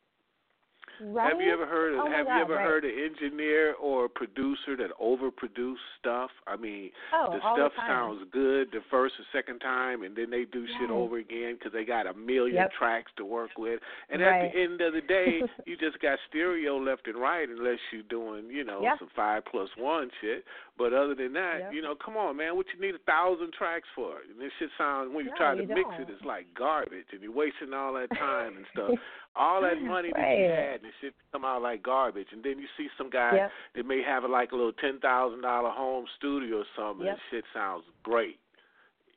Right? 1.03 1.32
Have 1.32 1.41
you 1.41 1.51
ever 1.51 1.64
heard? 1.66 1.95
Of, 1.95 2.01
Oh 2.05 2.11
have 2.11 2.26
God, 2.26 2.36
you 2.36 2.43
ever 2.43 2.55
right. 2.57 2.64
heard 2.66 2.84
an 2.84 2.93
engineer 2.93 3.74
or 3.80 4.05
a 4.05 4.09
producer 4.09 4.76
that 4.76 4.91
overproduce 5.01 5.76
stuff? 5.99 6.30
I 6.47 6.57
mean, 6.57 6.91
Oh, 7.14 7.32
the 7.32 7.38
stuff 7.38 7.72
the 7.74 7.86
sounds 7.86 8.24
good 8.32 8.68
the 8.70 8.82
first 8.91 9.14
or 9.18 9.24
second 9.32 9.61
time, 9.61 10.03
and 10.03 10.14
then 10.14 10.28
they 10.28 10.45
do 10.45 10.66
shit 10.78 10.91
over 10.91 11.16
again 11.16 11.55
because 11.55 11.72
they 11.72 11.84
got 11.86 12.07
a 12.07 12.12
million 12.12 12.57
Yep. 12.57 12.72
tracks 12.72 13.12
to 13.16 13.24
work 13.24 13.57
with. 13.57 13.80
And 14.11 14.20
Right. 14.20 14.45
at 14.45 14.53
the 14.53 14.59
end 14.61 14.80
of 14.82 14.93
the 14.93 15.01
day, 15.01 15.41
you 15.66 15.76
just 15.78 15.99
got 16.01 16.18
stereo 16.28 16.76
left 16.76 17.07
and 17.07 17.16
right, 17.16 17.49
unless 17.49 17.78
you're 17.93 18.03
doing, 18.03 18.51
you 18.51 18.64
know, 18.64 18.82
Yeah. 18.82 18.99
some 18.99 19.09
five 19.16 19.45
plus 19.47 19.70
one 19.76 20.11
shit. 20.20 20.45
But 20.81 20.95
other 20.97 21.14
than 21.14 21.35
that, 21.35 21.59
Yep. 21.68 21.72
you 21.74 21.83
know, 21.83 21.95
come 21.95 22.16
on, 22.16 22.39
man, 22.41 22.57
what 22.57 22.64
you 22.72 22.81
need 22.81 22.95
a 22.95 23.05
thousand 23.05 23.53
tracks 23.53 23.87
for? 23.95 24.16
And 24.24 24.41
this 24.41 24.51
shit 24.59 24.70
sounds 24.78 25.12
when 25.12 25.26
you 25.26 25.31
No, 25.33 25.37
try 25.37 25.55
to 25.55 25.61
you 25.61 25.68
mix 25.68 25.85
don't. 25.93 26.09
it, 26.09 26.09
it's 26.09 26.24
like 26.24 26.47
garbage, 26.57 27.05
and 27.12 27.20
you're 27.20 27.37
wasting 27.37 27.74
all 27.74 27.93
that 28.01 28.09
time 28.16 28.57
and 28.57 28.64
stuff. 28.72 28.97
all 29.37 29.61
that 29.61 29.76
money 29.83 30.11
that 30.16 30.39
you 30.39 30.49
had, 30.49 30.81
and 30.81 30.87
it 30.89 30.95
shit 31.03 31.14
come 31.33 31.45
out 31.45 31.61
like 31.61 31.83
garbage. 31.83 32.28
And 32.33 32.43
then 32.43 32.59
you 32.59 32.66
see 32.78 32.89
some 32.97 33.11
guy 33.11 33.35
Yep. 33.37 33.51
that 33.76 33.85
may 33.87 34.01
have 34.03 34.24
like 34.24 34.53
a 34.53 34.57
little 34.57 34.72
ten 34.72 34.99
thousand 35.01 35.43
dollar 35.43 35.68
home 35.68 36.07
studio 36.16 36.61
or 36.61 36.66
something, 36.74 37.05
Yep. 37.05 37.12
and 37.12 37.22
shit 37.31 37.45
sounds 37.53 37.85
great. 38.03 38.41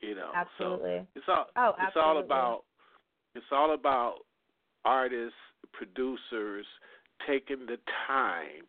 You 0.02 0.16
know, 0.16 0.32
Absolutely. 0.36 1.08
So 1.16 1.22
it's 1.22 1.30
all 1.30 1.48
Oh, 1.56 1.76
it's 1.80 1.96
all 1.96 2.18
about 2.18 2.66
it's 3.36 3.52
all 3.54 3.74
about 3.74 4.26
artists, 4.84 5.40
producers 5.72 6.66
taking 7.26 7.66
the 7.68 7.78
time 8.06 8.68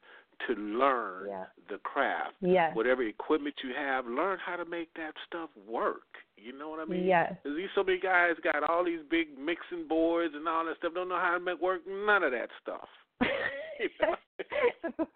to 0.48 0.54
learn 0.54 1.28
Yeah. 1.28 1.44
the 1.68 1.78
craft. 1.78 2.34
Yes. 2.40 2.74
Whatever 2.76 3.02
equipment 3.02 3.54
you 3.62 3.70
have, 3.76 4.06
learn 4.06 4.38
how 4.44 4.56
to 4.56 4.64
make 4.64 4.92
that 4.94 5.14
stuff 5.26 5.50
work. 5.66 6.02
You 6.36 6.52
know 6.56 6.68
what 6.68 6.80
I 6.80 6.84
mean? 6.84 7.04
Yes. 7.04 7.32
these 7.44 7.68
so 7.74 7.82
many 7.84 7.98
guys 7.98 8.32
got 8.42 8.62
all 8.68 8.84
these 8.84 9.00
big 9.10 9.38
mixing 9.38 9.86
boards 9.88 10.34
and 10.34 10.46
all 10.48 10.64
that 10.66 10.76
stuff. 10.78 10.92
Don't 10.94 11.08
know 11.08 11.18
how 11.20 11.34
to 11.34 11.40
make 11.40 11.60
work 11.60 11.80
none 11.88 12.22
of 12.22 12.32
that 12.32 12.48
stuff. 12.62 12.88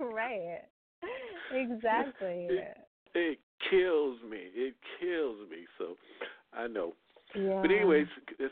Right. 0.01 0.61
Exactly. 1.53 2.49
It, 2.61 2.76
it 3.14 3.39
kills 3.70 4.18
me. 4.31 4.39
It 4.55 4.74
kills 5.01 5.39
me. 5.51 5.64
So 5.79 5.97
I 6.53 6.66
know. 6.66 6.93
Yeah. 7.35 7.61
But 7.62 7.70
anyways, 7.70 8.07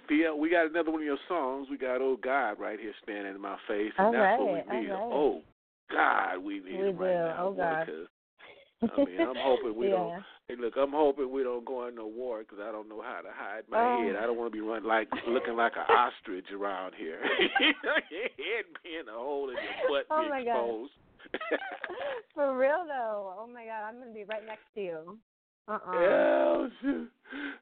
Fia, 0.08 0.34
we 0.34 0.50
got 0.50 0.66
another 0.70 0.90
one 0.90 1.00
of 1.02 1.06
your 1.06 1.18
songs. 1.28 1.68
We 1.70 1.76
got 1.76 2.00
"Oh 2.00 2.16
God" 2.22 2.58
right 2.58 2.80
here 2.80 2.92
standing 3.02 3.34
in 3.34 3.40
my 3.40 3.56
face, 3.68 3.92
and 3.98 4.06
All 4.06 4.12
that's 4.12 4.40
what 4.40 4.48
we 4.52 4.80
need. 4.80 4.88
right. 4.88 4.98
Oh 4.98 5.42
God, 5.90 6.38
we 6.38 6.54
need 6.60 6.80
We 6.80 6.88
him 6.88 6.96
right 6.98 7.12
do. 7.12 7.24
now. 7.24 7.36
Oh, 7.40 7.52
God. 7.54 7.88
I 8.82 9.04
mean, 9.04 9.20
I'm 9.20 9.36
hoping 9.36 9.74
we 9.76 9.86
yeah. 9.86 9.92
don't. 9.92 10.24
Hey, 10.48 10.54
look, 10.60 10.74
I'm 10.78 10.92
hoping 10.92 11.32
we 11.32 11.42
don't 11.42 11.64
go 11.64 11.88
in 11.88 11.94
no 11.96 12.06
war 12.06 12.40
because 12.40 12.58
I 12.60 12.70
don't 12.70 12.88
know 12.88 13.02
how 13.02 13.20
to 13.22 13.30
hide 13.32 13.64
my 13.70 13.78
Oh. 13.78 14.06
head. 14.06 14.16
I 14.16 14.26
don't 14.26 14.36
want 14.36 14.52
to 14.52 14.56
be 14.56 14.60
run 14.60 14.84
like 14.84 15.08
looking 15.26 15.56
like 15.56 15.72
an 15.76 15.92
ostrich 15.94 16.46
around 16.52 16.92
here. 16.96 17.18
your 17.60 17.94
head 17.94 18.64
being 18.84 19.08
a 19.08 19.18
hole 19.18 19.48
and 19.48 19.58
your 19.58 19.72
butt 19.88 20.06
Oh, 20.10 20.20
being 20.20 20.30
my 20.30 20.44
God. 20.44 20.54
exposed. 20.54 20.92
For 22.34 22.56
real 22.56 22.84
though. 22.86 23.34
Oh 23.38 23.48
my 23.52 23.64
god, 23.64 23.88
I'm 23.88 23.98
gonna 23.98 24.12
be 24.12 24.24
right 24.24 24.46
next 24.46 24.62
to 24.74 24.80
you. 24.80 25.18
Uh 25.66 25.78
uh 25.84 26.00
Yeah, 26.00 26.68
shoot. 26.80 27.10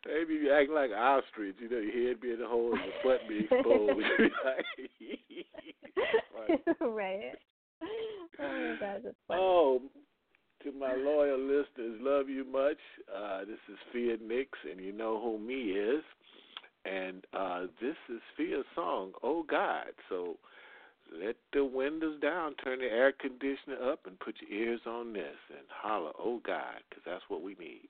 Maybe 0.05 0.35
you 0.35 0.53
act 0.53 0.69
like 0.69 0.91
an 0.91 0.99
ostrich, 0.99 1.57
you 1.61 1.71
know, 1.71 1.79
your 1.79 2.09
head 2.09 2.21
being 2.21 2.43
a 2.43 2.47
hole 2.49 2.73
and 2.75 2.83
your 2.85 2.95
butt 3.03 3.27
being 3.29 3.45
exposed. 3.45 4.05
Right. 6.35 6.61
right. 6.81 7.35
Oh. 8.41 8.77
Oh, 9.31 9.81
to 10.63 10.73
my 10.73 10.95
loyal 10.95 11.39
listeners, 11.39 11.99
love 12.01 12.29
you 12.29 12.45
much. 12.45 12.79
Uh, 13.15 13.41
this 13.41 13.59
is 13.71 13.79
Fia 13.93 14.17
NyXX, 14.17 14.71
and 14.71 14.81
you 14.81 14.93
know 14.93 15.21
who 15.21 15.39
me 15.39 15.73
is. 15.73 16.03
And 16.85 17.25
uh, 17.33 17.63
this 17.81 17.97
is 18.09 18.21
Fia's 18.37 18.65
song, 18.75 19.13
Oh 19.23 19.43
God. 19.43 19.89
So 20.09 20.37
let 21.13 21.37
the 21.53 21.65
windows 21.65 22.21
down, 22.21 22.55
turn 22.63 22.81
the 22.81 22.87
air 22.87 23.13
conditioner 23.13 23.91
up, 23.91 24.01
and 24.07 24.19
put 24.19 24.37
your 24.41 24.59
ears 24.59 24.81
on 24.87 25.13
this 25.13 25.37
and 25.51 25.67
holler, 25.69 26.13
Oh 26.19 26.41
God, 26.47 26.81
because 26.89 27.03
that's 27.07 27.25
what 27.29 27.43
we 27.43 27.55
need. 27.59 27.89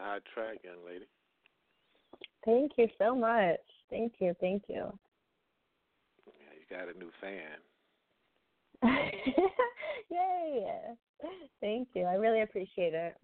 Hot 0.00 0.22
track, 0.34 0.58
young 0.64 0.84
lady. 0.86 1.06
Thank 2.44 2.72
you 2.76 2.88
so 2.98 3.14
much. 3.14 3.60
Thank 3.90 4.14
you. 4.18 4.34
Thank 4.40 4.64
you. 4.68 4.92
Yeah, 6.26 6.52
you 6.58 6.66
got 6.76 6.94
a 6.94 6.98
new 6.98 7.10
fan. 7.20 7.60
Yay! 10.10 10.66
Thank 11.60 11.88
you. 11.94 12.02
I 12.02 12.14
really 12.14 12.42
appreciate 12.42 12.94
it. 12.94 13.16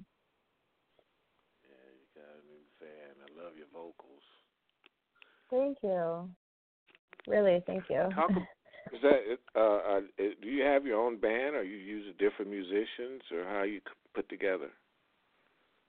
Yeah, 1.66 1.88
you 1.98 2.06
got 2.14 2.30
a 2.30 2.44
new 2.46 2.62
fan. 2.78 3.16
I 3.24 3.42
love 3.42 3.54
your 3.56 3.66
vocals. 3.72 4.22
Thank 5.50 5.78
you. 5.82 6.30
Really, 7.26 7.62
thank 7.66 7.84
you. 7.90 8.08
Talk 8.14 8.30
ab- 8.36 8.42
Is 8.92 9.02
that 9.02 9.38
uh, 9.56 9.78
uh, 9.96 10.00
do 10.16 10.48
you 10.48 10.62
have 10.62 10.86
your 10.86 11.00
own 11.00 11.18
band, 11.18 11.56
or 11.56 11.64
you 11.64 11.76
use 11.76 12.14
different 12.18 12.50
musicians, 12.50 13.22
or 13.32 13.44
how 13.44 13.64
you 13.64 13.80
put 14.14 14.28
together? 14.28 14.70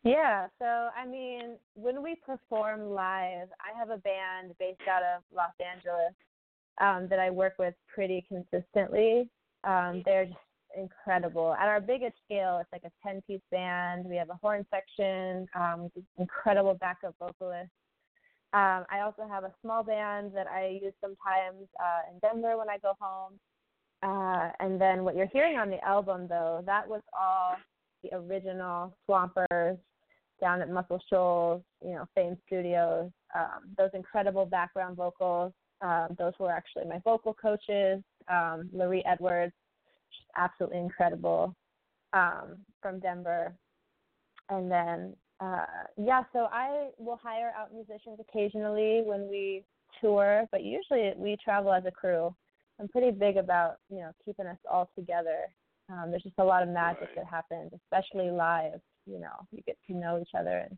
Yeah, 0.03 0.47
so 0.59 0.65
I 0.65 1.05
mean, 1.05 1.57
when 1.73 2.01
we 2.01 2.15
perform 2.25 2.89
live, 2.91 3.49
I 3.59 3.77
have 3.77 3.89
a 3.89 3.97
band 3.97 4.53
based 4.57 4.81
out 4.89 5.03
of 5.03 5.23
Los 5.35 5.51
Angeles 5.59 6.13
um, 6.79 7.07
that 7.09 7.19
I 7.19 7.29
work 7.29 7.55
with 7.59 7.73
pretty 7.93 8.25
consistently. 8.27 9.29
Um, 9.65 10.01
they're 10.05 10.25
just 10.25 10.37
incredible. 10.77 11.53
At 11.59 11.67
our 11.67 11.81
biggest 11.81 12.15
scale, 12.25 12.59
it's 12.61 12.71
like 12.71 12.83
a 12.85 13.07
10 13.07 13.21
piece 13.27 13.41
band. 13.51 14.05
We 14.05 14.15
have 14.15 14.29
a 14.29 14.39
horn 14.41 14.65
section, 14.71 15.47
um, 15.53 15.91
incredible 16.17 16.75
backup 16.75 17.15
vocalists. 17.19 17.73
Um, 18.53 18.85
I 18.89 19.01
also 19.03 19.27
have 19.29 19.43
a 19.43 19.53
small 19.61 19.83
band 19.83 20.31
that 20.33 20.47
I 20.47 20.79
use 20.81 20.93
sometimes 21.01 21.67
uh, 21.79 22.11
in 22.11 22.19
Denver 22.19 22.57
when 22.57 22.69
I 22.69 22.77
go 22.77 22.93
home. 22.99 23.33
Uh, 24.01 24.51
and 24.61 24.79
then 24.79 25.03
what 25.03 25.15
you're 25.15 25.27
hearing 25.27 25.57
on 25.57 25.69
the 25.69 25.83
album, 25.85 26.27
though, 26.29 26.63
that 26.65 26.87
was 26.87 27.01
all 27.11 27.57
the 28.01 28.15
original 28.15 28.95
Swampers 29.05 29.77
down 30.39 30.61
at 30.61 30.69
Muscle 30.69 31.01
Shoals, 31.09 31.61
you 31.83 31.91
know, 31.91 32.05
Fame 32.15 32.37
Studios. 32.45 33.11
Um, 33.35 33.73
those 33.77 33.89
incredible 33.93 34.45
background 34.45 34.97
vocals. 34.97 35.53
Um, 35.81 36.15
those 36.17 36.33
were 36.39 36.51
actually 36.51 36.85
my 36.85 36.99
vocal 37.03 37.33
coaches, 37.33 38.03
um, 38.27 38.69
Laurie 38.73 39.05
Edwards, 39.05 39.53
just 40.11 40.29
absolutely 40.35 40.79
incredible 40.79 41.55
um, 42.13 42.57
from 42.81 42.99
Denver. 42.99 43.53
And 44.49 44.69
then, 44.69 45.15
uh, 45.39 45.65
yeah, 45.97 46.23
so 46.33 46.47
I 46.51 46.89
will 46.97 47.19
hire 47.21 47.53
out 47.57 47.73
musicians 47.73 48.19
occasionally 48.19 49.03
when 49.05 49.29
we 49.29 49.63
tour, 50.01 50.45
but 50.51 50.63
usually 50.63 51.13
we 51.15 51.37
travel 51.43 51.71
as 51.71 51.85
a 51.85 51.91
crew. 51.91 52.35
I'm 52.79 52.87
pretty 52.87 53.11
big 53.11 53.37
about, 53.37 53.77
you 53.89 53.99
know, 53.99 54.11
keeping 54.25 54.47
us 54.47 54.57
all 54.69 54.89
together. 54.95 55.47
Um, 55.89 56.11
there's 56.11 56.23
just 56.23 56.35
a 56.39 56.43
lot 56.43 56.63
of 56.63 56.69
magic 56.69 57.09
Right. 57.09 57.15
that 57.17 57.25
happens, 57.25 57.71
especially 57.73 58.31
live. 58.31 58.81
You 59.09 59.19
know, 59.19 59.47
you 59.51 59.61
get 59.65 59.77
to 59.87 59.93
know 59.93 60.19
each 60.21 60.35
other 60.37 60.59
and 60.69 60.77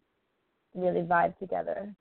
really 0.73 1.01
vibe 1.01 1.38
together. 1.38 1.93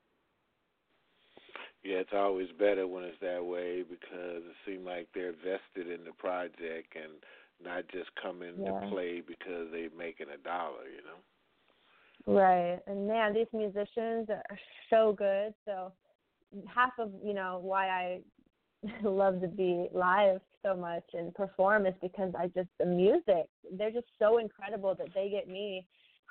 Yeah, 1.83 1.97
it's 1.97 2.13
always 2.13 2.49
better 2.59 2.87
when 2.87 3.03
it's 3.03 3.19
that 3.21 3.43
way 3.43 3.81
because 3.83 4.43
it 4.45 4.55
seems 4.65 4.85
like 4.85 5.07
they're 5.13 5.33
vested 5.33 5.91
in 5.91 6.05
the 6.05 6.13
project 6.13 6.95
and 6.95 7.13
not 7.63 7.87
just 7.89 8.09
coming 8.21 8.55
Yeah. 8.57 8.79
to 8.79 8.87
play 8.89 9.21
because 9.21 9.71
they're 9.71 9.89
making 9.97 10.29
a 10.29 10.37
dollar, 10.37 10.87
you 10.87 11.01
know. 11.03 11.17
Right. 12.27 12.79
And 12.87 13.07
man, 13.07 13.33
these 13.33 13.47
musicians 13.51 14.29
are 14.29 14.43
so 14.89 15.13
good. 15.13 15.53
So 15.65 15.91
half 16.67 16.91
of, 16.99 17.11
you 17.23 17.33
know, 17.33 17.59
why 17.61 17.87
I 17.87 18.21
love 19.03 19.41
to 19.41 19.47
be 19.47 19.87
live 19.93 20.41
so 20.63 20.75
much 20.75 21.03
and 21.13 21.33
perform 21.33 21.85
is 21.85 21.95
because 22.01 22.33
I 22.37 22.47
just 22.47 22.69
the 22.79 22.85
music. 22.85 23.47
They're 23.71 23.91
just 23.91 24.07
so 24.19 24.37
incredible 24.37 24.95
that 24.95 25.07
they 25.15 25.29
get 25.29 25.47
me 25.47 25.87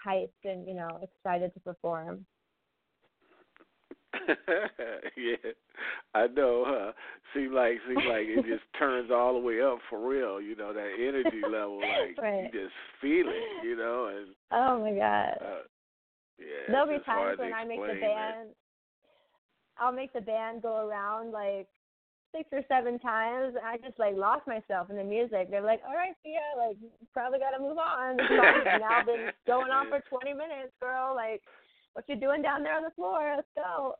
hyped 0.06 0.28
and, 0.44 0.66
you 0.66 0.74
know, 0.74 1.00
excited 1.02 1.52
to 1.54 1.60
perform. 1.60 2.26
yeah, 5.16 5.52
I 6.14 6.26
know. 6.28 6.64
Huh? 6.66 6.92
Seems 7.34 7.52
like 7.52 7.78
seems 7.88 8.04
like 8.08 8.26
it 8.26 8.44
just 8.44 8.62
turns 8.78 9.10
all 9.10 9.34
the 9.34 9.40
way 9.40 9.60
up 9.60 9.78
for 9.88 10.06
real. 10.06 10.40
You 10.40 10.56
know 10.56 10.72
that 10.72 10.90
energy 10.98 11.42
level, 11.48 11.78
like 11.80 12.16
Right. 12.20 12.50
you 12.52 12.60
just 12.60 12.74
feel 13.00 13.26
it. 13.28 13.64
You 13.64 13.76
know, 13.76 14.06
and 14.06 14.34
Oh 14.52 14.80
my 14.80 14.90
god. 14.92 15.38
uh, 15.40 15.62
yeah, 16.38 16.66
There'll 16.68 16.88
be 16.88 17.04
times 17.04 17.38
when 17.38 17.52
I 17.52 17.64
make 17.64 17.80
the 17.80 17.94
band 18.00 18.50
I'll 19.78 19.92
make 19.92 20.12
the 20.12 20.20
band 20.20 20.62
go 20.62 20.86
around 20.86 21.32
like 21.32 21.68
six 22.32 22.48
or 22.52 22.62
seven 22.68 22.98
times. 22.98 23.54
I 23.64 23.76
just 23.78 23.98
like 23.98 24.14
lost 24.16 24.46
myself 24.46 24.90
in 24.90 24.96
the 24.96 25.04
music. 25.04 25.50
They're 25.50 25.62
like, 25.62 25.80
"All 25.86 25.94
right, 25.94 26.14
Fia, 26.22 26.40
like 26.58 26.76
probably 27.12 27.38
got 27.38 27.56
to 27.56 27.62
move 27.62 27.78
on. 27.78 28.16
This 28.16 28.26
song's 28.28 28.80
now 28.80 29.04
been 29.04 29.30
going 29.46 29.70
on 29.70 29.88
for 29.88 30.00
20 30.08 30.32
minutes, 30.32 30.72
girl. 30.80 31.14
Like, 31.14 31.42
what 31.94 32.04
you 32.08 32.16
doing 32.16 32.42
down 32.42 32.62
there 32.62 32.76
on 32.76 32.82
the 32.82 32.94
floor? 32.96 33.34
Let's 33.36 33.48
go." 33.56 33.94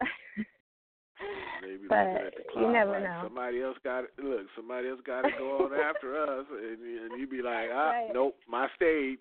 Maybe 1.63 1.85
but 1.89 2.33
you 2.57 2.73
never 2.73 2.93
like, 2.93 3.03
know. 3.03 3.21
Somebody 3.25 3.63
else 3.63 3.77
got 3.85 4.05
it. 4.05 4.11
Look, 4.23 4.47
somebody 4.57 4.89
else 4.89 5.01
got 5.07 5.23
to 5.23 5.31
go 5.37 5.67
on 5.67 5.75
after 5.75 6.17
us, 6.17 6.47
and, 6.51 6.81
and 6.81 7.21
you 7.21 7.27
be 7.27 7.43
like, 7.43 7.69
ah, 7.73 7.91
Right. 7.91 8.11
nope, 8.15 8.37
my 8.49 8.69
stage. 8.75 9.21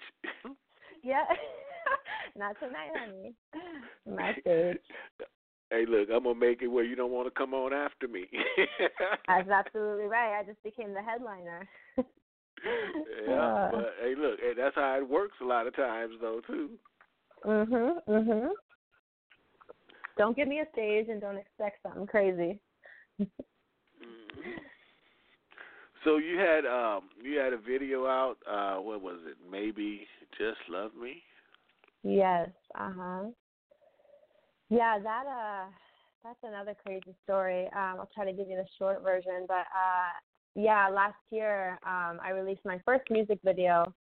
yeah, 1.03 1.25
not 2.37 2.55
tonight, 2.59 2.91
honey. 2.95 3.33
My 4.09 4.33
stage. 4.39 4.77
hey, 5.71 5.85
look, 5.87 6.09
I'm 6.13 6.23
gonna 6.23 6.35
make 6.35 6.61
it 6.61 6.67
where 6.67 6.83
you 6.83 6.95
don't 6.95 7.11
want 7.11 7.27
to 7.27 7.37
come 7.37 7.53
on 7.53 7.73
after 7.73 8.07
me. 8.07 8.25
That's 9.27 9.49
absolutely 9.49 10.05
right. 10.05 10.39
I 10.39 10.43
just 10.43 10.61
became 10.63 10.93
the 10.93 11.01
headliner. 11.01 11.67
yeah, 11.97 13.69
but 13.71 13.93
hey, 14.01 14.15
look, 14.17 14.39
hey, 14.39 14.53
that's 14.55 14.75
how 14.75 14.97
it 14.97 15.07
works 15.07 15.35
a 15.41 15.45
lot 15.45 15.67
of 15.67 15.75
times, 15.75 16.15
though, 16.21 16.41
too. 16.45 16.71
Mhm. 17.45 17.97
Mhm. 18.07 18.49
Don't 20.17 20.35
give 20.35 20.47
me 20.47 20.59
a 20.59 20.65
stage 20.73 21.07
and 21.09 21.21
don't 21.21 21.37
expect 21.37 21.81
something 21.83 22.05
crazy. 22.05 22.59
Mhm. 23.21 24.59
So 26.03 26.17
you 26.17 26.37
had 26.37 26.65
um 26.65 27.09
you 27.21 27.37
had 27.37 27.53
a 27.53 27.57
video 27.57 28.07
out. 28.07 28.37
Uh, 28.49 28.77
what 28.81 29.01
was 29.01 29.19
it? 29.25 29.37
Maybe 29.49 30.07
just 30.37 30.59
love 30.69 30.91
me. 30.95 31.23
Yes. 32.03 32.49
Uh 32.75 32.91
huh. 32.91 33.23
Yeah, 34.69 34.99
that 34.99 35.23
uh, 35.25 35.69
that's 36.23 36.39
another 36.43 36.75
crazy 36.85 37.15
story. 37.23 37.65
Um, 37.75 37.97
I'll 37.99 38.09
try 38.13 38.25
to 38.25 38.33
give 38.33 38.47
you 38.47 38.55
the 38.55 38.65
short 38.77 39.03
version, 39.03 39.45
but 39.47 39.65
uh, 39.75 40.11
yeah, 40.55 40.89
last 40.89 41.17
year 41.31 41.79
um, 41.85 42.19
I 42.23 42.31
released 42.31 42.61
my 42.65 42.79
first 42.85 43.03
music 43.09 43.39
video, 43.43 43.93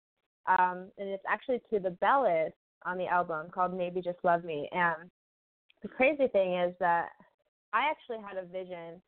um, 0.48 0.90
and 0.98 1.08
it's 1.08 1.22
actually 1.28 1.60
to 1.70 1.78
the 1.78 1.96
Bellas 2.02 2.52
on 2.84 2.98
the 2.98 3.06
album 3.06 3.48
called 3.52 3.76
Maybe 3.76 4.00
Just 4.00 4.18
Love 4.24 4.44
Me. 4.44 4.68
And 4.72 5.10
the 5.82 5.88
crazy 5.88 6.26
thing 6.28 6.54
is 6.54 6.74
that 6.80 7.08
I 7.72 7.90
actually 7.90 8.18
had 8.26 8.36
a 8.36 8.46
vision 8.46 9.00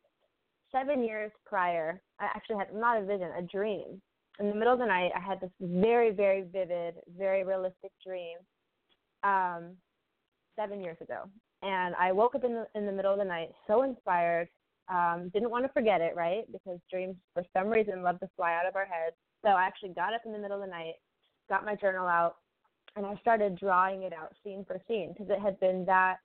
seven 0.70 1.02
years 1.02 1.32
prior. 1.46 2.00
I 2.20 2.26
actually 2.26 2.58
had 2.58 2.74
not 2.74 3.02
a 3.02 3.04
vision, 3.04 3.30
a 3.36 3.42
dream. 3.42 4.00
In 4.38 4.48
the 4.48 4.54
middle 4.54 4.74
of 4.74 4.78
the 4.78 4.86
night, 4.86 5.10
I 5.16 5.20
had 5.20 5.40
this 5.40 5.50
very, 5.60 6.12
very 6.12 6.42
vivid, 6.42 6.96
very 7.16 7.42
realistic 7.42 7.90
dream 8.04 8.36
um, 9.24 9.72
seven 10.54 10.80
years 10.80 10.98
ago. 11.00 11.24
And 11.62 11.94
I 11.96 12.12
woke 12.12 12.34
up 12.34 12.44
in 12.44 12.54
the 12.54 12.66
in 12.74 12.86
the 12.86 12.92
middle 12.92 13.12
of 13.12 13.18
the 13.18 13.24
night, 13.24 13.50
so 13.66 13.82
inspired. 13.82 14.48
Um, 14.88 15.30
didn't 15.34 15.50
want 15.50 15.66
to 15.66 15.72
forget 15.72 16.00
it, 16.00 16.16
right? 16.16 16.50
Because 16.50 16.78
dreams, 16.90 17.16
for 17.34 17.42
some 17.52 17.68
reason, 17.68 18.02
love 18.02 18.20
to 18.20 18.28
fly 18.36 18.54
out 18.54 18.66
of 18.66 18.74
our 18.74 18.86
heads. 18.86 19.16
So 19.44 19.50
I 19.50 19.64
actually 19.64 19.90
got 19.90 20.14
up 20.14 20.22
in 20.24 20.32
the 20.32 20.38
middle 20.38 20.56
of 20.56 20.64
the 20.64 20.70
night, 20.70 20.94
got 21.50 21.64
my 21.64 21.74
journal 21.74 22.06
out, 22.06 22.36
and 22.96 23.04
I 23.04 23.14
started 23.20 23.56
drawing 23.56 24.02
it 24.02 24.12
out 24.12 24.34
scene 24.42 24.64
for 24.66 24.80
scene 24.88 25.12
because 25.12 25.30
it 25.30 25.40
had 25.40 25.60
been 25.60 25.84
that 25.86 26.16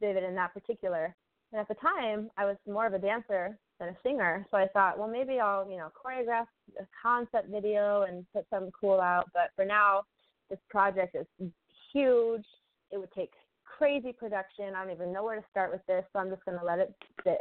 vivid 0.00 0.24
and 0.24 0.36
that 0.36 0.52
particular. 0.52 1.14
And 1.52 1.60
at 1.60 1.68
the 1.68 1.74
time, 1.74 2.30
I 2.36 2.44
was 2.44 2.56
more 2.66 2.86
of 2.86 2.92
a 2.92 2.98
dancer 2.98 3.56
than 3.80 3.90
a 3.90 3.96
singer, 4.02 4.46
so 4.50 4.56
I 4.56 4.66
thought, 4.68 4.98
well, 4.98 5.08
maybe 5.08 5.38
I'll, 5.40 5.68
you 5.70 5.76
know, 5.76 5.90
choreograph 5.94 6.46
a 6.78 6.86
concept 7.00 7.48
video 7.50 8.02
and 8.02 8.26
put 8.34 8.46
something 8.50 8.72
cool 8.78 9.00
out. 9.00 9.30
But 9.32 9.50
for 9.56 9.64
now, 9.64 10.02
this 10.50 10.58
project 10.68 11.16
is 11.16 11.50
huge. 11.92 12.44
It 12.90 12.98
would 12.98 13.12
take 13.12 13.32
crazy 13.78 14.12
production. 14.12 14.74
I 14.74 14.84
don't 14.84 14.92
even 14.92 15.12
know 15.12 15.22
where 15.22 15.36
to 15.36 15.46
start 15.50 15.70
with 15.70 15.86
this, 15.86 16.04
so 16.12 16.18
I'm 16.18 16.30
just 16.30 16.44
going 16.44 16.58
to 16.58 16.64
let 16.64 16.80
it 16.80 16.92
sit. 17.24 17.38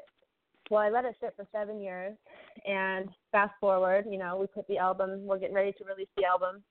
Well, 0.70 0.82
I 0.82 0.90
let 0.90 1.06
it 1.06 1.16
sit 1.20 1.34
for 1.36 1.48
seven 1.52 1.82
years, 1.82 2.16
and 2.68 3.10
fast 3.32 3.54
forward, 3.60 4.06
you 4.10 4.20
know, 4.20 4.38
we 4.38 4.48
put 4.48 4.68
the 4.68 4.78
album. 4.78 5.26
We're 5.26 5.40
getting 5.40 5.56
ready 5.56 5.72
to 5.72 5.86
release 5.86 6.10
the 6.16 6.26
album, 6.26 6.62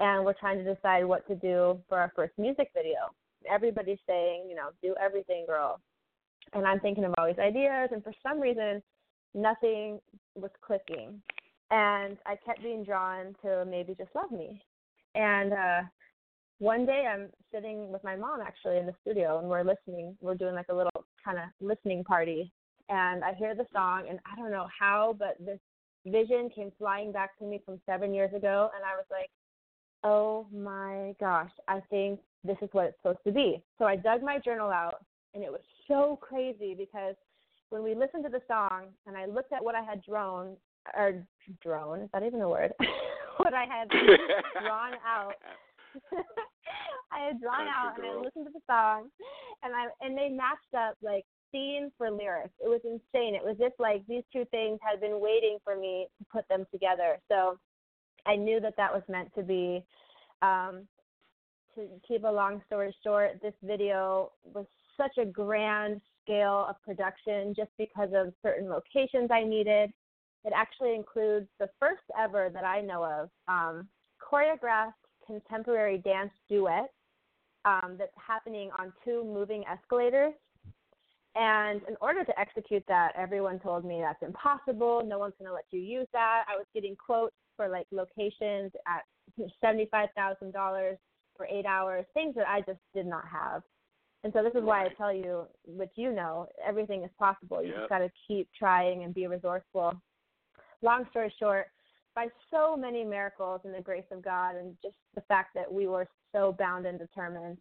and 0.00 0.24
we're 0.24 0.34
trying 0.34 0.62
to 0.62 0.74
decide 0.74 1.04
what 1.04 1.26
to 1.28 1.36
do 1.36 1.80
for 1.88 1.98
our 1.98 2.12
first 2.14 2.32
music 2.36 2.70
video. 2.74 2.98
Everybody's 3.50 4.00
saying, 4.06 4.46
you 4.48 4.56
know, 4.56 4.68
do 4.82 4.94
everything, 5.02 5.46
girl. 5.46 5.80
And 6.52 6.66
I'm 6.66 6.80
thinking 6.80 7.04
of 7.04 7.14
all 7.16 7.26
these 7.26 7.38
ideas, 7.38 7.90
and 7.92 8.02
for 8.02 8.12
some 8.22 8.40
reason, 8.40 8.82
nothing 9.34 10.00
was 10.34 10.50
clicking. 10.60 11.22
And 11.70 12.16
I 12.26 12.36
kept 12.44 12.62
being 12.62 12.84
drawn 12.84 13.34
to 13.42 13.64
maybe 13.64 13.94
just 13.94 14.10
love 14.14 14.30
me. 14.30 14.62
And 15.14 15.52
uh 15.52 15.82
one 16.58 16.86
day 16.86 17.06
I'm 17.10 17.28
sitting 17.52 17.92
with 17.92 18.02
my 18.04 18.16
mom 18.16 18.40
actually 18.40 18.78
in 18.78 18.86
the 18.86 18.94
studio 19.02 19.38
and 19.38 19.48
we're 19.48 19.64
listening. 19.64 20.16
We're 20.20 20.34
doing 20.34 20.54
like 20.54 20.68
a 20.70 20.74
little 20.74 21.04
kind 21.24 21.38
of 21.38 21.44
listening 21.60 22.04
party. 22.04 22.52
And 22.88 23.24
I 23.24 23.34
hear 23.34 23.54
the 23.54 23.66
song 23.72 24.04
and 24.08 24.18
I 24.30 24.40
don't 24.40 24.50
know 24.50 24.66
how, 24.78 25.16
but 25.18 25.36
this 25.44 25.58
vision 26.06 26.48
came 26.54 26.72
flying 26.78 27.12
back 27.12 27.38
to 27.38 27.44
me 27.44 27.60
from 27.64 27.80
seven 27.84 28.14
years 28.14 28.32
ago 28.32 28.70
and 28.74 28.84
I 28.84 28.96
was 28.96 29.06
like, 29.10 29.30
oh 30.04 30.46
my 30.54 31.14
gosh, 31.18 31.50
I 31.68 31.80
think 31.90 32.20
this 32.44 32.56
is 32.62 32.68
what 32.72 32.86
it's 32.86 32.96
supposed 33.02 33.24
to 33.26 33.32
be. 33.32 33.62
So 33.78 33.84
I 33.84 33.96
dug 33.96 34.22
my 34.22 34.38
journal 34.38 34.70
out, 34.70 35.04
and 35.34 35.42
it 35.42 35.50
was 35.50 35.62
so 35.88 36.18
crazy 36.22 36.74
because 36.78 37.16
when 37.70 37.82
we 37.82 37.94
listened 37.94 38.24
to 38.24 38.30
the 38.30 38.42
song 38.46 38.86
and 39.06 39.16
I 39.16 39.26
looked 39.26 39.52
at 39.52 39.64
what 39.64 39.74
I 39.74 39.82
had 39.82 40.02
drawn, 40.02 40.56
or 40.96 41.26
drawn, 41.62 42.02
is 42.02 42.08
that 42.12 42.22
even 42.22 42.40
a 42.40 42.48
word? 42.48 42.72
what 43.38 43.52
I 43.52 43.64
had 43.64 43.88
drawn 44.62 44.92
out. 45.04 45.34
I 47.12 47.26
had 47.26 47.40
drawn 47.40 47.66
out 47.68 47.98
and 47.98 48.06
I 48.06 48.16
listened 48.16 48.46
to 48.46 48.52
the 48.52 48.60
song 48.68 49.08
and 49.62 49.74
I 49.74 49.86
and 50.00 50.16
they 50.16 50.28
matched 50.28 50.74
up 50.76 50.96
like 51.02 51.24
scene 51.52 51.90
for 51.96 52.10
lyrics. 52.10 52.54
It 52.62 52.68
was 52.68 52.80
insane. 52.84 53.34
It 53.34 53.44
was 53.44 53.56
just 53.58 53.74
like 53.78 54.02
these 54.08 54.24
two 54.32 54.44
things 54.50 54.78
had 54.82 55.00
been 55.00 55.20
waiting 55.20 55.58
for 55.64 55.76
me 55.76 56.08
to 56.18 56.26
put 56.32 56.46
them 56.48 56.66
together. 56.72 57.18
So 57.30 57.58
I 58.26 58.36
knew 58.36 58.60
that 58.60 58.76
that 58.76 58.92
was 58.92 59.02
meant 59.08 59.34
to 59.34 59.42
be. 59.42 59.84
Um, 60.42 60.86
to 61.76 61.86
keep 62.06 62.24
a 62.24 62.28
long 62.28 62.62
story 62.66 62.94
short, 63.04 63.40
this 63.42 63.54
video 63.62 64.32
was 64.44 64.66
such 64.96 65.18
a 65.18 65.26
grand 65.26 66.00
scale 66.22 66.66
of 66.68 66.76
production 66.82 67.54
just 67.54 67.70
because 67.78 68.10
of 68.14 68.32
certain 68.42 68.68
locations 68.68 69.30
I 69.30 69.44
needed. 69.44 69.92
It 70.44 70.52
actually 70.54 70.94
includes 70.94 71.46
the 71.60 71.68
first 71.78 72.02
ever 72.18 72.50
that 72.52 72.64
I 72.64 72.80
know 72.80 73.04
of 73.04 73.30
um, 73.48 73.88
choreographed 74.20 74.92
contemporary 75.26 75.98
dance 75.98 76.32
duet 76.48 76.92
um, 77.64 77.96
that's 77.98 78.12
happening 78.16 78.70
on 78.78 78.92
two 79.04 79.24
moving 79.24 79.64
escalators. 79.66 80.34
And 81.34 81.82
in 81.88 81.96
order 82.00 82.24
to 82.24 82.40
execute 82.40 82.82
that, 82.88 83.12
everyone 83.16 83.58
told 83.58 83.84
me 83.84 84.00
that's 84.00 84.22
impossible. 84.22 85.02
No 85.04 85.18
one's 85.18 85.34
going 85.38 85.48
to 85.48 85.54
let 85.54 85.66
you 85.70 85.80
use 85.80 86.06
that. 86.12 86.44
I 86.48 86.56
was 86.56 86.64
getting 86.72 86.96
quotes 86.96 87.34
for 87.56 87.68
like 87.68 87.86
locations 87.90 88.72
at 88.86 89.02
$75,000 89.62 90.96
for 91.36 91.46
eight 91.46 91.66
hours, 91.66 92.06
things 92.14 92.34
that 92.36 92.48
I 92.48 92.60
just 92.62 92.80
did 92.94 93.06
not 93.06 93.24
have. 93.30 93.62
And 94.24 94.32
so 94.32 94.42
this 94.42 94.54
is 94.54 94.64
why 94.64 94.84
I 94.86 94.88
tell 94.96 95.12
you, 95.12 95.44
which 95.66 95.92
you 95.94 96.12
know, 96.12 96.48
everything 96.66 97.04
is 97.04 97.10
possible. 97.18 97.62
You 97.62 97.68
Yep. 97.68 97.78
just 97.78 97.88
got 97.90 97.98
to 97.98 98.10
keep 98.26 98.48
trying 98.58 99.04
and 99.04 99.14
be 99.14 99.26
resourceful. 99.26 99.92
Long 100.82 101.06
story 101.10 101.32
short, 101.38 101.66
by 102.16 102.26
so 102.50 102.76
many 102.76 103.04
miracles 103.04 103.60
and 103.64 103.74
the 103.74 103.80
grace 103.80 104.10
of 104.10 104.24
God, 104.24 104.56
and 104.56 104.74
just 104.82 104.96
the 105.14 105.20
fact 105.22 105.54
that 105.54 105.70
we 105.70 105.86
were 105.86 106.08
so 106.32 106.56
bound 106.58 106.86
and 106.86 106.98
determined, 106.98 107.58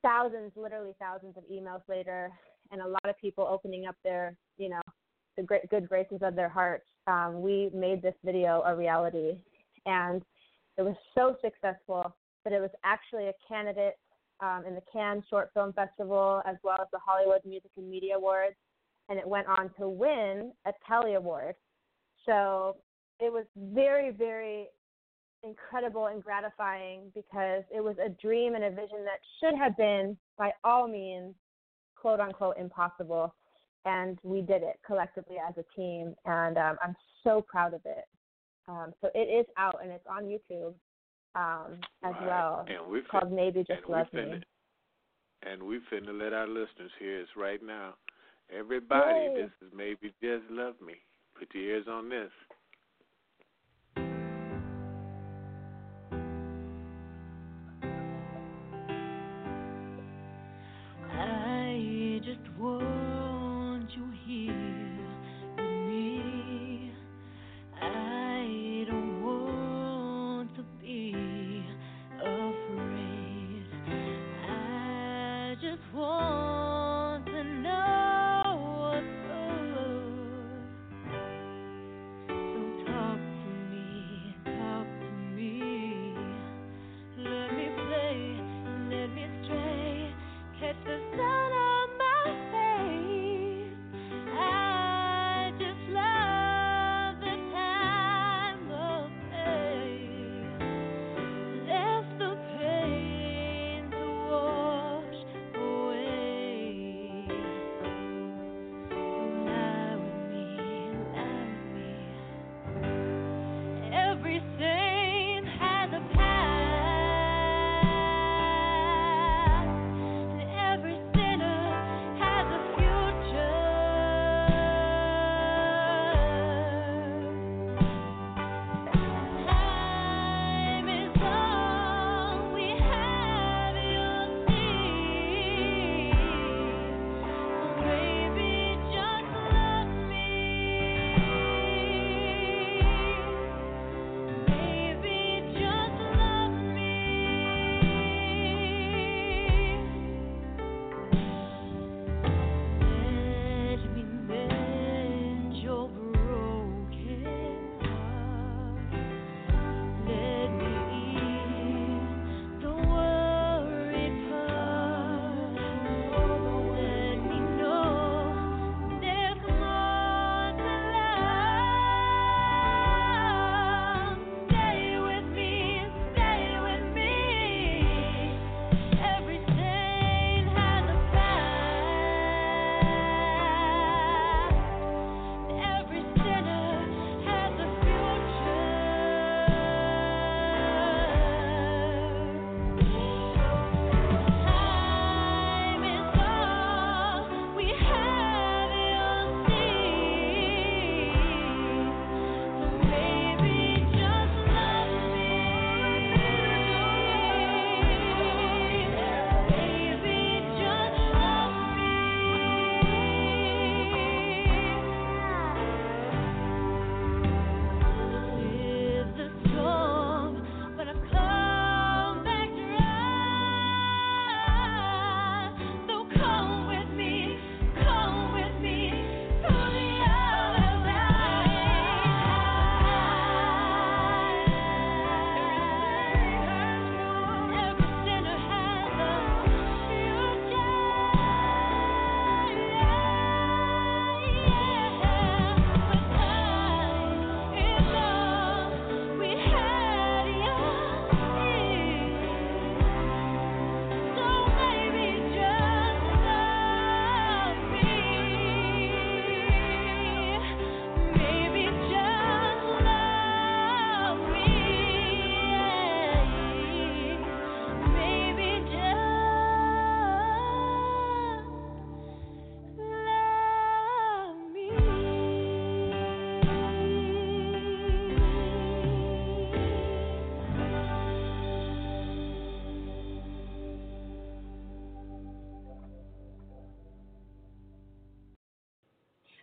thousands, 0.00 0.52
literally 0.56 0.94
thousands 0.98 1.36
of 1.36 1.42
emails 1.52 1.82
later, 1.88 2.30
and 2.70 2.80
a 2.80 2.86
lot 2.86 3.08
of 3.08 3.18
people 3.18 3.46
opening 3.50 3.86
up 3.86 3.96
their, 4.04 4.36
you 4.56 4.68
know, 4.68 4.80
the 5.36 5.42
great 5.42 5.68
good 5.70 5.88
graces 5.88 6.20
of 6.22 6.36
their 6.36 6.48
hearts, 6.48 6.86
um, 7.08 7.42
we 7.42 7.70
made 7.74 8.00
this 8.00 8.14
video 8.24 8.62
a 8.64 8.74
reality, 8.74 9.32
and 9.86 10.22
it 10.78 10.82
was 10.82 10.96
so 11.14 11.36
successful 11.42 12.14
that 12.44 12.52
it 12.52 12.60
was 12.60 12.70
actually 12.84 13.26
a 13.26 13.32
candidate 13.46 13.98
um, 14.40 14.64
in 14.66 14.74
the 14.74 14.82
Cannes 14.92 15.24
Short 15.28 15.50
Film 15.52 15.72
Festival 15.72 16.42
as 16.46 16.56
well 16.62 16.78
as 16.80 16.86
the 16.92 16.98
Hollywood 17.04 17.40
Music 17.44 17.70
and 17.76 17.90
Media 17.90 18.16
Awards, 18.16 18.56
and 19.08 19.18
it 19.18 19.26
went 19.26 19.48
on 19.48 19.70
to 19.78 19.88
win 19.88 20.52
a 20.64 20.72
Telly 20.86 21.14
Award. 21.14 21.56
So 22.24 22.76
it 23.20 23.32
was 23.32 23.44
very, 23.56 24.10
very 24.10 24.68
incredible 25.42 26.06
and 26.06 26.22
gratifying 26.22 27.10
because 27.14 27.62
it 27.74 27.82
was 27.82 27.96
a 28.04 28.08
dream 28.20 28.54
and 28.54 28.64
a 28.64 28.70
vision 28.70 29.04
that 29.04 29.20
should 29.40 29.58
have 29.58 29.76
been, 29.76 30.16
by 30.36 30.52
all 30.64 30.86
means, 30.86 31.34
quote 31.96 32.20
unquote, 32.20 32.56
impossible. 32.58 33.34
And 33.86 34.18
we 34.22 34.42
did 34.42 34.62
it 34.62 34.78
collectively 34.86 35.36
as 35.38 35.54
a 35.56 35.64
team, 35.74 36.14
and 36.26 36.58
um, 36.58 36.76
I'm 36.84 36.94
so 37.24 37.40
proud 37.40 37.72
of 37.72 37.80
it. 37.86 38.04
Um, 38.68 38.92
so 39.00 39.08
it 39.14 39.28
is 39.28 39.46
out 39.56 39.80
and 39.82 39.90
it's 39.90 40.04
on 40.08 40.24
YouTube 40.24 40.74
um, 41.34 41.78
as 42.04 42.14
Right. 42.14 42.26
well. 42.26 42.66
And 42.68 42.92
we 42.92 42.98
It's 42.98 43.08
called 43.08 43.32
Maybe 43.32 43.64
Just 43.64 43.88
Love 43.88 44.06
finna, 44.12 44.32
Me. 44.32 44.42
And 45.42 45.62
we 45.62 45.80
finna 45.90 46.16
let 46.16 46.34
our 46.34 46.46
listeners 46.46 46.92
hear 46.98 47.20
this 47.20 47.30
right 47.36 47.62
now. 47.62 47.94
Everybody, 48.50 49.20
Yay. 49.20 49.34
this 49.34 49.50
is 49.66 49.72
maybe 49.74 50.12
just 50.22 50.44
love 50.50 50.74
me. 50.80 50.94
Put 51.38 51.54
your 51.54 51.64
ears 51.64 51.86
on 51.88 52.08
this. 52.08 52.30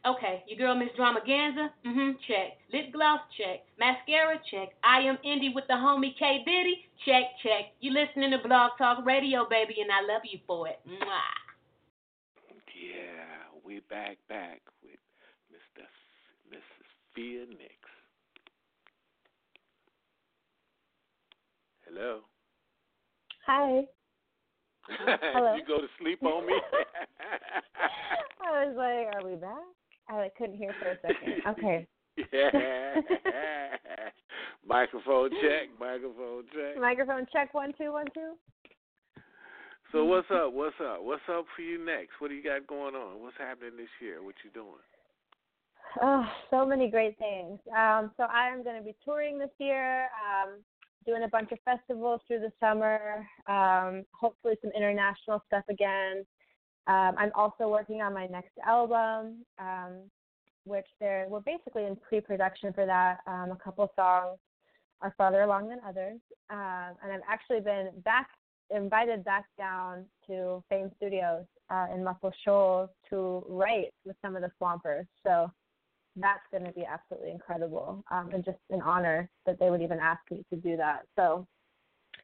Okay, 0.07 0.43
your 0.47 0.57
girl 0.57 0.75
Miss 0.75 0.87
Dramaganza, 0.97 1.67
mm-hmm, 1.85 2.11
check. 2.27 2.55
Lip 2.71 2.93
gloss, 2.93 3.19
check. 3.37 3.67
Mascara, 3.77 4.39
check. 4.49 4.69
I 4.81 4.99
am 5.01 5.17
Indy 5.25 5.51
with 5.53 5.65
the 5.67 5.73
homie 5.73 6.17
K 6.17 6.43
Diddy, 6.45 6.85
check, 7.05 7.23
check. 7.43 7.75
You 7.81 7.91
listening 7.91 8.31
to 8.31 8.37
Blog 8.47 8.71
Talk 8.77 9.05
Radio, 9.05 9.45
baby, 9.49 9.75
and 9.81 9.91
I 9.91 10.01
love 10.13 10.21
you 10.23 10.39
for 10.47 10.69
it. 10.69 10.79
Mwah. 10.87 11.35
Yeah, 12.77 13.51
we 13.65 13.81
back 13.89 14.17
back 14.29 14.61
with 14.81 14.99
Mr. 15.51 15.83
S- 15.83 16.53
Mrs. 16.53 16.87
Fia 17.13 17.41
NyXX. 17.41 17.83
Hello. 21.85 22.21
Hi. 23.45 23.81
Hello. 25.33 25.55
you 25.55 25.65
go 25.67 25.81
to 25.81 25.87
sleep 25.99 26.23
on 26.23 26.45
me? 26.45 26.53
I 28.41 28.65
was 28.65 28.75
like, 28.77 29.15
are 29.15 29.27
we 29.29 29.35
back? 29.35 29.76
I 30.09 30.15
like, 30.15 30.35
couldn't 30.35 30.57
hear 30.57 30.73
for 30.79 30.89
a 30.89 30.97
second. 31.01 31.41
Okay. 31.47 31.87
yeah. 32.33 32.95
microphone 34.67 35.29
check, 35.41 35.69
microphone 35.79 36.43
check. 36.51 36.81
Microphone 36.81 37.27
check 37.31 37.53
one 37.53 37.73
two 37.77 37.93
one 37.93 38.07
two. 38.13 38.33
So 39.91 40.03
what's 40.03 40.27
up? 40.31 40.51
What's 40.51 40.75
up? 40.81 41.03
What's 41.03 41.21
up 41.29 41.45
for 41.55 41.61
you 41.61 41.83
next? 41.83 42.19
What 42.19 42.29
do 42.29 42.35
you 42.35 42.43
got 42.43 42.67
going 42.67 42.95
on? 42.95 43.21
What's 43.21 43.37
happening 43.37 43.77
this 43.77 43.87
year? 44.01 44.23
What 44.23 44.35
you 44.43 44.49
doing? 44.51 44.83
Oh, 46.01 46.25
so 46.49 46.65
many 46.65 46.89
great 46.89 47.17
things. 47.17 47.59
Um, 47.69 48.11
so 48.17 48.23
I 48.23 48.49
am 48.49 48.63
going 48.63 48.75
to 48.75 48.83
be 48.83 48.95
touring 49.05 49.39
this 49.39 49.49
year, 49.59 50.03
um, 50.03 50.59
doing 51.05 51.23
a 51.23 51.27
bunch 51.29 51.51
of 51.51 51.59
festivals 51.63 52.21
through 52.27 52.39
the 52.39 52.51
summer. 52.59 53.25
Um, 53.47 54.03
hopefully, 54.11 54.55
some 54.61 54.71
international 54.75 55.41
stuff 55.47 55.63
again. 55.69 56.25
Um, 56.87 57.15
I'm 57.17 57.31
also 57.35 57.67
working 57.67 58.01
on 58.01 58.13
my 58.13 58.27
next 58.27 58.57
album, 58.65 59.45
um, 59.59 59.97
which 60.65 60.87
they're 60.99 61.27
we're 61.29 61.41
basically 61.41 61.85
in 61.85 61.95
pre-production 61.95 62.73
for 62.73 62.85
that. 62.85 63.19
Um, 63.27 63.51
a 63.51 63.57
couple 63.61 63.91
songs 63.95 64.37
are 65.01 65.13
farther 65.17 65.41
along 65.41 65.69
than 65.69 65.79
others, 65.87 66.19
um, 66.49 66.95
and 67.03 67.11
I've 67.11 67.21
actually 67.29 67.59
been 67.59 67.89
back 68.03 68.27
invited 68.69 69.23
back 69.23 69.45
down 69.57 70.05
to 70.27 70.63
Fame 70.69 70.91
Studios 70.97 71.45
uh, 71.69 71.87
in 71.93 72.03
Muscle 72.03 72.33
Shoals 72.43 72.89
to 73.09 73.43
write 73.47 73.93
with 74.05 74.15
some 74.21 74.35
of 74.35 74.41
the 74.41 74.51
Swampers. 74.57 75.05
So 75.23 75.51
that's 76.15 76.41
going 76.51 76.65
to 76.65 76.71
be 76.71 76.85
absolutely 76.85 77.31
incredible 77.31 78.03
um, 78.11 78.31
and 78.33 78.43
just 78.43 78.57
an 78.69 78.81
honor 78.81 79.29
that 79.45 79.59
they 79.59 79.69
would 79.69 79.81
even 79.81 79.99
ask 79.99 80.19
me 80.31 80.43
to 80.49 80.55
do 80.57 80.75
that. 80.77 81.03
So 81.15 81.47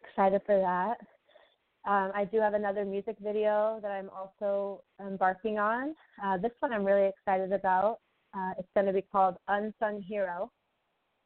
excited 0.03 0.41
for 0.45 0.59
that. 0.59 0.97
Um, 1.85 2.11
I 2.15 2.25
do 2.25 2.39
have 2.39 2.53
another 2.53 2.85
music 2.85 3.17
video 3.19 3.79
that 3.81 3.91
I'm 3.91 4.09
also 4.09 4.83
embarking 5.05 5.59
on. 5.59 5.95
Uh, 6.23 6.37
this 6.37 6.51
one 6.59 6.71
I'm 6.71 6.85
really 6.85 7.09
excited 7.09 7.51
about. 7.51 7.99
Uh, 8.33 8.51
it's 8.57 8.69
going 8.73 8.87
to 8.87 8.93
be 8.93 9.01
called 9.01 9.35
Unsung 9.49 10.01
Hero. 10.01 10.49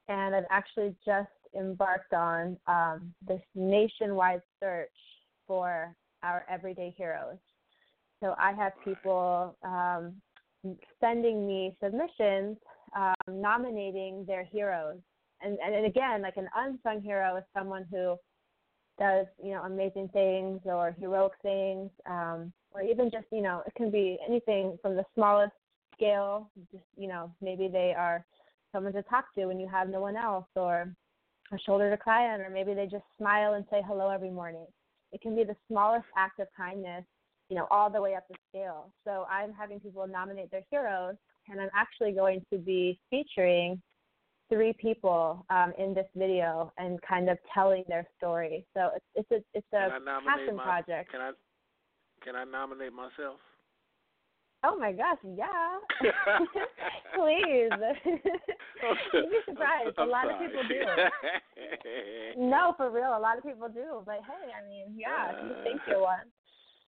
And 0.07 0.35
I've 0.35 0.45
actually 0.49 0.95
just 1.05 1.29
embarked 1.55 2.13
on 2.13 2.57
um, 2.67 3.13
this 3.27 3.41
nationwide 3.53 4.41
search 4.59 4.89
for 5.45 5.95
our 6.23 6.43
everyday 6.49 6.93
heroes. 6.97 7.37
So 8.21 8.33
I 8.39 8.51
have 8.53 8.73
people 8.83 9.55
um, 9.63 10.13
sending 10.99 11.45
me 11.45 11.77
submissions 11.83 12.57
um, 12.95 13.13
nominating 13.29 14.25
their 14.25 14.43
heroes. 14.43 14.97
And, 15.41 15.57
and 15.63 15.75
and 15.75 15.85
again, 15.85 16.23
like 16.23 16.37
an 16.37 16.47
unsung 16.55 17.01
hero 17.01 17.37
is 17.37 17.43
someone 17.55 17.85
who 17.91 18.15
does 18.99 19.25
you 19.43 19.51
know 19.51 19.63
amazing 19.63 20.09
things 20.09 20.61
or 20.65 20.95
heroic 20.99 21.33
things, 21.41 21.89
um, 22.09 22.51
or 22.71 22.81
even 22.81 23.09
just 23.11 23.25
you 23.31 23.41
know 23.41 23.63
it 23.65 23.73
can 23.75 23.91
be 23.91 24.17
anything 24.27 24.77
from 24.81 24.95
the 24.95 25.05
smallest 25.15 25.53
scale. 25.93 26.49
Just 26.71 26.85
you 26.97 27.07
know 27.07 27.31
maybe 27.41 27.67
they 27.67 27.93
are 27.97 28.25
someone 28.71 28.93
to 28.93 29.03
talk 29.03 29.25
to 29.35 29.45
when 29.45 29.59
you 29.59 29.67
have 29.67 29.89
no 29.89 30.01
one 30.01 30.15
else, 30.15 30.47
or 30.55 30.93
a 31.51 31.59
shoulder 31.59 31.89
to 31.89 31.97
cry 31.97 32.33
on, 32.33 32.41
or 32.41 32.49
maybe 32.49 32.73
they 32.73 32.85
just 32.85 33.05
smile 33.17 33.53
and 33.53 33.65
say 33.69 33.81
hello 33.85 34.09
every 34.09 34.31
morning. 34.31 34.67
It 35.11 35.21
can 35.21 35.35
be 35.35 35.43
the 35.43 35.55
smallest 35.67 36.07
act 36.17 36.39
of 36.39 36.47
kindness 36.55 37.05
you 37.49 37.55
know, 37.55 37.67
all 37.71 37.89
the 37.89 38.01
way 38.01 38.15
up 38.15 38.27
the 38.27 38.35
scale. 38.49 38.91
So 39.05 39.25
I'm 39.29 39.53
having 39.53 39.79
people 39.79 40.05
nominate 40.07 40.51
their 40.51 40.63
heroes, 40.69 41.15
and 41.47 41.61
I'm 41.61 41.69
actually 41.75 42.11
going 42.11 42.43
to 42.51 42.57
be 42.57 42.99
featuring 43.09 43.81
three 44.49 44.73
people 44.73 45.45
um, 45.49 45.73
in 45.77 45.93
this 45.93 46.07
video 46.15 46.71
and 46.77 46.99
kind 47.01 47.29
of 47.29 47.37
telling 47.53 47.83
their 47.87 48.07
story. 48.17 48.65
So 48.73 48.89
it's 49.15 49.27
it's 49.31 49.31
a 49.31 49.57
it's 49.57 49.73
a 49.73 49.99
passion 50.25 50.55
my- 50.55 50.63
project. 50.63 51.11
Can 51.11 51.21
I 51.21 51.31
can 52.23 52.35
I 52.35 52.43
nominate 52.43 52.93
myself? 52.93 53.39
Oh 54.63 54.75
my 54.75 54.91
gosh, 54.91 55.19
yeah. 55.23 55.77
Please. 57.15 57.69
You'd 59.13 59.29
be 59.29 59.39
surprised. 59.45 59.95
A 59.97 60.01
I'm 60.01 60.09
lot 60.09 60.31
of 60.31 60.39
people 60.39 60.63
do. 60.67 60.81
No, 62.39 62.73
for 62.77 62.89
real, 62.89 63.15
a 63.17 63.19
lot 63.19 63.37
of 63.37 63.43
people 63.43 63.69
do. 63.69 64.01
But 64.05 64.19
hey, 64.25 64.51
I 64.53 64.67
mean, 64.67 64.95
yeah, 64.95 65.31
you 65.43 65.55
think 65.63 65.81
you're 65.87 66.01
one. 66.01 66.25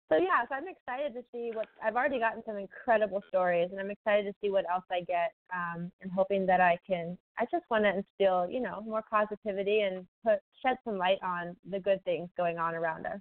So 0.10 0.18
yeah, 0.18 0.46
so 0.48 0.56
I'm 0.56 0.68
excited 0.68 1.14
to 1.14 1.24
see 1.32 1.52
what 1.54 1.68
I've 1.84 1.96
already 1.96 2.20
gotten 2.20 2.44
some 2.46 2.58
incredible 2.58 3.24
stories, 3.30 3.70
and 3.72 3.80
I'm 3.80 3.90
excited 3.90 4.26
to 4.26 4.34
see 4.42 4.52
what 4.52 4.66
else 4.70 4.84
I 4.92 5.02
get. 5.02 5.34
Um, 5.54 5.92
and 6.02 6.12
hoping 6.12 6.46
that 6.48 6.62
I 6.62 6.78
can. 6.86 7.18
I 7.40 7.46
just 7.50 7.64
want 7.72 7.86
to 7.86 7.90
instill, 7.90 8.50
you 8.50 8.60
know, 8.60 8.84
more 8.86 9.04
positivity 9.10 9.82
and 9.82 10.06
put 10.24 10.40
shed 10.62 10.78
some 10.84 10.98
light 10.98 11.20
on 11.24 11.56
the 11.70 11.80
good 11.80 12.04
things 12.04 12.30
going 12.38 12.58
on 12.58 12.76
around 12.76 13.06
us. 13.06 13.20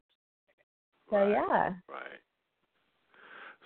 So 1.09 1.17
Right. 1.17 1.31
yeah. 1.31 1.75
Right. 1.89 2.21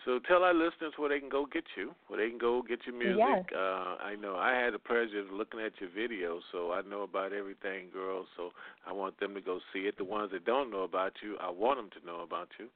So 0.05 0.21
tell 0.21 0.45
our 0.45 0.55
listeners 0.55 0.95
where 0.99 1.09
they 1.09 1.19
can 1.19 1.29
go 1.29 1.47
get 1.47 1.65
you, 1.77 1.93
where 2.07 2.21
they 2.21 2.29
can 2.31 2.39
go 2.39 2.63
get 2.63 2.87
your 2.87 2.95
music. 2.95 3.19
Yes. 3.19 3.45
Uh, 3.53 3.97
I 3.99 4.15
know 4.15 4.37
I 4.37 4.55
had 4.55 4.73
the 4.73 4.79
pleasure 4.79 5.19
of 5.19 5.33
looking 5.33 5.59
at 5.59 5.73
your 5.81 5.91
video, 5.91 6.39
so 6.53 6.71
I 6.71 6.83
know 6.83 7.03
about 7.03 7.33
everything, 7.33 7.91
girl. 7.93 8.25
So 8.37 8.53
I 8.87 8.93
want 8.93 9.19
them 9.19 9.35
to 9.35 9.41
go 9.41 9.59
see 9.73 9.81
it. 9.81 9.99
The 9.99 10.05
ones 10.05 10.31
that 10.31 10.45
don't 10.45 10.71
know 10.71 10.85
about 10.85 11.15
you, 11.25 11.37
I 11.41 11.51
want 11.51 11.79
them 11.79 11.91
to 12.01 12.07
know 12.07 12.21
about 12.21 12.49
you. 12.57 12.69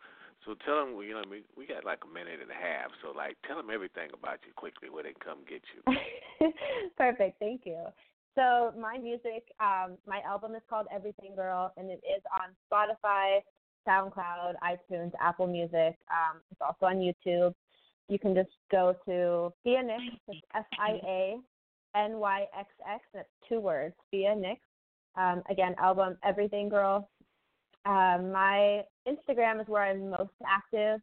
So 0.45 0.55
tell 0.65 0.85
them, 0.85 0.97
you 1.03 1.13
know, 1.13 1.23
mean, 1.29 1.45
we 1.57 1.67
got 1.67 1.85
like 1.85 2.01
a 2.05 2.13
minute 2.13 2.41
and 2.41 2.51
a 2.51 2.55
half. 2.55 2.91
So 3.03 3.13
like, 3.17 3.37
tell 3.47 3.57
them 3.57 3.69
everything 3.73 4.09
about 4.15 4.39
you 4.47 4.53
quickly, 4.57 4.89
where 4.89 5.03
they 5.03 5.15
come 5.23 5.39
get 5.49 5.63
you. 5.75 6.51
Perfect. 6.97 7.39
Thank 7.39 7.63
you. 7.65 7.85
So 8.35 8.73
my 8.79 8.97
music, 8.97 9.45
um, 9.61 9.99
my 10.07 10.21
album 10.27 10.55
is 10.55 10.63
called 10.71 10.87
Everything 10.95 11.35
Girl, 11.35 11.73
and 11.77 11.91
it 11.91 12.01
is 12.07 12.23
on 12.33 12.55
Spotify, 12.71 13.41
SoundCloud, 13.87 14.55
iTunes, 14.65 15.13
Apple 15.21 15.47
Music. 15.47 15.99
Um, 16.09 16.41
it's 16.51 16.61
also 16.61 16.87
on 16.87 16.97
YouTube. 16.97 17.55
You 18.09 18.19
can 18.19 18.35
just 18.35 18.51
go 18.71 18.95
to 19.07 19.53
Fia 19.63 19.83
NyXX, 19.83 20.41
F 20.55 20.65
I 20.79 21.01
A 21.07 21.37
N 21.97 22.19
Y 22.19 22.47
X 22.59 22.69
X. 22.89 23.03
That's 23.13 23.29
two 23.49 23.61
words, 23.61 23.95
Fia 24.11 24.35
NyXX. 24.35 24.59
Um, 25.17 25.43
again, 25.51 25.75
album 25.79 26.17
Everything 26.25 26.69
Girl. 26.69 27.09
Um, 27.87 28.33
my 28.33 28.83
Instagram 29.09 29.61
is 29.61 29.69
where 29.69 29.83
I'm 29.83 30.11
most 30.11 30.33
active 30.47 31.01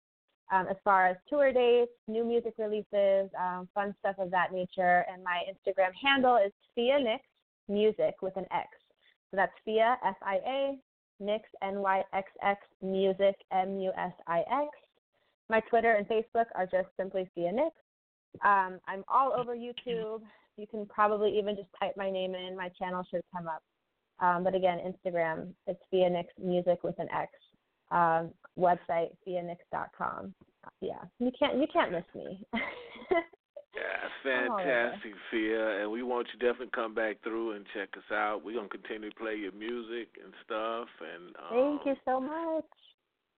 um, 0.52 0.68
as 0.70 0.78
far 0.84 1.08
as 1.08 1.18
tour 1.30 1.52
dates, 1.52 1.92
new 2.08 2.24
music 2.24 2.54
releases, 2.58 3.30
um, 3.38 3.68
fun 3.74 3.94
stuff 4.00 4.16
of 4.20 4.32
that 4.32 4.54
nature. 4.54 5.06
And 5.12 5.24
my 5.24 5.42
Instagram 5.50 5.92
handle 6.02 6.38
is 6.38 6.52
Fia 6.76 7.00
NyXX 7.00 7.20
Music 7.70 8.16
with 8.22 8.36
an 8.38 8.46
X. 8.52 8.70
So 9.30 9.38
that's 9.38 9.52
Fia 9.66 9.98
F 10.06 10.16
I 10.22 10.36
A 10.48 10.78
NyXX 11.22 11.42
N 11.62 11.80
Y 11.80 12.04
X 12.14 12.32
X 12.42 12.62
Music 12.82 13.36
M 13.52 13.78
U 13.80 13.92
S 13.98 14.14
I 14.28 14.40
X. 14.40 14.70
My 15.50 15.60
Twitter 15.62 15.94
and 15.94 16.08
Facebook 16.08 16.46
are 16.56 16.66
just 16.66 16.88
simply 16.98 17.30
Fia 17.36 17.52
NyXX. 17.52 17.72
Um, 18.46 18.80
I'm 18.88 19.04
all 19.08 19.34
over 19.38 19.56
YouTube. 19.56 20.22
You 20.58 20.68
can 20.70 20.86
probably 20.86 21.38
even 21.38 21.56
just 21.56 21.70
type 21.80 21.96
my 21.98 22.10
name 22.10 22.36
in. 22.36 22.56
My 22.56 22.70
channel 22.70 23.04
should 23.10 23.22
come 23.36 23.48
up. 23.48 23.64
Um, 24.20 24.44
but 24.44 24.56
again, 24.56 24.80
Instagram, 24.80 25.50
it's 25.68 25.80
Fia 25.92 26.10
NyXX 26.10 26.44
Music 26.44 26.84
with 26.84 26.98
an 27.00 27.08
X. 27.12 27.32
Um, 27.90 28.32
website, 28.60 29.12
fianyxx.com. 29.26 30.34
Yeah, 30.82 30.96
you 31.20 31.32
can't 31.40 31.56
you 31.58 31.68
can't 31.72 31.92
miss 31.92 32.04
me. 32.14 32.46
Yeah, 32.54 32.60
I'm 34.26 34.52
all 34.52 34.60
over. 34.60 34.64
fantastic, 34.64 35.14
Fia, 35.32 35.82
and 35.82 35.92
we 35.92 36.04
want 36.04 36.28
you 36.34 36.40
to 36.40 36.46
definitely 36.46 36.72
come 36.76 36.94
back 36.94 37.24
through 37.24 37.54
and 37.54 37.66
check 37.74 37.90
us 37.96 38.12
out. 38.12 38.42
We're 38.44 38.56
gonna 38.56 38.68
continue 38.68 39.10
to 39.10 39.16
play 39.16 39.36
your 39.36 39.54
music 39.54 40.10
and 40.22 40.34
stuff, 40.44 40.88
and 41.00 41.36
um, 41.38 41.80
Thank 41.80 41.86
you 41.86 41.96
so 42.04 42.20
much. 42.20 42.66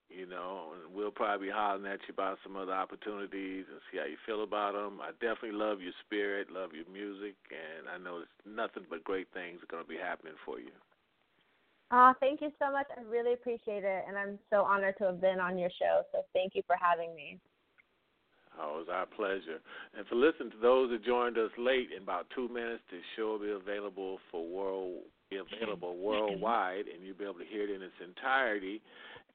You 0.09 0.25
know, 0.25 0.73
and 0.73 0.93
we'll 0.93 1.11
probably 1.11 1.47
be 1.47 1.53
hollering 1.53 1.85
at 1.85 2.01
you 2.07 2.13
about 2.13 2.39
some 2.41 2.57
other 2.57 2.73
opportunities 2.73 3.65
and 3.69 3.79
see 3.91 3.99
how 3.99 4.09
you 4.09 4.17
feel 4.25 4.41
about 4.41 4.73
them. 4.73 4.99
I 4.99 5.11
definitely 5.21 5.53
love 5.53 5.81
your 5.81 5.93
spirit, 6.05 6.49
love 6.49 6.73
your 6.73 6.89
music, 6.91 7.37
and 7.53 7.85
I 7.85 8.01
know 8.01 8.25
it's 8.25 8.41
nothing 8.41 8.89
but 8.89 9.03
great 9.03 9.27
things 9.33 9.61
are 9.61 9.69
going 9.69 9.83
to 9.83 9.87
be 9.87 10.01
happening 10.01 10.33
for 10.45 10.59
you. 10.59 10.73
Oh, 11.91 12.13
thank 12.19 12.41
you 12.41 12.49
so 12.57 12.71
much. 12.71 12.87
I 12.97 13.01
really 13.05 13.33
appreciate 13.33 13.83
it, 13.83 14.03
and 14.07 14.17
I'm 14.17 14.39
so 14.49 14.65
honored 14.65 14.97
to 14.97 15.05
have 15.05 15.21
been 15.21 15.39
on 15.39 15.57
your 15.57 15.71
show. 15.77 16.01
So 16.11 16.25
thank 16.33 16.53
you 16.55 16.63
for 16.65 16.75
having 16.81 17.13
me. 17.15 17.39
Oh, 18.59 18.81
it 18.81 18.89
was 18.89 18.91
our 18.91 19.05
pleasure. 19.05 19.61
And 19.95 20.05
for 20.07 20.15
listening 20.15 20.51
to 20.51 20.57
those 20.57 20.89
that 20.89 21.05
joined 21.05 21.37
us 21.37 21.51
late, 21.57 21.89
in 21.95 22.01
about 22.01 22.25
two 22.35 22.49
minutes, 22.49 22.81
the 22.89 22.99
show 23.15 23.37
will 23.37 23.45
be 23.45 23.51
available 23.51 24.17
for 24.31 24.45
world 24.45 25.05
be 25.29 25.37
available 25.37 25.93
mm-hmm. 25.93 26.03
worldwide, 26.03 26.85
and 26.89 27.05
you'll 27.05 27.17
be 27.17 27.23
able 27.23 27.35
to 27.35 27.45
hear 27.45 27.63
it 27.63 27.69
in 27.69 27.81
its 27.81 27.93
entirety. 28.01 28.81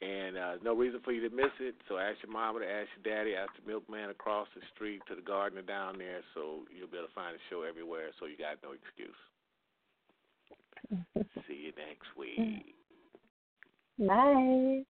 And 0.01 0.37
uh, 0.37 0.53
no 0.63 0.75
reason 0.75 1.01
for 1.05 1.13
you 1.13 1.27
to 1.29 1.35
miss 1.35 1.53
it. 1.61 1.75
So 1.89 1.99
ask 1.99 2.19
your 2.23 2.33
mama 2.33 2.61
to 2.61 2.67
ask 2.67 2.89
your 2.97 3.15
daddy, 3.15 3.35
ask 3.35 3.51
the 3.61 3.67
milkman 3.67 4.11
across 4.11 4.49
the 4.55 4.61
street 4.75 5.01
to 5.09 5.15
the 5.15 5.23
gardener 5.23 5.63
down 5.63 5.99
there. 5.99 6.21
So 6.35 6.65
you'll 6.77 6.89
be 6.89 6.99
able 6.99 7.09
to 7.09 7.15
find 7.15 7.35
the 7.35 7.41
show 7.51 7.63
everywhere. 7.63 8.11
So 8.21 8.27
you 8.27 8.37
got 8.37 8.59
no 8.63 8.73
excuse. 8.73 9.15
See 11.49 11.67
you 11.67 11.73
next 11.77 12.09
week. 12.19 12.75
Bye. 13.99 14.85